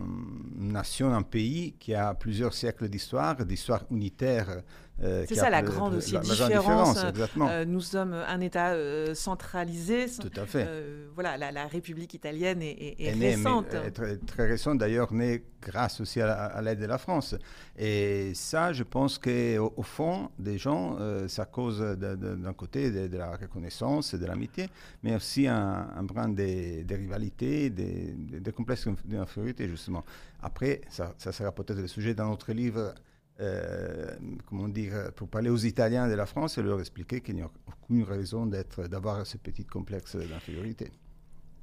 une 0.59 0.71
nation, 0.71 1.13
un 1.13 1.23
pays 1.23 1.73
qui 1.79 1.93
a 1.93 2.13
plusieurs 2.13 2.53
siècles 2.53 2.87
d'histoire, 2.89 3.35
d'histoire 3.45 3.83
unitaire. 3.91 4.61
Euh, 5.03 5.25
C'est 5.27 5.35
ça 5.35 5.49
la 5.49 5.61
grande 5.61 5.95
aussi 5.95 6.13
la 6.13 6.19
différence. 6.21 6.47
différence, 6.93 7.03
exactement. 7.05 7.49
Euh, 7.49 7.65
nous 7.65 7.81
sommes 7.81 8.13
un 8.13 8.39
État 8.41 8.71
euh, 8.73 9.13
centralisé. 9.15 10.05
Tout 10.19 10.31
à 10.39 10.45
fait. 10.45 10.65
Euh, 10.67 11.07
voilà, 11.13 11.37
la, 11.37 11.51
la 11.51 11.67
République 11.67 12.13
italienne 12.13 12.61
est, 12.61 12.71
est- 12.71 13.01
est 13.01 13.05
est 13.07 13.15
mais, 13.15 13.35
récente. 13.35 13.73
euh, 13.73 13.89
très, 13.89 14.17
très 14.17 14.47
récente 14.47 14.77
d'ailleurs, 14.77 15.11
née 15.13 15.43
grâce 15.61 16.01
aussi 16.01 16.21
à, 16.21 16.27
la- 16.27 16.45
à 16.45 16.61
l'aide 16.61 16.79
de 16.79 16.85
la 16.85 16.97
France. 16.97 17.35
Et 17.77 18.33
ça, 18.35 18.73
je 18.73 18.83
pense 18.83 19.17
qu'au 19.17 19.73
au 19.75 19.83
fond, 19.83 20.29
des 20.39 20.57
gens, 20.57 20.97
euh, 20.99 21.27
ça 21.27 21.45
cause 21.45 21.79
d'un 21.79 22.53
côté 22.53 22.91
de, 22.91 23.07
de 23.07 23.17
la 23.17 23.31
reconnaissance 23.35 24.13
et 24.13 24.17
de 24.17 24.25
l'amitié, 24.25 24.67
mais 25.03 25.15
aussi 25.15 25.47
un, 25.47 25.87
un 25.95 26.03
brin 26.03 26.29
des 26.29 26.83
des 26.83 26.95
rivalités, 26.95 27.69
des, 27.69 28.13
des- 28.13 28.39
des 28.39 28.51
complexes 28.51 28.87
d'infériorité, 29.05 29.67
justement. 29.67 30.03
Après, 30.41 30.81
ça, 30.89 31.13
ça 31.17 31.31
sera 31.31 31.51
peut-être 31.51 31.79
le 31.79 31.87
sujet 31.87 32.13
d'un 32.13 32.27
autre 32.29 32.51
livre. 32.53 32.93
Euh, 33.41 34.15
comment 34.47 34.67
dire, 34.67 35.11
pour 35.15 35.27
parler 35.27 35.49
aux 35.49 35.57
Italiens 35.57 36.07
de 36.07 36.13
la 36.13 36.25
France 36.25 36.57
et 36.57 36.61
leur 36.61 36.79
expliquer 36.79 37.21
qu'il 37.21 37.35
n'y 37.35 37.41
a 37.41 37.49
aucune 37.67 38.03
raison 38.03 38.45
d'être, 38.45 38.87
d'avoir 38.87 39.25
ce 39.25 39.37
petit 39.37 39.65
complexe 39.65 40.15
d'infériorité. 40.15 40.91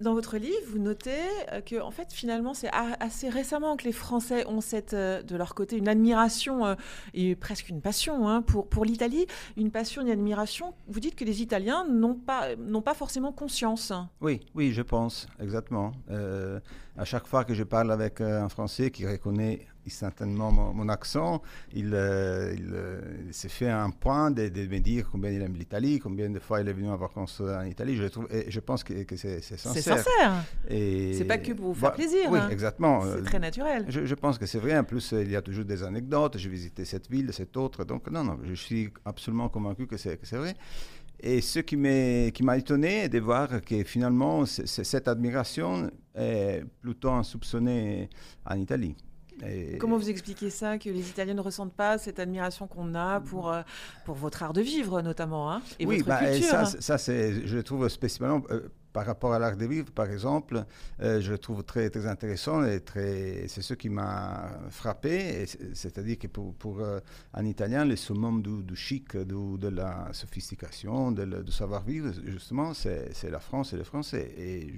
Dans 0.01 0.15
votre 0.15 0.37
livre, 0.37 0.57
vous 0.69 0.79
notez 0.79 1.11
euh, 1.53 1.61
que, 1.61 1.81
en 1.81 1.91
fait, 1.91 2.13
finalement, 2.13 2.55
c'est 2.55 2.71
assez 2.73 3.29
récemment 3.29 3.77
que 3.77 3.83
les 3.83 3.93
Français 3.93 4.47
ont 4.47 4.61
cette, 4.61 4.95
euh, 4.95 5.23
de 5.23 5.35
leur 5.35 5.57
côté, 5.57 5.77
une 5.77 5.89
admiration 5.89 6.77
et 7.15 7.35
presque 7.35 7.69
une 7.69 7.81
passion 7.81 8.29
hein, 8.29 8.43
pour, 8.43 8.69
pour 8.69 8.85
l'Italie. 8.85 9.27
Une 9.57 9.73
passion, 9.73 10.03
une 10.03 10.11
admiration. 10.11 10.73
Vous 10.87 11.01
dites 11.01 11.17
que 11.17 11.25
les 11.25 11.43
Italiens 11.43 11.85
n'ont 11.89 12.15
pas, 12.15 12.55
n'ont 12.55 12.83
pas 12.83 12.95
forcément 12.95 13.33
conscience. 13.33 13.93
Oui, 14.21 14.41
oui, 14.55 14.73
je 14.73 14.83
pense, 14.83 15.27
exactement. 15.41 15.91
Euh, 16.11 16.61
à 16.97 17.05
chaque 17.05 17.27
fois 17.27 17.45
que 17.45 17.55
je 17.55 17.65
parle 17.65 17.91
avec 17.91 18.21
un 18.21 18.49
Français 18.49 18.93
qui 18.93 19.05
reconnaît 19.05 19.67
instantanément 19.89 20.53
mon, 20.53 20.73
mon 20.73 20.89
accent, 20.89 21.43
il, 21.73 21.91
euh, 21.95 22.55
il, 22.57 22.71
euh, 22.73 23.01
il 23.27 23.35
s'est 23.35 23.49
fait 23.49 23.69
un 23.69 23.91
point 23.91 24.31
de, 24.31 24.49
de 24.49 24.67
me 24.67 24.79
dire 24.79 25.09
combien 25.11 25.31
il 25.31 25.43
aime 25.43 25.55
l'Italie, 25.55 25.99
combien 25.99 26.31
de 26.31 26.39
fois 26.39 26.61
il 26.61 26.69
est 26.69 26.73
venu 26.73 26.89
en 26.89 26.97
vacances 26.97 27.41
en 27.41 27.65
Italie. 27.65 27.97
Je, 27.97 28.05
trouve, 28.05 28.27
et 28.31 28.51
je 28.51 28.61
pense 28.61 28.85
que, 28.85 29.03
que 29.05 29.17
c'est 29.17 29.41
c'est 29.43 29.57
C'est 29.59 29.69
sincère. 29.83 29.99
sincère. 29.99 30.45
C'est 30.69 31.25
pas 31.27 31.39
que 31.39 31.53
pour 31.53 31.67
vous 31.69 31.75
faire 31.75 31.91
Bah, 31.91 31.95
plaisir, 31.97 32.31
Oui, 32.31 32.39
hein. 32.39 32.49
exactement. 32.51 33.03
C'est 33.03 33.23
très 33.25 33.39
naturel. 33.39 33.85
je, 33.89 34.05
je 34.05 34.15
pense 34.15 34.39
que 34.39 34.47
c'est 34.47 34.59
vrai. 34.59 34.77
En 34.79 34.85
plus, 34.85 35.13
euh, 35.13 35.23
il 35.23 35.31
y 35.31 35.37
a 35.37 35.43
toujours 35.43 35.65
des 35.65 35.83
anecdotes. 35.83 36.37
J'ai 36.39 36.49
visité 36.51 36.85
cette 36.85 37.11
ville, 37.11 37.33
cette 37.33 37.57
autre. 37.57 37.85
Donc, 37.85 38.11
non, 38.11 38.25
non, 38.25 38.39
je 38.45 38.55
suis 38.55 38.91
absolument 39.05 39.49
convaincu 39.49 39.87
que 39.87 39.97
c'est 39.97 40.19
vrai. 40.33 40.55
Et 41.21 41.41
ce 41.41 41.59
qui 41.59 41.77
m'a 41.77 42.57
étonné 42.57 43.09
de 43.09 43.19
voir 43.19 43.61
que 43.63 43.83
finalement, 43.83 44.47
cette 44.47 45.09
admiration 45.09 45.91
est 46.15 46.63
plutôt 46.81 47.11
insoupçonnée 47.11 48.09
en 48.47 48.55
Italie. 48.57 48.95
Et- 49.47 49.79
Comment 49.79 49.97
vous 49.97 50.11
expliquez 50.11 50.51
ça, 50.51 50.79
que 50.79 50.89
les 50.91 51.09
Italiens 51.11 51.35
ne 51.35 51.41
ressentent 51.41 51.75
pas 51.75 51.99
cette 51.99 52.19
admiration 52.19 52.67
qu'on 52.67 52.95
a 52.95 53.21
pour, 53.21 53.51
euh, 53.53 53.63
pour 54.05 54.15
votre 54.17 54.43
art 54.43 54.53
de 54.53 54.61
vivre, 54.61 55.01
notamment, 55.03 55.53
hein, 55.53 55.63
et 55.79 55.87
oui, 55.87 55.99
votre 55.99 56.09
bah, 56.09 56.23
et 56.33 56.39
culture 56.41 56.51
ça, 56.51 56.65
c'est- 56.67 56.81
ça 56.83 56.99
c'est, 56.99 57.47
je 57.47 57.57
le 57.57 57.63
trouve 57.63 57.89
spécialement 57.89 58.43
euh, 58.51 58.69
par 58.93 59.05
rapport 59.07 59.33
à 59.35 59.39
l'art 59.39 59.57
de 59.57 59.67
vivre, 59.67 59.93
par 59.93 60.11
exemple, 60.11 60.65
euh, 61.03 61.21
je 61.21 61.31
le 61.31 61.39
trouve 61.39 61.63
très, 61.63 61.89
très 61.91 62.07
intéressant 62.07 62.65
et 62.65 62.81
très, 62.81 63.47
c'est 63.47 63.63
ce 63.63 63.75
qui 63.75 63.91
m'a 63.91 64.51
frappé. 64.71 65.43
et 65.43 65.47
c'est- 65.47 65.75
C'est-à-dire 65.75 66.19
que 66.19 66.27
pour, 66.27 66.55
pour 66.55 66.81
euh, 66.81 66.99
un 67.35 67.45
Italien, 67.45 67.85
le 67.85 67.95
summum 67.97 68.43
du, 68.43 68.63
du 68.65 68.75
chic, 68.77 69.17
du- 69.17 69.59
de 69.59 69.69
la 69.69 70.09
sophistication, 70.13 71.13
du 71.13 71.53
savoir-vivre, 71.53 72.13
justement, 72.25 72.75
c'est, 72.75 73.11
c'est 73.15 73.31
la 73.31 73.41
France 73.41 73.73
et 73.73 73.77
les 73.77 73.85
Français. 73.85 74.33
Et 74.39 74.73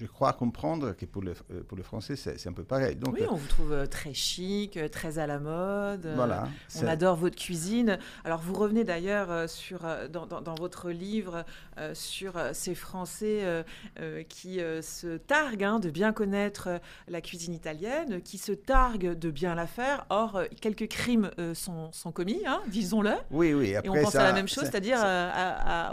je- 0.00 0.06
crois 0.06 0.32
comprendre 0.32 0.92
que 0.92 1.06
pour 1.06 1.22
les, 1.22 1.32
euh, 1.50 1.62
pour 1.66 1.76
les 1.76 1.82
Français, 1.82 2.16
c'est, 2.16 2.46
un 2.46 2.52
peu 2.52 2.64
pareil. 2.64 2.96
Donc, 2.96 3.14
Oui, 3.14 3.22
on 3.30 3.36
vous 3.36 3.46
trouve 3.46 3.72
euh, 3.72 3.86
très 3.86 4.12
chic, 4.14 4.76
euh, 4.76 4.88
très 4.88 5.18
à 5.18 5.26
la 5.26 5.38
mode. 5.38 6.10
voilà. 6.14 6.48
On 6.82 6.86
adore 6.86 7.16
votre 7.16 7.36
cuisine. 7.36 7.98
Alors, 8.24 8.40
vous 8.40 8.54
revenez 8.54 8.84
d'ailleurs 8.84 9.48
sur, 9.48 9.80
dans, 10.10 10.26
dans- 10.26 10.40
dans 10.40 10.54
votre 10.54 10.90
livre 10.90 11.44
euh, 11.78 11.92
sur 11.94 12.32
ces 12.52 12.74
Français 12.74 13.40
euh, 13.42 14.22
qui 14.28 14.60
euh, 14.60 14.82
se 14.82 15.16
targuent 15.16 15.64
hein, 15.64 15.78
de 15.80 15.90
bien 15.90 16.12
connaître 16.12 16.68
la 17.08 17.20
cuisine 17.20 17.54
italienne, 17.54 18.20
qui 18.22 18.38
se 18.38 18.52
targuent 18.52 19.18
de 19.18 19.30
bien 19.30 19.54
la 19.54 19.66
faire. 19.66 20.06
Or, 20.10 20.42
quelques 20.60 20.88
crimes 20.88 21.30
sont, 21.54 21.92
sont 21.92 22.12
commis, 22.12 22.42
hein, 22.46 22.60
disons-le. 22.68 23.12
Oui, 23.30 23.54
oui. 23.54 23.70
Et 23.70 23.76
Après, 23.76 23.90
on 23.90 24.02
pense 24.02 24.14
à 24.16 24.24
la 24.24 24.32
même 24.32 24.48
chose, 24.48 24.64
c'est- 24.64 24.70
c'est-à-dire 24.70 24.98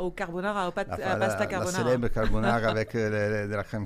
au 0.01 0.12
carbonara, 0.12 0.68
au 0.68 0.72
pat- 0.72 0.88
La, 0.88 0.95
à 0.95 1.18
la- 1.18 1.26
pasta 1.26 1.39
la 1.39 1.45
carbonara. 1.47 1.78
célèbre 1.84 2.08
carbonara 2.08 2.58
avec 2.70 2.93
le- 2.93 3.10
le- 3.10 3.47
de 3.47 3.55
la 3.55 3.64
crème 3.64 3.86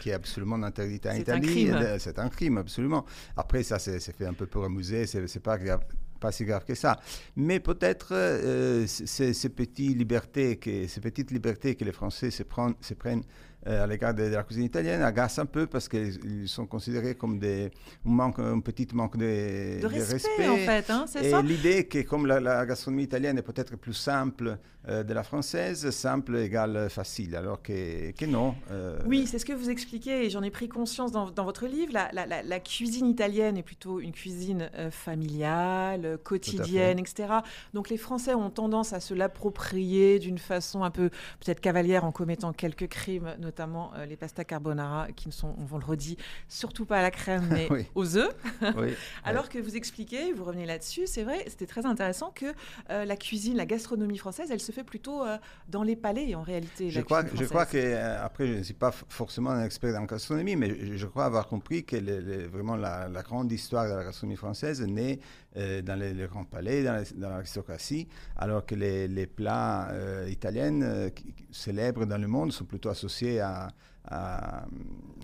qui 0.00 0.10
est 0.10 0.14
absolument 0.14 0.62
interdite 0.62 1.06
en 1.06 1.14
Italie. 1.14 1.46
crime. 1.46 1.96
C'est 1.98 2.18
un 2.18 2.28
crime, 2.28 2.58
absolument. 2.58 3.04
Après, 3.36 3.62
ça, 3.62 3.78
c'est 3.78 4.00
fait 4.00 4.26
un 4.26 4.34
peu 4.34 4.46
pour 4.46 4.64
amuser, 4.64 5.06
c'est 5.06 5.40
pas 5.40 5.58
grave 5.58 5.80
pas 6.18 6.32
si 6.32 6.44
grave 6.44 6.64
que 6.64 6.74
ça. 6.74 6.98
Mais 7.36 7.60
peut-être 7.60 8.08
euh, 8.12 8.86
ces, 8.86 9.34
ces 9.34 9.48
petites 9.48 9.96
libertés 9.96 10.56
que, 10.56 10.86
ces 10.86 11.00
petites 11.00 11.30
libertés 11.30 11.74
que 11.74 11.84
les 11.84 11.92
Français 11.92 12.30
se 12.30 12.42
prennent, 12.42 12.74
se 12.80 12.94
prennent 12.94 13.22
à 13.66 13.86
l'égard 13.86 14.14
de, 14.14 14.24
de 14.28 14.34
la 14.34 14.42
cuisine 14.44 14.64
italienne 14.64 15.02
agacent 15.02 15.40
un 15.42 15.46
peu 15.46 15.66
parce 15.66 15.88
qu'ils 15.88 16.18
ils 16.24 16.48
sont 16.48 16.66
considérés 16.66 17.14
comme 17.16 17.38
des, 17.38 17.70
un, 18.06 18.10
manque, 18.10 18.38
un 18.38 18.60
petit 18.60 18.86
manque 18.92 19.16
de, 19.16 19.80
De 19.80 19.86
respect, 19.86 20.48
en 20.48 20.56
fait, 20.56 20.90
hein, 20.90 21.04
c'est 21.08 21.24
Et 21.26 21.42
l'idée 21.42 21.86
que 21.86 22.02
comme 22.02 22.26
la, 22.26 22.40
la 22.40 22.64
gastronomie 22.66 23.04
italienne 23.04 23.38
est 23.38 23.42
peut-être 23.42 23.76
plus 23.76 23.94
simple 23.94 24.58
euh, 24.88 25.02
de 25.02 25.12
la 25.12 25.24
française, 25.24 25.90
simple 25.90 26.36
égale 26.36 26.88
facile, 26.90 27.34
alors 27.34 27.60
que, 27.60 28.12
que 28.12 28.24
non. 28.24 28.54
euh, 28.70 28.98
Oui, 29.06 29.26
c'est 29.26 29.38
ce 29.40 29.44
que 29.44 29.52
vous 29.52 29.68
expliquez 29.68 30.24
et 30.26 30.30
j'en 30.30 30.42
ai 30.44 30.50
pris 30.50 30.68
conscience 30.68 31.10
dans, 31.10 31.28
dans 31.30 31.44
votre 31.44 31.66
livre. 31.66 31.92
La, 31.92 32.10
la- 32.12 32.60
cuisine 32.60 33.06
italienne 33.06 33.56
est 33.56 33.62
plutôt 33.64 33.98
une 34.00 34.12
cuisine 34.12 34.70
euh, 34.74 34.90
familiale, 34.92 36.04
euh, 36.04 36.16
quotidienne, 36.16 36.98
etc. 37.00 37.40
Donc 37.74 37.90
les 37.90 37.96
Français 37.96 38.34
ont 38.34 38.50
tendance 38.50 38.92
à 38.92 39.00
se 39.00 39.12
l'approprier 39.14 40.18
d'une 40.20 40.38
façon 40.38 40.84
un 40.84 40.90
peu 40.90 41.10
peut-être 41.44 41.60
cavalière 41.60 42.04
en 42.04 42.12
commettant 42.12 42.52
quelques 42.52 42.88
crimes, 42.88 43.34
notamment 43.40 43.55
euh, 43.60 44.06
les 44.06 44.16
pasta 44.16 44.44
carbonara 44.44 45.08
qui 45.12 45.28
ne 45.28 45.32
sont, 45.32 45.54
on 45.72 45.78
le 45.78 45.84
redit, 45.84 46.16
surtout 46.48 46.84
pas 46.84 46.98
à 46.98 47.02
la 47.02 47.10
crème 47.10 47.46
mais 47.50 47.66
Oui. 47.70 47.86
aux 47.94 48.16
œufs. 48.16 48.34
oui. 48.76 48.94
Alors 49.24 49.48
que 49.48 49.58
vous 49.58 49.76
expliquez, 49.76 50.32
vous 50.32 50.44
revenez 50.44 50.66
là-dessus, 50.66 51.06
c'est 51.06 51.22
vrai, 51.24 51.44
c'était 51.48 51.66
très 51.66 51.86
intéressant 51.86 52.30
que 52.30 52.46
euh, 52.90 53.04
la 53.04 53.16
cuisine, 53.16 53.56
la 53.56 53.66
gastronomie 53.66 54.18
française, 54.18 54.50
elle 54.50 54.60
se 54.60 54.72
fait 54.72 54.84
plutôt 54.84 55.24
euh, 55.24 55.36
dans 55.68 55.82
les 55.82 55.96
palais 55.96 56.34
en 56.34 56.42
réalité. 56.42 56.90
Je 56.90 57.00
crois, 57.00 57.24
je 57.34 57.44
crois 57.44 57.66
que, 57.66 57.94
après, 58.22 58.46
je 58.46 58.54
ne 58.54 58.62
suis 58.62 58.74
pas 58.74 58.90
forcément 58.92 59.50
un 59.50 59.64
expert 59.64 59.98
en 60.00 60.04
gastronomie, 60.04 60.56
mais 60.56 60.70
je, 60.78 60.96
je 60.96 61.06
crois 61.06 61.24
avoir 61.24 61.46
compris 61.48 61.84
que 61.84 61.96
le- 61.96 62.20
le- 62.20 62.46
vraiment 62.46 62.76
la, 62.76 63.08
la 63.08 63.22
grande 63.22 63.50
histoire 63.52 63.88
de 63.88 63.94
la 63.94 64.04
gastronomie 64.04 64.36
française 64.36 64.82
naît 64.82 65.18
euh, 65.56 65.80
dans 65.82 65.98
les, 65.98 66.12
grands 66.26 66.44
palais, 66.44 66.82
dans, 66.84 67.28
l'aristocratie, 67.30 68.08
alors 68.36 68.64
que 68.66 68.74
les, 68.74 69.26
plats 69.26 69.88
italiens 70.28 71.08
célèbres 71.50 72.04
dans 72.06 72.18
le 72.18 72.26
monde 72.28 72.52
sont 72.52 72.64
plutôt 72.64 72.88
associés 72.90 73.35
à, 73.40 73.68
à, 74.04 74.66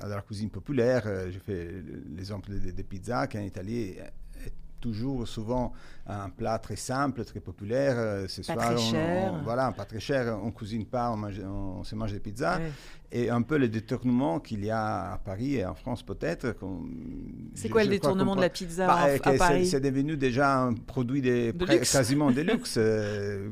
la 0.07 0.23
cuisine 0.23 0.51
populaire. 0.51 1.05
J'ai 1.31 1.39
fait 1.39 1.83
l'exemple 2.17 2.51
des, 2.51 2.83
pizzas 2.85 3.27
qui 3.27 3.39
en 3.39 3.43
Italie 3.43 3.97
toujours 4.83 5.27
souvent 5.27 5.73
un 6.07 6.29
plat 6.29 6.59
très 6.59 6.77
simple, 6.77 7.25
très 7.25 7.41
populaire. 7.41 7.95
Euh, 7.97 8.27
ce 8.29 8.43
pas 8.43 8.75
très 8.75 8.77
cher. 8.79 9.41
voilà, 9.45 9.73
pas 9.73 9.87
très 9.87 10.01
cher. 10.01 10.39
On 10.43 10.51
cuisine 10.51 10.85
pas, 10.85 11.11
on, 11.13 11.17
mange, 11.17 11.41
on 11.41 11.85
se 11.85 11.95
mange 11.95 12.13
des 12.13 12.21
pizzas 12.21 12.59
et 13.13 13.29
un 13.29 13.43
peu 13.43 13.59
le 13.59 13.69
détournement 13.69 14.41
qu'il 14.41 14.65
y 14.65 14.71
a 14.71 15.13
à 15.13 15.19
Paris 15.19 15.57
et 15.57 15.67
en 15.67 15.75
France 15.75 16.03
peut-être. 16.03 16.57
C'est 17.55 17.69
quoi 17.69 17.85
le 17.85 17.91
détournement 17.91 18.35
de 18.35 18.41
la 18.41 18.49
pizza 18.49 18.87
bah, 18.87 19.07
à, 19.23 19.33
Paris 19.35 19.67
C'est 19.67 19.81
devenu 19.81 20.17
déjà 20.17 20.63
un 20.63 20.73
produit 20.73 21.21
de, 21.21 21.51
quasiment 21.93 22.31
de 22.31 22.41
luxe. 22.41 22.77
Euh, 22.79 23.49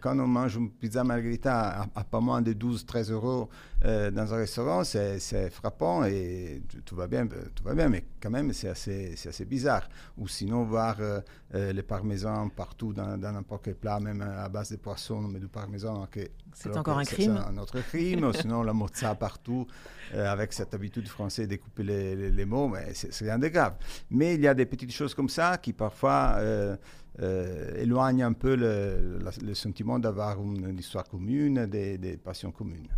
quand 0.00 0.18
on 0.18 0.26
mange 0.26 0.56
une 0.56 0.70
pizza 0.70 1.04
margarita 1.04 1.86
à, 1.94 2.04
pas 2.04 2.20
moins 2.20 2.40
de 2.40 2.54
12-13 2.54 3.12
euros 3.12 3.50
euh, 3.84 4.10
dans 4.10 4.32
un 4.32 4.38
restaurant, 4.38 4.82
c'est 4.82 5.50
frappant 5.50 6.04
et 6.04 6.62
tout, 6.86 6.96
va 6.96 7.06
bien, 7.06 7.26
tout 7.26 7.64
va 7.64 7.74
bien, 7.74 7.90
mais 7.90 8.04
quand 8.18 8.30
même 8.30 8.54
c'est 8.54 8.68
assez, 8.68 9.14
assez 9.28 9.44
bizarre. 9.44 9.90
Ou 10.16 10.26
sinon 10.26 10.64
voir 10.64 10.96
euh, 11.00 11.20
les 11.52 11.82
parmesans 11.82 12.48
partout 12.48 12.94
dans 12.94 13.18
n'importe 13.18 13.66
quel 13.66 13.74
plat, 13.74 14.00
même 14.00 14.22
à 14.22 14.48
base 14.48 14.70
de 14.70 14.76
poisson, 14.76 15.20
mais 15.20 15.38
du 15.38 15.48
parmesan. 15.48 16.08
C'est 16.54 16.74
encore 16.74 16.98
un 16.98 17.04
crime. 17.04 17.38
C'est 17.38 17.52
un 17.52 17.58
autre 17.58 17.80
crime. 17.80 18.32
sinon 18.32 18.62
la 18.64 18.72
ça 18.94 19.14
partout, 19.14 19.66
euh, 20.14 20.30
avec 20.30 20.52
cette 20.52 20.72
habitude 20.74 21.08
française 21.08 21.48
de 21.48 21.56
couper 21.56 21.82
les, 21.82 22.44
mots, 22.44 22.68
mais 22.68 22.92
c'est 22.94 23.24
rien 23.24 23.38
de 23.38 23.48
grave. 23.48 23.74
Mais 24.10 24.34
il 24.34 24.42
y 24.42 24.48
a 24.48 24.54
des 24.54 24.66
petites 24.66 24.92
choses 24.92 25.14
comme 25.14 25.28
ça 25.28 25.58
qui 25.58 25.72
parfois 25.72 26.36
euh, 26.38 26.76
euh, 27.20 27.74
éloigne 27.76 28.22
un 28.22 28.32
peu 28.32 28.54
le, 28.56 29.18
le 29.42 29.54
sentiment 29.54 29.98
d'avoir 29.98 30.38
une, 30.42 30.76
histoire 30.78 31.04
commune, 31.04 31.66
des, 31.66 31.96
des 31.96 32.16
passions 32.16 32.50
communes. 32.50 32.88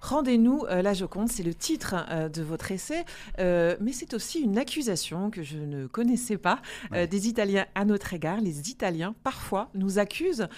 Rendez-nous 0.00 0.64
euh, 0.64 0.80
la 0.80 0.94
Joconde, 0.94 1.28
c'est 1.28 1.42
le 1.42 1.54
titre 1.54 1.94
euh, 2.10 2.28
de 2.28 2.42
votre 2.42 2.72
essai, 2.72 3.04
mais 3.38 3.92
c'est 3.92 4.14
aussi 4.14 4.40
une 4.40 4.58
accusation 4.58 5.30
que 5.30 5.42
je 5.42 5.58
ne 5.58 5.86
connaissais 5.86 6.38
pas 6.38 6.60
des 6.92 7.28
Italiens 7.28 7.66
à 7.74 7.84
notre 7.84 8.14
égard. 8.14 8.40
Les 8.40 8.70
Italiens, 8.70 9.14
parfois, 9.22 9.70
nous 9.74 9.98
accusent 9.98 10.48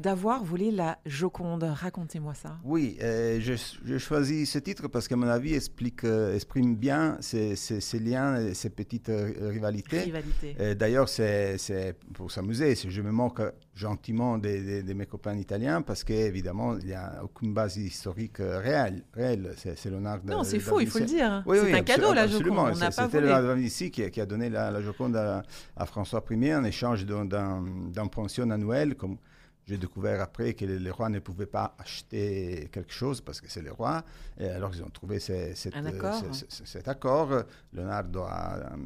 d'avoir 0.00 0.44
volé 0.44 0.70
la 0.70 0.98
Joconde. 1.06 1.64
Racontez-moi 1.64 2.34
ça. 2.34 2.58
Oui, 2.64 2.98
j'ai 3.00 3.98
choisi 3.98 4.46
ce 4.46 4.58
titre 4.58 4.88
parce 4.88 5.08
qu'à 5.08 5.16
mon 5.16 5.28
avis, 5.28 5.54
explique, 5.54 6.04
exprime 6.04 6.76
bien 6.76 7.16
ces, 7.20 7.56
ces, 7.56 7.80
ces, 7.80 7.98
liens, 7.98 8.52
ces 8.54 8.70
petites 8.70 9.10
rivalités. 9.40 10.00
Rivalité. 10.00 10.74
D'ailleurs, 10.74 11.08
c'est 11.08 11.96
pour 12.14 12.30
s'amuser 12.30 12.65
je 12.74 13.02
me 13.02 13.10
moque 13.10 13.40
gentiment 13.74 14.38
de, 14.38 14.92
mes 14.92 15.06
copains 15.06 15.36
italiens 15.36 15.82
parce 15.82 16.04
qu'évidemment, 16.04 16.76
il 16.78 16.86
n'y 16.86 16.94
a 16.94 17.20
aucune 17.22 17.52
base 17.52 17.76
historique 17.76 18.40
euh, 18.40 18.58
réelle. 18.58 19.02
réelle. 19.12 19.54
C'est, 19.56 19.84
Leonardo. 19.86 20.32
Non, 20.32 20.44
c'est 20.44 20.58
faux, 20.58 20.80
il 20.80 20.88
faut 20.88 20.98
le 20.98 21.04
dire. 21.04 21.44
c'est 21.46 21.74
un 21.74 21.82
cadeau, 21.82 22.12
la 22.12 22.26
Joconde. 22.26 22.74
C'était 22.90 23.20
Leonardo 23.20 23.48
da 23.48 23.54
Vinci 23.54 23.90
qui, 23.90 24.10
qui, 24.10 24.20
a 24.20 24.26
donné 24.26 24.48
la, 24.50 24.80
Joconde 24.82 25.16
à, 25.16 25.86
François 25.86 26.24
Ier 26.30 26.54
en 26.54 26.64
échange 26.64 27.04
d'un 27.06 28.06
pension 28.10 28.50
annuel. 28.50 28.94
Comme, 28.96 29.18
j'ai 29.66 29.78
découvert 29.78 30.20
après 30.20 30.54
que 30.54 30.64
les, 30.64 30.90
rois 30.90 31.08
ne 31.08 31.18
pouvaient 31.18 31.44
pas 31.44 31.74
acheter 31.78 32.68
quelque 32.70 32.92
chose 32.92 33.20
parce 33.20 33.40
que 33.40 33.50
c'est 33.50 33.62
les 33.62 33.70
rois. 33.70 34.04
Et 34.38 34.46
alors 34.48 34.70
ils 34.72 34.82
ont 34.82 34.90
trouvé 34.90 35.18
cet, 35.18 35.74
accord. 35.74 36.22
cet, 36.32 36.86
accord. 36.86 37.42
Leonardo 37.72 38.20
a, 38.20 38.76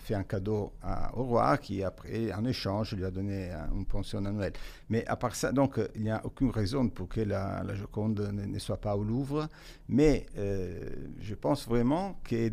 fait 0.00 0.14
un 0.14 0.24
cadeau 0.24 0.72
au 1.14 1.22
roi 1.24 1.56
qui 1.56 1.82
après, 1.82 2.30
en 2.34 2.44
échange, 2.44 2.94
lui 2.94 3.06
a 3.06 3.10
donné 3.10 3.50
une 3.74 3.86
pension 3.86 4.22
annuelle. 4.22 4.52
Mais 4.90 5.06
à 5.06 5.16
part 5.16 5.34
ça, 5.34 5.50
donc 5.50 5.80
il 5.94 6.02
n'y 6.02 6.10
a 6.10 6.20
aucune 6.24 6.50
raison 6.50 6.86
pour 6.90 7.08
que 7.08 7.22
la, 7.22 7.74
Joconde 7.74 8.30
ne, 8.30 8.58
soit 8.58 8.80
pas 8.80 8.96
au 8.96 9.04
Louvre. 9.04 9.48
Mais 9.88 10.26
euh, 10.36 10.90
je 11.20 11.34
pense 11.36 11.66
vraiment 11.66 12.20
que 12.22 12.50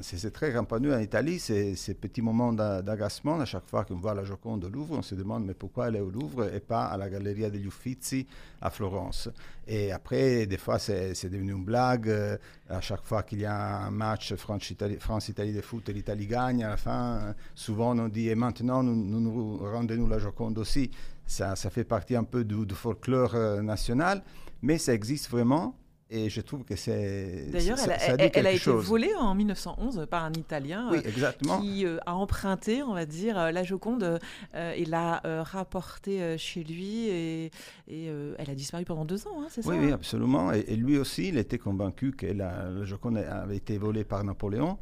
c'est 0.00 0.32
très 0.32 0.52
rampaneux 0.56 0.92
en 0.92 0.98
Italie, 0.98 1.38
ces, 1.38 1.76
ces 1.76 1.94
petits 1.94 2.22
moments 2.22 2.52
d'agacement. 2.52 3.38
À 3.38 3.44
chaque 3.44 3.68
fois 3.68 3.84
qu'on 3.84 3.94
voit 3.94 4.14
la 4.14 4.24
Joconde 4.24 4.64
au 4.64 4.68
Louvre, 4.68 4.96
on 4.98 5.02
se 5.02 5.14
demande 5.14 5.44
mais 5.44 5.54
pourquoi 5.54 5.86
elle 5.86 5.96
est 5.96 6.00
au 6.00 6.10
Louvre 6.10 6.52
et 6.52 6.58
pas 6.58 6.86
à 6.86 6.96
la 6.96 7.11
Galleria 7.12 7.50
degli 7.50 7.66
Uffizi 7.66 8.26
à 8.60 8.70
Florence. 8.70 9.30
Et 9.66 9.92
après, 9.92 10.46
des 10.46 10.58
fois, 10.58 10.78
c'est 10.78 11.28
devenu 11.30 11.52
une 11.52 11.64
blague. 11.64 12.08
Euh, 12.08 12.36
à 12.68 12.80
chaque 12.80 13.04
fois 13.04 13.22
qu'il 13.22 13.40
y 13.40 13.44
a 13.44 13.86
un 13.86 13.90
match 13.90 14.34
France-Italie 14.34 15.52
de 15.52 15.60
foot 15.60 15.88
l'Italie 15.88 16.26
gagne, 16.26 16.64
à 16.64 16.70
la 16.70 16.76
fin, 16.76 17.34
souvent 17.54 17.98
on 17.98 18.08
dit 18.08 18.28
et 18.28 18.34
maintenant, 18.34 18.82
nous, 18.82 18.94
nous, 18.94 19.58
rendez-nous 19.58 20.08
la 20.08 20.18
Joconde 20.18 20.58
aussi. 20.58 20.90
Ça, 21.26 21.54
fait 21.54 21.84
partie 21.84 22.16
un 22.16 22.24
peu 22.24 22.44
du, 22.44 22.66
du 22.66 22.74
folklore 22.74 23.34
euh, 23.34 23.62
national, 23.62 24.22
mais 24.62 24.78
ça 24.78 24.92
existe 24.92 25.30
vraiment. 25.30 25.74
Et 26.14 26.28
je 26.28 26.42
trouve 26.42 26.62
que 26.62 26.76
c'est. 26.76 27.46
D'ailleurs, 27.50 27.78
elle, 27.82 28.30
elle, 28.34 28.46
a 28.46 28.52
été 28.52 28.70
volée 28.70 29.14
en 29.18 29.34
1911 29.34 30.06
par 30.10 30.24
un 30.24 30.32
Italien 30.34 30.90
oui, 30.92 30.98
exactement. 31.06 31.58
qui 31.58 31.86
euh, 31.86 31.96
a 32.04 32.14
emprunté, 32.14 32.82
on 32.82 32.92
va 32.92 33.06
dire, 33.06 33.38
euh, 33.38 33.50
la 33.50 33.64
Joconde 33.64 34.20
euh, 34.54 34.72
et 34.76 34.84
l'a 34.84 35.22
rapportée 35.42 36.36
chez 36.36 36.64
lui. 36.64 37.08
Et, 37.08 37.50
et 37.88 38.10
elle 38.38 38.50
a 38.50 38.54
disparu 38.54 38.84
pendant 38.84 39.06
deux 39.06 39.26
ans, 39.26 39.40
hein, 39.40 39.46
c'est 39.48 39.62
ça 39.62 39.70
Oui, 39.70 39.76
oui, 39.80 39.90
absolument. 39.90 40.52
Et, 40.52 40.76
lui 40.76 40.98
aussi, 40.98 41.28
il 41.28 41.38
était 41.38 41.58
convaincu 41.58 42.12
que 42.12 42.26
la, 42.26 42.68
la 42.68 42.84
Joconde 42.84 43.16
avait 43.16 43.56
été 43.56 43.78
volée 43.78 44.04
par 44.04 44.22
Napoléon. 44.22 44.76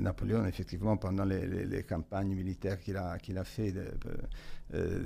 Napoléon, 0.00 0.46
effectivement, 0.46 0.96
pendant 0.96 1.24
les, 1.24 1.84
campagnes 1.88 2.34
militaires 2.34 2.80
qu'il 2.80 2.96
a, 2.96 3.18
qu'il 3.18 3.36
a 3.38 3.44
fait 3.44 3.72
de, 3.72 3.84
euh, 4.74 5.00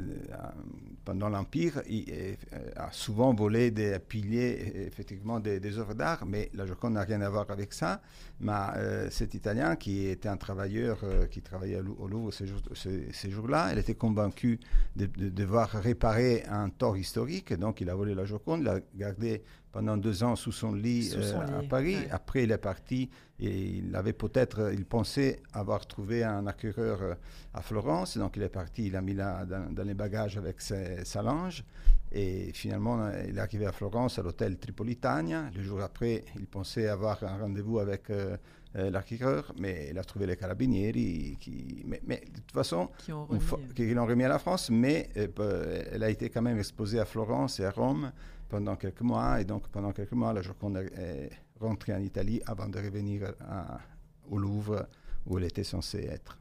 pendant 1.06 1.30
l'Empire, 1.30 1.80
euh, 1.90 2.34
a 2.76 2.92
souvent 2.92 3.32
volé 3.32 3.70
des 3.70 3.98
piliers, 3.98 4.86
effectivement, 4.86 5.40
des, 5.40 5.78
œuvres 5.78 5.94
d'art, 5.94 6.26
mais 6.26 6.50
la 6.54 6.66
Joconde 6.66 6.94
n'a 6.94 7.02
rien 7.02 7.20
à 7.22 7.30
voir 7.30 7.50
avec 7.50 7.72
ça. 7.72 8.02
Mais 8.40 8.52
euh, 8.76 9.10
cet 9.10 9.34
Italien, 9.34 9.76
qui 9.76 10.06
était 10.06 10.28
un 10.28 10.36
travailleur 10.36 10.98
qui 11.30 11.40
travaillait 11.40 11.80
au 11.80 12.08
Louvre 12.08 12.30
ces, 12.32 13.30
jours-là, 13.30 13.70
il 13.72 13.78
était 13.78 13.94
convaincu 13.94 14.60
de, 14.96 15.06
devoir 15.06 15.70
réparer 15.70 16.44
un 16.48 16.68
tort 16.68 16.96
historique, 16.98 17.54
donc 17.54 17.80
il 17.80 17.88
a 17.88 17.94
volé 17.94 18.14
la 18.14 18.24
Joconde, 18.26 18.64
l'a 18.64 18.80
gardé 18.94 19.42
pendant 19.74 19.96
deux 19.96 20.22
ans 20.22 20.36
sous 20.36 20.52
son 20.52 20.72
lit, 20.72 21.12
à 21.58 21.62
Paris. 21.68 21.96
Après, 22.12 22.44
il 22.44 22.52
est 22.52 22.58
parti 22.58 23.10
et 23.40 23.50
il 23.78 23.96
avait 23.96 24.12
peut-être, 24.12 24.70
il 24.72 24.84
pensait 24.84 25.42
avoir 25.52 25.84
trouvé 25.84 26.22
un 26.22 26.46
acquéreur 26.46 27.16
à 27.52 27.60
Florence, 27.60 28.16
donc 28.16 28.36
il 28.36 28.44
est 28.44 28.48
parti, 28.48 28.86
il 28.86 28.94
a 28.94 29.02
mis 29.02 29.14
là 29.14 29.44
dans, 29.44 29.82
les 29.82 29.94
bagages 29.94 30.38
avec 30.38 30.60
sa 30.60 31.22
linge. 31.22 31.64
Et 32.12 32.52
finalement, 32.52 33.10
il 33.28 33.36
est 33.36 33.40
arrivé 33.40 33.66
à 33.66 33.72
Florence, 33.72 34.20
à 34.20 34.22
l'hôtel 34.22 34.56
Tripolitania. 34.58 35.50
Le 35.52 35.62
jour 35.64 35.80
après, 35.82 36.24
il 36.36 36.46
pensait 36.46 36.86
avoir 36.86 37.24
un 37.24 37.38
rendez-vous 37.38 37.80
avec 37.80 38.08
euh, 38.10 38.36
euh, 38.76 38.90
l'architecte, 38.90 39.50
mais 39.58 39.88
il 39.90 39.98
a 39.98 40.04
trouvé 40.04 40.26
les 40.26 40.36
carabinieri, 40.36 41.36
qui, 41.40 41.84
mais, 41.84 42.20
de 42.20 42.40
toute 42.40 42.52
façon, 42.52 42.90
qui 42.98 43.10
l'ont 43.10 43.24
remis. 43.24 43.40
remis. 44.06 44.24
à 44.24 44.28
la 44.28 44.38
France, 44.38 44.70
mais 44.70 45.10
euh, 45.16 45.82
elle 45.90 46.04
a 46.04 46.10
été 46.10 46.30
quand 46.30 46.42
même 46.42 46.58
exposée 46.58 47.00
à 47.00 47.04
Florence 47.04 47.58
et 47.58 47.64
à 47.64 47.72
Rome 47.72 48.12
pendant 48.48 48.76
quelques 48.76 49.02
mois. 49.02 49.40
Et 49.40 49.44
donc, 49.44 49.68
pendant 49.68 49.92
quelques 49.92 50.12
mois, 50.12 50.32
la 50.32 50.42
Joconde 50.42 50.76
est 50.76 51.30
rentrée 51.60 51.94
en 51.94 52.00
Italie 52.00 52.40
avant 52.46 52.68
de 52.68 52.78
revenir 52.78 53.32
au 54.30 54.38
Louvre, 54.38 54.86
où 55.26 55.38
elle 55.38 55.44
était 55.44 55.64
censée 55.64 56.04
être. 56.04 56.38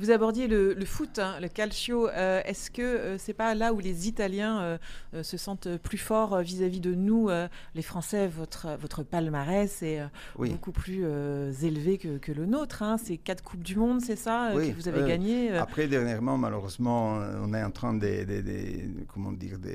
Vous 0.00 0.10
abordiez 0.10 0.48
le, 0.48 0.74
foot, 0.86 1.18
hein, 1.18 1.36
le 1.42 1.48
calcio. 1.48 2.08
Euh, 2.08 2.40
est-ce 2.46 2.70
que 2.70 2.80
euh, 2.80 3.18
c'est 3.18 3.34
pas 3.34 3.54
là 3.54 3.74
où 3.74 3.80
les 3.80 4.08
Italiens 4.08 4.78
euh, 5.12 5.22
se 5.22 5.36
sentent 5.36 5.76
plus 5.76 5.98
forts 5.98 6.40
vis-à-vis 6.40 6.80
de 6.80 6.94
nous, 6.94 7.28
les 7.74 7.82
Français 7.82 8.26
Votre, 8.26 8.78
votre 8.80 9.02
palmarès 9.02 9.82
est 9.82 10.00
beaucoup 10.36 10.72
plus 10.72 11.04
élevé 11.62 11.98
que, 11.98 12.32
le 12.32 12.46
nôtre. 12.46 12.82
Hein. 12.82 12.96
C'est 12.96 13.18
quatre 13.18 13.44
Coupes 13.44 13.62
du 13.62 13.76
Monde, 13.76 14.00
c'est 14.00 14.16
ça, 14.16 14.52
que 14.54 14.72
vous 14.72 14.88
avez 14.88 15.06
gagné 15.06 15.52
Après, 15.52 15.86
dernièrement, 15.86 16.38
malheureusement, 16.38 17.20
on 17.42 17.52
est 17.52 17.62
en 17.62 17.70
train 17.70 17.92
de, 17.92 18.24
comment 19.12 19.32
dire, 19.32 19.58
de, 19.58 19.70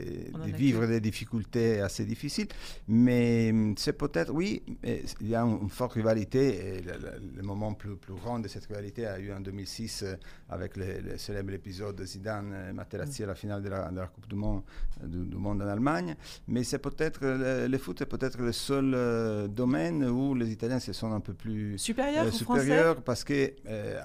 vivre 0.52 0.88
des 0.88 1.02
difficultés 1.02 1.82
assez 1.82 2.06
difficiles. 2.06 2.48
Mais 2.88 3.52
hum, 3.52 3.76
c'est 3.78 3.94
peut-être, 3.94 4.34
oui, 4.34 4.64
il 4.84 5.28
y 5.28 5.36
a 5.36 5.42
une, 5.42 5.70
forte 5.70 5.94
rivalité. 5.94 6.78
Et 6.78 6.82
le, 6.82 7.44
moment 7.44 7.74
plus, 7.74 7.96
plus 7.96 8.16
grand 8.16 8.40
de 8.40 8.48
cette 8.48 8.66
rivalité 8.66 9.06
a 9.06 9.20
eu 9.20 9.32
en 9.32 9.40
2006 9.40 10.04
avec 10.50 10.78
le, 10.78 11.18
célèbre 11.18 11.54
épisode 11.54 11.96
de 11.96 12.06
Zidane 12.06 12.54
et 12.70 12.74
Materazzi 12.74 13.24
à 13.24 13.28
la 13.28 13.36
finale 13.36 13.62
de 13.62 13.70
la, 13.70 14.10
Coupe 14.14 14.28
du 14.28 14.36
Monde, 14.36 14.62
du, 15.04 15.36
monde 15.36 15.62
en 15.62 15.68
Allemagne. 15.68 16.16
Mais 16.48 16.64
c'est 16.64 16.80
peut-être, 16.80 17.20
le, 17.24 17.78
foot 17.78 18.02
est 18.02 18.06
peut-être 18.06 18.40
le 18.40 18.52
seul 18.52 18.94
euh, 18.94 19.48
domaine 19.48 20.04
où 20.06 20.36
les 20.36 20.52
Italiens 20.52 20.80
se 20.80 20.94
sont 20.94 21.12
un 21.14 21.20
peu 21.20 21.34
plus 21.34 21.78
supérieurs, 21.78 22.26
euh, 22.26 22.96
parce 23.04 23.24
que 23.24 23.54
euh, 23.68 24.00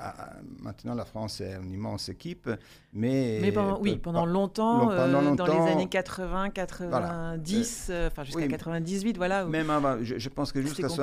maintenant 0.61 0.95
la 0.95 1.05
France 1.05 1.41
est 1.41 1.55
une 1.63 1.73
immense 1.73 2.09
équipe, 2.09 2.51
mais, 2.93 3.39
mais 3.41 3.53
pendant, 3.53 3.81
oui, 3.81 3.97
pendant 3.97 4.27
longtemps, 4.27 4.87
dans 4.87 5.47
les 5.47 5.73
années 5.73 5.89
80, 5.89 6.51
90, 6.51 7.93
enfin 8.07 8.25
jusqu'à 8.25 8.49
98, 8.49 9.17
voilà. 9.17 9.45
Même 9.45 9.71
avant, 9.71 9.99
je, 10.03 10.29
pense 10.29 10.53
que 10.53 10.63
jusqu'aux 10.63 11.01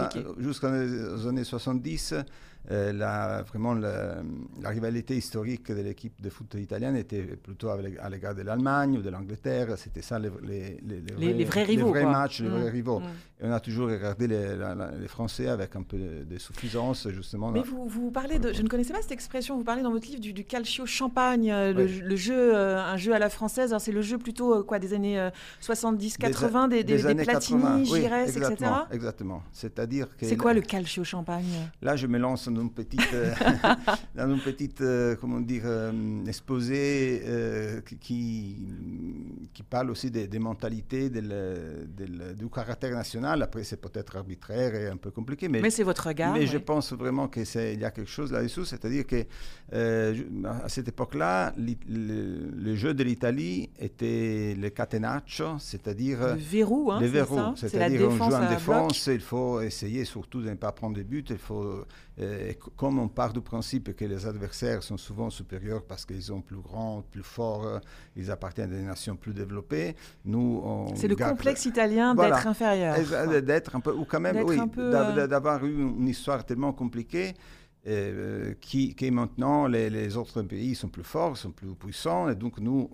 années 1.27 1.43
70, 1.43 2.15
la, 2.69 3.43
vraiment 3.43 3.73
la, 3.73 4.21
rivalité 4.65 5.15
historique 5.15 5.71
de 5.71 5.81
l'équipe 5.81 6.21
de 6.21 6.29
foot 6.29 6.53
italienne 6.55 6.95
était 6.95 7.21
plutôt 7.21 7.69
à 7.69 8.09
l'égard 8.09 8.35
de 8.35 8.41
l'Allemagne 8.41 8.97
ou 8.97 9.01
de 9.01 9.09
l'Angleterre. 9.09 9.77
C'était 9.77 10.01
ça 10.01 10.19
les, 10.19 10.29
les, 10.81 11.45
vrais, 11.45 11.63
rivaux. 11.63 11.93
Les 11.93 12.01
vrais 12.01 12.05
matchs, 12.05 12.41
les 12.41 12.49
vrais 12.49 12.69
mmh. 12.69 12.73
rivaux. 12.73 12.99
Mmh. 12.99 13.05
Et 13.39 13.45
on 13.45 13.51
a 13.51 13.59
toujours 13.59 13.87
regardé 13.87 14.27
les, 14.27 15.07
Français 15.07 15.47
avec 15.47 15.75
un 15.75 15.83
peu 15.83 15.97
de, 15.97 16.37
suffisance, 16.37 17.07
justement. 17.09 17.51
Mais 17.51 17.61
vous, 17.61 17.87
vous 17.87 18.09
parlez 18.09 18.39
de. 18.39 18.51
Je 18.51 18.61
ne 18.63 18.67
connaissais 18.67 18.93
pas 18.93 19.01
cette 19.01 19.11
expression. 19.11 19.57
Vous 19.57 19.63
parlez 19.63 19.83
dans 19.83 19.91
votre 19.91 20.07
livre 20.07 20.19
du, 20.19 20.43
calcio 20.43 20.85
champagne, 20.87 21.51
euh, 21.51 21.71
le, 21.73 22.15
jeu, 22.15 22.55
euh, 22.55 22.81
un 22.81 22.97
jeu 22.97 23.13
à 23.13 23.19
la 23.19 23.29
française. 23.29 23.75
C'est 23.79 23.91
le 23.91 24.01
jeu 24.01 24.17
plutôt 24.17 24.55
euh, 24.55 24.63
quoi, 24.63 24.79
des 24.79 24.93
années 24.93 25.29
70-80, 25.61 26.69
des, 26.69 26.83
des, 26.83 27.01
des, 27.01 27.23
Platini, 27.23 27.85
Gires, 27.85 28.15
etc. 28.15 28.55
Exactement. 28.91 29.43
C'est-à-dire 29.51 30.07
que. 30.17 30.25
C'est 30.25 30.37
quoi 30.37 30.53
le 30.53 30.61
calcio 30.61 31.03
champagne? 31.03 31.69
Là, 31.83 31.95
je 31.95 32.07
me 32.07 32.17
lance 32.17 32.49
dans 32.49 32.56
une 32.61 32.71
petite, 32.71 33.15
dans 34.15 34.29
une 34.29 34.39
petite 34.39 34.83
comment 35.21 35.39
dire, 35.39 35.65
exposé 36.27 37.21
qui, 37.99 38.55
qui 39.53 39.63
parle 39.63 39.91
aussi 39.91 40.11
des, 40.11 40.39
mentalités, 40.39 41.09
du 41.09 42.49
caractère 42.53 42.91
national. 42.91 43.41
Après, 43.41 43.63
c'est 43.63 43.81
peut-être 43.81 44.15
arbitraire 44.15 44.75
et 44.75 44.87
un 44.87 44.97
peu 44.97 45.11
compliqué. 45.11 45.47
Mais, 45.47 45.61
mais 45.61 45.69
c'est 45.69 45.83
votre 45.83 46.07
regard. 46.07 46.33
Mais 46.33 46.47
je 46.47 46.57
pense 46.57 46.93
vraiment 46.93 47.27
qu'il 47.27 47.79
y 47.79 47.85
a 47.85 47.91
quelque 47.91 48.09
chose 48.09 48.31
là-dessous. 48.31 48.65
C'est-à-dire 48.65 49.05
que 49.05 49.25
euh, 49.73 50.15
à 50.63 50.69
cette 50.69 50.87
époque-là, 50.87 51.53
le, 51.57 52.75
jeu 52.75 52.93
de 52.93 53.03
l'Italie 53.03 53.69
était 53.79 54.55
le 54.57 54.69
catenaccio, 54.69 55.57
c'est-à-dire. 55.59 56.35
Le 56.35 56.41
verrou, 56.41 56.91
hein, 56.91 56.99
Le 57.01 57.07
verrou. 57.07 57.55
C'est-à-dire 57.55 58.09
on 58.09 58.15
joue 58.15 58.23
en 58.23 58.49
défense, 58.49 59.07
il 59.07 59.19
faut 59.19 59.61
essayer 59.61 60.05
surtout 60.05 60.41
de 60.41 60.49
ne 60.49 60.55
pas 60.55 60.71
prendre 60.71 60.95
de 60.97 61.03
but. 61.03 61.29
Il 61.29 61.37
faut, 61.37 61.85
euh, 62.19 62.36
comme 62.75 62.99
on 62.99 63.07
part 63.07 63.33
du 63.33 63.41
principe 63.41 63.95
que 63.95 64.05
les 64.05 64.25
adversaires 64.25 64.83
sont 64.83 64.97
souvent 64.97 65.29
supérieurs 65.29 65.83
parce 65.83 66.05
qu'ils 66.05 66.23
sont 66.23 66.41
plus 66.41 66.57
grands, 66.57 67.03
plus 67.11 67.23
forts, 67.23 67.81
ils 68.15 68.31
appartiennent 68.31 68.73
à 68.73 68.75
des 68.77 68.83
nations 68.83 69.15
plus 69.15 69.33
développées, 69.33 69.95
nous. 70.25 70.87
C'est 70.95 71.07
le 71.07 71.15
complexe 71.15 71.65
italien 71.65 72.15
d'être 72.15 72.47
inférieur. 72.47 72.95
D'être 73.41 73.75
un 73.75 73.79
peu, 73.79 73.91
ou 73.91 74.05
quand 74.05 74.19
même, 74.19 74.43
oui, 74.45 74.59
euh, 74.77 75.27
d'avoir 75.27 75.65
eu 75.65 75.81
une 75.81 76.07
histoire 76.07 76.45
tellement 76.45 76.73
compliquée 76.73 77.33
euh, 77.87 78.53
qui, 78.59 78.93
qui, 78.95 79.11
maintenant 79.11 79.65
les, 79.65 79.89
les, 79.89 80.17
autres 80.17 80.41
pays 80.41 80.75
sont 80.75 80.89
plus 80.89 81.05
forts, 81.05 81.37
sont 81.37 81.51
plus 81.51 81.73
puissants, 81.73 82.27
et 82.27 82.35
donc 82.35 82.59
nous, 82.59 82.89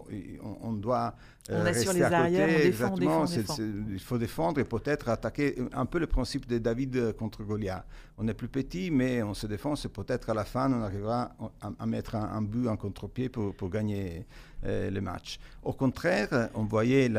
on, 0.62 0.74
doit 0.74 1.16
euh, 1.50 1.62
on 1.62 1.64
rester 1.64 1.94
les 1.94 2.04
à 2.04 2.20
arrières, 2.20 2.48
côté. 2.48 2.60
On 2.60 2.70
défend, 2.70 3.24
Exactement, 3.26 3.86
il 3.92 4.00
faut 4.00 4.18
défendre 4.20 4.60
et 4.60 4.66
peut-être 4.66 5.10
attaquer 5.10 5.56
un 5.74 5.88
peu 5.88 5.98
le 5.98 6.06
principe 6.06 6.46
de 6.48 6.60
David 6.60 7.14
contre 7.14 7.44
Goliath. 7.44 7.86
On 8.20 8.28
est 8.28 8.36
plus 8.36 8.48
petit, 8.48 8.92
mais 8.92 9.24
on 9.24 9.34
se 9.34 9.48
défend, 9.48 9.76
c'est 9.76 9.92
peut-être 9.92 10.30
à 10.30 10.36
la 10.36 10.46
fin, 10.46 10.72
on 10.72 10.84
arrivera 10.84 11.32
à, 11.80 11.86
mettre 11.88 12.14
un, 12.14 12.44
but 12.44 12.68
en 12.68 12.78
contre-pied 12.78 13.30
pour, 13.30 13.56
pour, 13.56 13.72
gagner 13.72 14.28
euh, 14.66 14.90
le 14.90 15.02
match. 15.02 15.40
Au 15.62 15.74
contraire, 15.74 16.50
on 16.54 16.64
voyait 16.64 17.10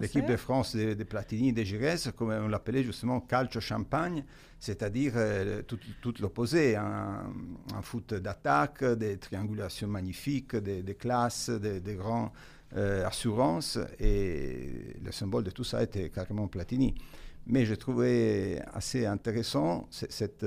l'équipe 0.00 0.24
de 0.24 0.36
France 0.36 0.74
des 0.74 0.94
de 0.94 1.04
Platini 1.04 1.50
et 1.50 1.52
des 1.52 1.66
Gires, 1.66 2.14
comme 2.16 2.30
on 2.30 2.48
l'appelait 2.48 2.82
justement 2.82 3.20
calcio 3.20 3.60
champagne, 3.60 4.24
c'est-à-dire 4.58 5.12
euh, 5.16 5.60
tout, 5.62 6.14
l'opposé, 6.20 6.76
un, 6.76 7.30
foot 7.82 8.14
d'attaque, 8.14 8.84
des 8.84 9.18
triangulations 9.18 9.88
magnifiques, 9.88 10.56
des, 10.56 10.94
classes, 10.94 11.50
des, 11.50 11.94
grands 11.94 12.32
euh, 12.76 13.06
assurances, 13.06 13.78
et 14.00 14.96
le 15.04 15.12
symbole 15.12 15.44
de 15.44 15.50
tout 15.50 15.64
ça 15.64 15.82
était 15.82 16.08
carrément 16.08 16.48
Platini. 16.48 16.94
Mais 17.46 17.66
je 17.66 17.74
trouvais 17.74 18.62
assez 18.72 19.04
intéressant 19.04 19.88
cette, 19.90 20.46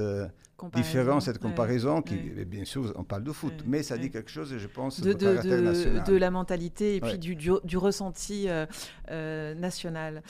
euh, 0.63 0.67
différence, 0.73 1.25
cette 1.25 1.39
comparaison, 1.39 2.01
qui, 2.01 2.15
bien 2.15 2.65
sûr, 2.65 2.93
on 2.95 3.03
parle 3.03 3.23
de 3.23 3.31
foot, 3.31 3.53
mais 3.65 3.83
ça 3.83 3.97
dit 3.97 4.09
quelque 4.09 4.31
chose, 4.31 4.55
je 4.57 4.67
pense, 4.67 5.01
de, 5.01 5.13
de, 5.13 5.41
de, 5.41 6.05
de 6.05 6.15
la 6.15 6.31
mentalité 6.31 6.95
et 6.95 7.01
puis 7.01 7.17
du, 7.17 7.35
du, 7.35 7.77
ressenti 7.77 8.47
euh, 8.47 8.65
euh, 9.11 9.53
national. 9.55 10.23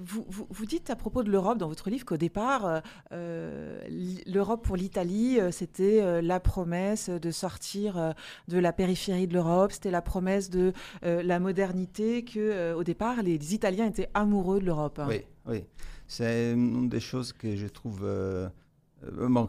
vous, 0.00 0.24
vous, 0.28 0.46
vous, 0.48 0.66
dites 0.66 0.90
à 0.90 0.96
propos 0.96 1.22
de 1.22 1.30
l'Europe 1.30 1.58
dans 1.58 1.68
votre 1.68 1.90
livre 1.90 2.04
qu'au 2.04 2.16
départ, 2.16 2.82
l'Europe 3.10 4.64
pour 4.64 4.76
l'Italie, 4.76 5.38
c'était 5.50 6.22
la 6.22 6.40
promesse 6.40 7.10
de 7.10 7.30
sortir 7.30 8.14
de 8.48 8.58
la 8.58 8.72
périphérie 8.72 9.26
de 9.26 9.34
l'Europe, 9.34 9.72
c'était 9.72 9.90
la 9.90 10.02
promesse 10.02 10.50
de 10.50 10.72
la 11.02 11.40
modernité, 11.40 12.24
que 12.24 12.74
au 12.74 12.84
départ, 12.84 13.22
les 13.22 13.54
Italiens 13.54 13.86
étaient 13.86 14.10
amoureux 14.14 14.60
de 14.60 14.66
l'Europe. 14.66 15.00
Oui. 15.08 15.22
Oui, 15.48 15.64
c'est 16.06 16.52
une 16.52 16.88
des 16.90 17.00
choses 17.00 17.32
que 17.32 17.56
je 17.56 17.66
trouve 17.66 18.00
euh, 18.04 18.48
euh, 18.48 18.48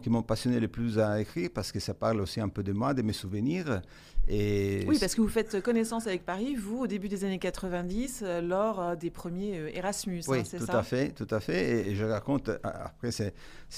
qui 0.02 0.10
m'ont 0.10 0.22
passionné 0.22 0.60
le 0.60 0.68
plus 0.68 0.98
à 0.98 1.20
écrire 1.20 1.50
parce 1.52 1.72
que 1.72 1.80
ça 1.80 1.94
parle 1.94 2.20
aussi 2.20 2.40
un 2.40 2.48
peu 2.48 2.62
de 2.62 2.72
moi, 2.72 2.94
de 2.94 3.02
mes 3.02 3.12
souvenirs 3.12 3.82
oui, 4.30 4.96
parce 4.98 5.14
que 5.14 5.20
vous 5.20 5.28
faites 5.28 5.62
connaissance 5.62 6.06
avec 6.06 6.24
Paris, 6.24 6.54
vous, 6.54 6.78
au 6.78 6.86
début 6.86 7.08
des 7.08 7.24
années 7.24 7.38
90, 7.38 8.22
euh, 8.22 8.40
lors 8.40 8.80
euh, 8.80 8.96
des 8.96 9.10
premiers 9.10 9.58
euh, 9.58 9.70
Erasmus, 9.76 10.22
oui, 10.28 10.38
hein, 10.38 10.42
c'est 10.44 10.58
ça 10.58 10.66
tout 10.66 10.76
à 10.76 10.82
fait, 10.82 11.10
tout 11.10 11.26
à 11.30 11.40
fait. 11.40 11.90
Et, 11.90 11.94
je 11.94 12.04
raconte, 12.04 12.50
après 12.62 13.10
c'est 13.10 13.32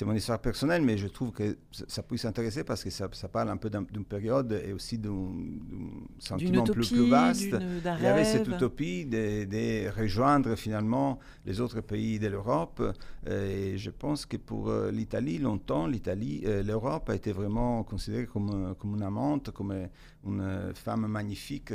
mon 0.04 0.14
histoire 0.14 0.38
personnelle, 0.38 0.82
mais 0.82 0.96
je 0.96 1.08
trouve 1.08 1.32
que 1.32 1.56
ça 1.70 2.02
puisse 2.02 2.24
intéresser 2.24 2.64
parce 2.64 2.84
que 2.84 2.90
ça, 2.90 3.08
parle 3.32 3.48
un 3.48 3.56
peu 3.56 3.70
d'une 3.70 4.04
période 4.04 4.60
et 4.64 4.72
aussi 4.72 4.98
d'un 4.98 5.32
sentiment 6.18 6.64
plus, 6.64 6.88
plus, 6.88 7.08
vaste. 7.08 7.56
Il 7.98 8.04
y 8.04 8.06
avait 8.06 8.24
cette 8.24 8.48
utopie 8.48 9.06
de, 9.06 9.44
de, 9.44 9.88
rejoindre 9.90 10.54
finalement 10.56 11.18
les 11.46 11.60
autres 11.60 11.80
pays 11.80 12.18
de 12.18 12.28
l'Europe. 12.28 12.82
Et 13.26 13.78
je 13.78 13.90
pense 13.90 14.26
que 14.26 14.36
pour 14.36 14.72
l'Italie, 14.92 15.38
longtemps, 15.38 15.86
l'Italie, 15.86 16.44
l'Europe 16.64 17.08
a 17.10 17.14
été 17.14 17.32
vraiment 17.32 17.82
considérée 17.84 18.26
comme, 18.26 18.74
comme 18.78 18.94
une 18.94 19.02
amante, 19.02 19.50
comme 19.50 19.72
une 20.24 20.41
femme 20.74 21.06
magnifique 21.06 21.72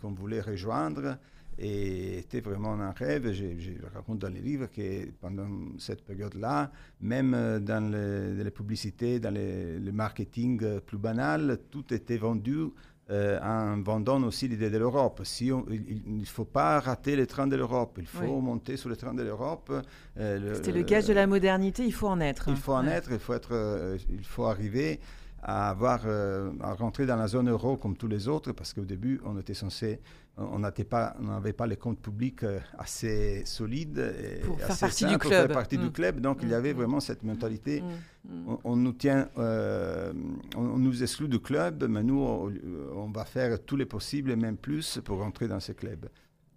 qu'on 0.00 0.12
voulait 0.12 0.40
rejoindre. 0.40 1.18
Et 1.58 2.20
c'était 2.22 2.40
vraiment 2.40 2.72
un 2.72 2.92
rêve. 2.92 3.32
Je, 3.32 3.72
raconte 3.92 4.20
dans 4.20 4.32
les 4.32 4.40
livres 4.40 4.68
que 4.74 5.10
pendant 5.20 5.48
cette 5.78 6.02
période-là, 6.02 6.70
même 7.00 7.60
dans 7.60 7.92
les, 7.92 8.50
publicités, 8.50 9.20
dans 9.20 9.34
le 9.34 9.92
marketing 9.92 10.80
plus 10.80 10.98
banal, 10.98 11.58
tout 11.70 11.92
était 11.92 12.16
vendu 12.16 12.70
euh, 13.10 13.40
en 13.42 13.82
vendant 13.82 14.22
aussi 14.22 14.46
l'idée 14.46 14.70
de 14.70 14.78
l'Europe. 14.78 15.22
Si 15.24 15.46
il 15.48 16.02
ne 16.06 16.24
faut 16.24 16.44
pas 16.44 16.78
rater 16.78 17.16
les 17.16 17.26
trains 17.26 17.48
de 17.48 17.56
l'Europe, 17.56 17.96
il 17.98 18.06
faut 18.06 18.40
monter 18.40 18.76
sur 18.76 18.88
les 18.88 18.94
trains 18.94 19.14
de 19.14 19.24
l'Europe. 19.24 19.72
Euh, 20.16 20.54
C'était 20.54 20.70
le 20.70 20.82
gage 20.82 21.06
de 21.06 21.12
la 21.12 21.26
modernité, 21.26 21.84
il 21.84 21.92
faut 21.92 22.06
en 22.06 22.20
être. 22.20 22.44
Il 22.48 22.56
faut 22.56 22.72
en 22.72 22.86
être, 22.86 23.10
il 23.10 23.18
faut, 23.18 23.34
être, 23.34 23.50
euh, 23.50 23.98
il 24.10 24.24
faut 24.24 24.44
arriver 24.44 25.00
à, 25.42 25.70
avoir, 25.70 26.02
euh, 26.04 26.50
à 26.60 26.74
rentrer 26.74 27.06
dans 27.06 27.16
la 27.16 27.26
zone 27.26 27.48
euro 27.50 27.76
comme 27.76 27.96
tous 27.96 28.08
les 28.08 28.28
autres, 28.28 28.52
parce 28.52 28.72
qu'au 28.72 28.84
début, 28.84 29.20
on 29.24 29.38
était 29.38 29.54
censé, 29.54 30.00
on 30.36 30.58
n'avait 30.58 30.84
pas, 30.84 31.16
pas 31.56 31.66
les 31.66 31.76
comptes 31.76 32.00
publics 32.00 32.44
euh, 32.44 32.60
assez 32.78 33.42
solides 33.44 33.98
et 33.98 34.40
pour 34.40 34.58
faire 34.60 34.78
partie 34.78 35.06
du 35.06 35.18
club. 35.18 35.32
Faire 35.32 35.48
partie 35.48 35.78
du 35.78 35.86
mm. 35.86 35.92
club. 35.92 36.20
Donc, 36.20 36.38
il 36.42 36.48
y 36.48 36.54
avait 36.54 36.72
mm. 36.72 36.76
vraiment 36.76 37.00
cette 37.00 37.22
mentalité. 37.22 37.82
Mm. 38.24 38.54
On, 38.64 38.76
nous 38.76 38.92
tient, 38.92 39.28
euh, 39.38 40.12
on, 40.56 40.78
nous 40.78 41.02
exclut 41.02 41.28
du 41.28 41.40
club, 41.40 41.86
mais 41.88 42.02
nous, 42.02 42.20
on, 42.20 42.52
on 42.94 43.10
va 43.10 43.24
faire 43.24 43.62
tous 43.64 43.76
les 43.76 43.86
possibles 43.86 44.30
et 44.30 44.36
même 44.36 44.56
plus 44.56 45.00
pour 45.04 45.18
rentrer 45.18 45.48
dans 45.48 45.60
ce 45.60 45.72
club. 45.72 46.08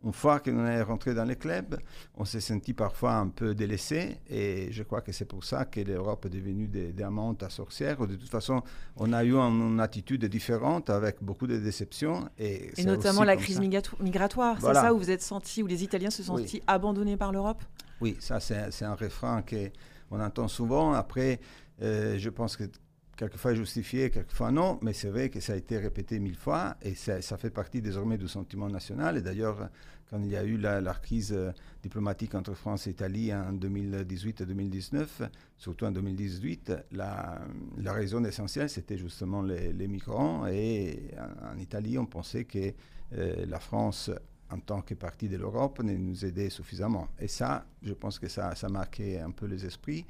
Une 0.04 0.12
fois 0.12 0.40
qu'on 0.40 0.66
est 0.66 0.82
rentré 0.82 1.14
dans 1.14 1.24
les 1.24 1.38
clubs, 1.38 1.80
on 2.16 2.26
s'est 2.26 2.42
senti 2.42 2.74
parfois 2.74 3.14
un 3.14 3.30
peu 3.30 3.56
délaissé 3.56 4.18
et 4.30 4.70
je 4.72 4.84
crois 4.84 5.02
que 5.02 5.14
c'est 5.14 5.26
pour 5.26 5.46
ça 5.46 5.64
que 5.64 5.80
l'Europe 5.80 6.26
est 6.26 6.30
devenue 6.30 6.68
des, 6.68 6.92
des 6.92 7.04
à 7.04 7.50
sorcières. 7.50 8.06
De 8.06 8.16
toute 8.16 8.30
façon, 8.30 8.64
on 8.98 9.14
a 9.14 9.24
eu 9.24 9.36
une, 9.36 9.80
attitude 9.80 10.26
différente 10.26 10.90
avec 10.90 11.18
beaucoup 11.22 11.48
de 11.48 11.58
déceptions. 11.58 12.28
Et, 12.38 12.72
et 12.78 12.84
notamment 12.84 13.24
la 13.24 13.38
crise 13.38 13.60
migratoire. 13.60 14.58
C'est 14.60 14.74
ça 14.74 14.94
où 14.94 14.98
vous 14.98 15.12
êtes 15.12 15.22
senti, 15.22 15.64
où 15.64 15.68
les 15.68 15.84
Italiens 15.84 16.10
se 16.10 16.24
sont 16.24 16.38
sentis 16.38 16.62
abandonnés 16.68 17.18
par 17.18 17.32
l'Europe? 17.32 17.64
Oui, 18.02 18.18
ça 18.20 18.40
c'est 18.40 18.84
un 18.86 18.96
refrain 18.96 19.42
qu'on 19.42 20.20
entend 20.20 20.50
souvent. 20.50 20.94
Après, 20.94 21.40
euh, 21.82 22.18
je 22.18 22.30
pense 22.30 22.58
que 22.58 22.66
quelquefois 23.16 23.54
justifié, 23.54 24.10
quelquefois 24.10 24.52
non, 24.52 24.80
mais 24.82 24.94
c'est 24.94 25.10
vrai 25.10 25.30
que 25.30 25.40
ça 25.40 25.54
a 25.54 25.56
été 25.56 25.78
répété 25.78 26.20
mille 26.20 26.36
fois 26.36 26.76
et 26.82 26.96
ça, 26.96 27.22
ça 27.22 27.38
fait 27.38 27.50
partie 27.50 27.82
désormais 27.82 28.18
du 28.18 28.28
sentiment 28.28 28.70
national. 28.70 29.18
Et 29.18 29.22
d'ailleurs, 29.22 29.70
quand 30.10 30.20
il 30.20 30.30
y 30.30 30.36
a 30.36 30.44
eu 30.44 30.58
la, 30.58 30.82
crise 30.94 31.34
euh, 31.34 31.52
diplomatique 31.82 32.36
entre 32.36 32.54
France 32.54 32.88
et 32.88 32.92
Italie 32.92 33.34
en 33.34 33.54
2018 33.54 34.42
et 34.42 34.46
2019, 34.46 35.24
surtout 35.58 35.86
en 35.86 35.92
2018, 35.92 36.74
la, 36.92 37.42
raison 37.86 38.24
essentielle, 38.24 38.70
c'était 38.70 38.98
justement 38.98 39.42
les, 39.42 39.88
migrants. 39.88 40.46
Et 40.48 41.12
en, 41.18 41.58
Italie, 41.58 41.98
on 41.98 42.06
pensait 42.06 42.46
que 42.46 42.74
euh, 43.18 43.46
la 43.48 43.60
France, 43.60 44.12
en 44.50 44.60
tant 44.60 44.82
que 44.82 44.94
partie 44.94 45.30
de 45.30 45.38
l'Europe, 45.38 45.82
ne 45.82 45.96
nous 45.96 46.26
aidait 46.26 46.50
suffisamment. 46.50 47.08
Et 47.20 47.28
ça, 47.28 47.66
je 47.82 47.94
pense 47.94 48.20
que 48.20 48.28
ça, 48.28 48.56
ça 48.56 48.70
marquait 48.70 49.20
un 49.20 49.32
peu 49.32 49.48
les 49.48 49.66
esprits. 49.66 50.06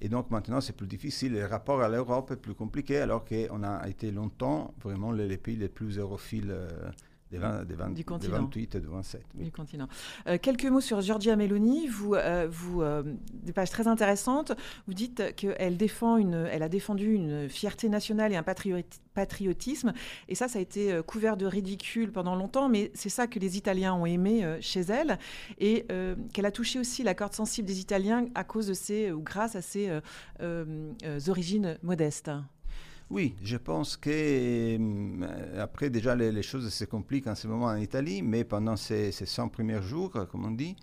Et 0.00 0.08
donc 0.08 0.30
maintenant, 0.30 0.60
c'est 0.60 0.76
plus 0.76 0.86
difficile. 0.86 1.32
Le 1.32 1.46
rapport 1.46 1.80
à 1.80 1.88
l'Europe 1.88 2.30
est 2.30 2.36
plus 2.36 2.54
compliqué, 2.54 2.98
alors 2.98 3.24
qu'on 3.24 3.62
a 3.62 3.88
été 3.88 4.10
longtemps 4.10 4.72
vraiment 4.82 5.10
les, 5.10 5.36
pays 5.36 5.56
les 5.56 5.68
plus 5.68 5.98
europhiles. 5.98 6.50
Euh, 6.50 6.90
des, 7.30 7.38
20, 7.38 7.64
des, 7.64 7.74
20, 7.74 7.88
du 7.90 8.04
des 8.04 8.28
28 8.28 8.74
et 8.74 8.80
des 8.80 8.86
27. 8.86 9.22
Oui. 9.36 9.44
Du 9.44 9.52
continent. 9.52 9.88
Euh, 10.26 10.38
quelques 10.40 10.64
mots 10.64 10.80
sur 10.80 11.00
Giorgia 11.00 11.36
Meloni. 11.36 11.86
Vous, 11.86 12.14
euh, 12.14 12.48
vous 12.50 12.82
euh, 12.82 13.02
des 13.32 13.52
pages 13.52 13.70
très 13.70 13.86
intéressantes. 13.86 14.52
Vous 14.86 14.94
dites 14.94 15.34
qu'elle 15.36 15.76
défend 15.76 16.16
une, 16.16 16.48
elle 16.50 16.62
a 16.62 16.68
défendu 16.68 17.12
une 17.12 17.48
fierté 17.48 17.88
nationale 17.88 18.32
et 18.32 18.36
un 18.36 18.44
patriotisme. 19.14 19.92
Et 20.28 20.34
ça, 20.34 20.48
ça 20.48 20.58
a 20.58 20.62
été 20.62 21.00
couvert 21.06 21.36
de 21.36 21.46
ridicule 21.46 22.12
pendant 22.12 22.34
longtemps, 22.34 22.68
mais 22.68 22.90
c'est 22.94 23.08
ça 23.08 23.26
que 23.26 23.38
les 23.38 23.56
Italiens 23.56 23.94
ont 23.94 24.06
aimé 24.06 24.58
chez 24.60 24.80
elle. 24.80 25.18
Et 25.58 25.86
qu'elle 26.32 26.46
a 26.46 26.52
touché 26.52 26.78
aussi 26.78 27.02
la 27.02 27.14
corde 27.14 27.34
sensible 27.34 27.66
des 27.66 27.80
Italiens 27.80 28.26
à 28.34 28.44
cause 28.44 28.68
de 28.68 28.74
ses, 28.74 29.12
ou 29.12 29.20
grâce 29.20 29.56
à 29.56 29.62
ses 29.62 29.90
origines 31.28 31.78
modestes. 31.82 32.30
Oui, 33.10 33.34
je 33.42 33.56
pense 33.56 33.96
que 33.96 34.10
euh, 34.10 35.62
après 35.62 35.88
déjà 35.88 36.14
les, 36.14 36.30
les, 36.30 36.42
choses 36.42 36.68
se 36.68 36.84
compliquent 36.84 37.26
en 37.26 37.34
ce 37.34 37.48
moment 37.48 37.66
en 37.66 37.76
Italie, 37.76 38.20
mais 38.20 38.44
pendant 38.44 38.76
ces, 38.76 39.12
ces 39.12 39.24
100 39.24 39.48
premiers 39.48 39.80
jours, 39.80 40.12
comme 40.30 40.44
on 40.44 40.50
dit, 40.50 40.76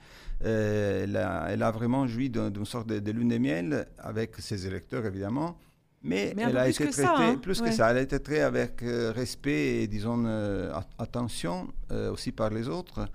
euh, 0.43 1.03
elle, 1.03 1.17
a, 1.17 1.47
elle, 1.49 1.61
a, 1.61 1.69
vraiment 1.69 2.07
joui 2.07 2.31
d'une 2.31 2.65
sorte 2.65 2.87
de, 2.87 2.99
de, 2.99 3.11
lune 3.11 3.29
de 3.29 3.37
miel 3.37 3.87
avec 3.99 4.37
ses 4.39 4.65
électeurs 4.65 5.05
évidemment, 5.05 5.55
mais, 6.01 6.33
mais 6.35 6.43
elle 6.43 6.57
a 6.57 6.67
été 6.67 6.89
traitée 6.89 7.07
hein. 7.07 7.37
plus 7.39 7.61
ouais. 7.61 7.69
que 7.69 7.75
ça. 7.75 7.91
Elle 7.91 7.97
a 7.97 8.01
été 8.01 8.19
traitée 8.19 8.41
avec 8.41 8.81
euh, 8.81 9.11
respect 9.11 9.83
et 9.83 9.87
disons 9.87 10.23
euh, 10.25 10.73
attention 10.97 11.67
aussi 12.11 12.31
par 12.31 12.49
les 12.49 12.67
autres. 12.67 13.07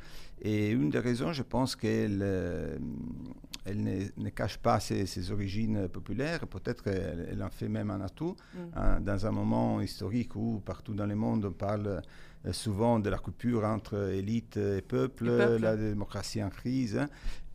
Et 0.43 0.71
une 0.71 0.91
des 0.91 0.99
raisons, 0.99 1.33
je 1.33 1.43
pense 1.43 1.77
qu'elle 1.77 2.23
elle 3.67 3.83
ne, 3.83 4.05
ne, 4.17 4.29
cache 4.31 4.59
pas 4.59 4.81
ses, 4.81 5.07
ses 5.07 5.31
origines 5.31 5.89
populaires. 5.89 6.47
Peut-être 6.47 6.83
qu'elle 6.83 7.29
elle 7.31 7.43
en 7.43 7.51
fait 7.51 7.69
même 7.69 7.91
un 7.91 8.01
atout 8.01 8.37
mm. 8.55 8.59
hein, 8.75 9.01
dans 9.01 9.27
un 9.27 9.31
moment 9.31 9.81
historique 9.81 10.35
où 10.37 10.61
partout 10.65 10.95
dans 10.95 11.07
le 11.07 11.15
monde 11.15 11.45
on 11.45 11.53
parle 11.53 12.03
euh, 12.47 12.53
souvent 12.53 12.99
de 12.99 13.11
la 13.11 13.19
coupure 13.19 13.65
entre 13.65 14.13
élite 14.13 14.57
et 14.57 14.83
peuple, 14.83 15.27
la 15.61 15.77
démocratie 15.77 16.43
en 16.43 16.51
crise. 16.51 16.97
Hein. 16.97 17.09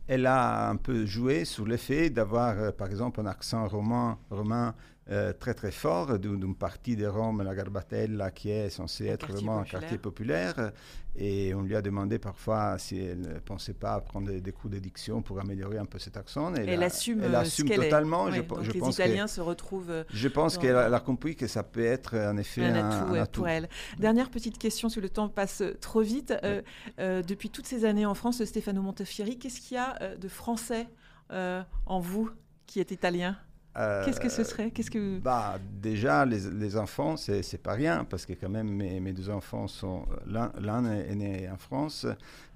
Elle 0.08 0.26
a 0.26 0.70
un 0.70 0.76
peu 0.76 1.04
joué 1.04 1.44
sur 1.44 1.66
l'effet 1.66 2.10
d'avoir, 2.10 2.56
euh, 2.58 2.70
par 2.70 2.86
exemple, 2.88 3.20
un 3.20 3.26
accent 3.26 3.66
roman, 3.66 4.18
romain 4.30 4.74
euh, 5.10 5.32
très 5.32 5.54
très 5.54 5.70
fort 5.70 6.18
d'une 6.18 6.54
partie 6.54 6.96
de 6.96 7.06
Rome, 7.06 7.42
la 7.42 7.54
Garbatella, 7.54 8.30
qui 8.30 8.50
est 8.50 8.70
censée 8.70 9.06
être 9.06 9.30
vraiment 9.30 9.58
populaire. 9.58 9.76
un 9.76 9.80
quartier 9.80 9.98
populaire. 9.98 10.72
Et 11.18 11.54
on 11.54 11.62
lui 11.62 11.74
a 11.74 11.80
demandé 11.80 12.18
parfois 12.18 12.76
si 12.76 12.98
elle 12.98 13.20
ne 13.20 13.38
pensait 13.38 13.72
pas 13.72 13.98
prendre 14.00 14.28
des, 14.28 14.40
des 14.42 14.52
cours 14.52 14.68
d'édiction 14.68 15.22
pour 15.22 15.40
améliorer 15.40 15.78
un 15.78 15.86
peu 15.86 15.98
cet 15.98 16.18
accent. 16.18 16.54
Et 16.56 16.66
elle, 16.66 16.82
assume, 16.82 17.22
elle 17.22 17.34
assume 17.34 17.70
totalement. 17.70 18.28
Est. 18.28 18.32
Je, 18.32 18.40
ouais, 18.40 18.46
donc 18.46 18.62
je 18.62 18.72
les 18.72 18.80
pense 18.80 18.94
Italiens 18.94 19.26
se 19.26 19.40
retrouvent. 19.40 20.04
Je 20.10 20.28
pense 20.28 20.58
qu'elle 20.58 20.76
a, 20.76 20.94
a, 20.94 21.00
compris 21.00 21.34
que 21.36 21.46
ça 21.46 21.62
peut 21.62 21.84
être 21.84 22.16
en 22.16 22.36
effet 22.36 22.64
un, 22.64 22.74
un, 22.74 22.90
atout, 22.90 23.14
un 23.14 23.22
atout. 23.22 23.40
pour 23.40 23.48
elle. 23.48 23.68
Dernière 23.98 24.28
petite 24.28 24.58
question, 24.58 24.90
que 24.96 25.00
le 25.00 25.10
temps 25.10 25.28
passe 25.28 25.62
trop 25.80 26.00
vite. 26.00 26.34
Euh, 26.42 26.62
euh, 26.98 27.22
depuis 27.22 27.50
toutes 27.50 27.66
ces 27.66 27.84
années 27.84 28.06
en 28.06 28.14
France, 28.14 28.42
Stefano 28.44 28.82
Montefiori, 28.82 29.38
qu'est-ce 29.38 29.60
qu'il 29.60 29.76
y 29.76 29.78
a 29.78 29.96
euh, 30.02 30.16
de 30.16 30.28
français 30.28 30.88
en 31.30 32.00
vous 32.00 32.30
qui 32.66 32.80
êtes 32.80 32.92
italien? 32.92 33.36
Euh, 33.76 34.04
Qu'est-ce 34.04 34.20
que 34.20 34.28
ce 34.28 34.44
serait 34.44 34.70
Qu'est-ce 34.70 34.90
que 34.90 35.18
bah, 35.18 35.58
déjà 35.82 36.24
les, 36.24 36.50
les 36.50 36.76
enfants 36.76 37.16
c'est 37.16 37.42
c'est 37.42 37.58
pas 37.58 37.72
rien 37.72 38.04
parce 38.04 38.24
que 38.24 38.32
quand 38.32 38.48
même 38.48 38.68
mes, 38.68 39.00
mes 39.00 39.12
deux 39.12 39.28
enfants 39.28 39.68
sont 39.68 40.06
l'un 40.26 40.84
est, 40.84 41.10
est, 41.10 41.14
né 41.14 41.50
en 41.50 41.56
France 41.56 42.06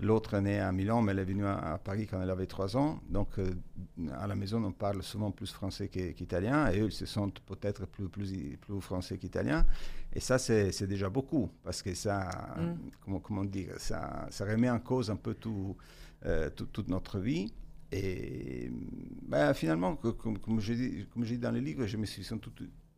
l'autre 0.00 0.34
est 0.34 0.40
né 0.40 0.60
à 0.60 0.72
Milan 0.72 1.02
mais 1.02 1.12
elle 1.12 1.18
est 1.18 1.24
venue 1.24 1.46
à, 1.46 1.74
à, 1.74 1.78
Paris 1.78 2.06
quand 2.06 2.20
elle 2.22 2.30
avait 2.30 2.46
trois 2.46 2.76
ans. 2.76 3.00
Donc 3.08 3.38
euh, 3.38 3.50
à 4.18 4.26
la 4.26 4.34
maison 4.34 4.62
on 4.64 4.72
parle 4.72 5.02
souvent 5.02 5.30
plus 5.30 5.52
français 5.52 5.88
qu'italien 5.88 6.70
qu 6.70 6.76
et 6.76 6.80
eux 6.80 6.86
ils 6.86 6.92
se 6.92 7.06
sentent 7.06 7.40
peut-être 7.40 7.86
plus 7.86 8.08
plus 8.08 8.56
plus 8.56 8.80
français 8.80 9.18
qu'italien. 9.18 9.66
Et 10.12 10.20
ça 10.20 10.38
c'est 10.38 10.86
déjà 10.86 11.08
beaucoup 11.08 11.50
parce 11.62 11.82
que 11.82 11.94
ça 11.94 12.30
mm. 12.56 12.90
comment 13.04 13.20
comment 13.20 13.44
dire 13.44 13.74
ça 13.78 14.26
ça 14.30 14.44
remet 14.44 14.70
en 14.70 14.80
cause 14.80 15.10
un 15.10 15.16
peu 15.16 15.34
tout, 15.34 15.76
euh, 16.24 16.50
tout 16.50 16.66
toute 16.66 16.88
notre 16.88 17.18
vie 17.18 17.52
et 17.92 18.70
ben, 19.22 19.52
finalement, 19.54 19.96
comme, 19.96 20.38
comme, 20.38 20.60
je 20.60 20.72
dis, 20.74 21.38
dans 21.38 21.50
le 21.50 21.60
livre, 21.60 21.86
je 21.86 21.96
me 21.96 22.06
suis 22.06 22.24
senti, 22.24 22.50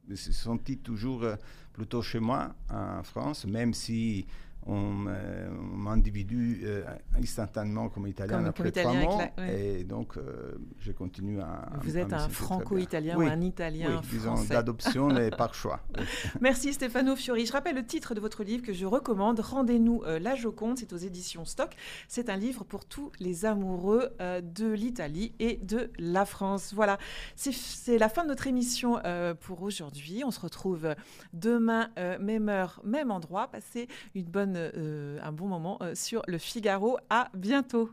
me 0.07 0.14
suis 0.14 0.32
senti 0.32 0.78
toujours 0.78 1.24
plutôt 1.72 2.03
chez 2.03 2.20
moi 2.20 2.55
en 2.70 3.03
France, 3.03 3.47
même 3.47 3.72
si 3.72 4.26
on, 4.66 5.06
euh, 5.08 5.48
on 5.50 5.76
m'individue 5.76 6.60
euh, 6.64 6.84
instantanément 7.18 7.88
comme 7.88 8.06
italien 8.06 8.38
comme, 8.38 8.46
après 8.46 8.64
comme 8.64 8.82
trois 8.82 8.92
italien 8.92 9.08
mois. 9.08 9.24
La, 9.36 9.44
ouais. 9.44 9.80
Et 9.80 9.84
donc, 9.84 10.16
euh, 10.16 10.52
je 10.78 10.92
continue 10.92 11.40
à. 11.40 11.68
Vous 11.82 11.98
êtes 11.98 12.12
un 12.12 12.28
franco-italien 12.28 13.16
oui, 13.18 13.26
ou 13.26 13.28
un 13.28 13.40
italien 13.40 14.00
oui, 14.02 14.08
disons 14.10 14.36
français. 14.36 14.54
d'adoption 14.54 15.16
et 15.16 15.30
par 15.36 15.54
choix. 15.54 15.80
Oui. 15.98 16.04
Merci 16.40 16.72
Stefano 16.72 17.16
Fiori. 17.16 17.46
Je 17.46 17.52
rappelle 17.52 17.74
le 17.74 17.84
titre 17.84 18.14
de 18.14 18.20
votre 18.20 18.44
livre 18.44 18.62
que 18.62 18.72
je 18.72 18.86
recommande. 18.86 19.40
Rendez-nous 19.40 20.02
euh, 20.04 20.18
La 20.18 20.34
Joconde. 20.34 20.78
C'est 20.78 20.92
aux 20.92 20.98
éditions 20.98 21.44
Stock. 21.44 21.74
C'est 22.06 22.28
un 22.28 22.36
livre 22.36 22.64
pour 22.64 22.84
tous 22.84 23.10
les 23.18 23.44
amoureux 23.44 24.10
de 24.20 24.72
l'Italie 24.72 25.34
et 25.38 25.56
de 25.56 25.90
la 25.98 26.24
France. 26.24 26.72
Voilà. 26.74 26.98
C'est 27.36 27.98
la 27.98 28.08
fin 28.08 28.22
de 28.22 28.28
notre 28.28 28.46
émission 28.46 29.00
pour 29.40 29.62
aujourd'hui. 29.62 30.22
On 30.24 30.30
se 30.30 30.40
retrouve 30.40 30.94
demain, 31.32 31.90
même 32.20 32.48
heure, 32.48 32.80
même 32.84 33.10
endroit. 33.10 33.48
Passez 33.48 33.88
une 34.14 34.24
bonne, 34.24 34.51
euh, 34.57 35.18
un 35.22 35.32
bon 35.32 35.46
moment 35.46 35.78
euh, 35.82 35.94
sur 35.94 36.22
le 36.26 36.38
Figaro. 36.38 36.98
À 37.11 37.28
bientôt. 37.34 37.90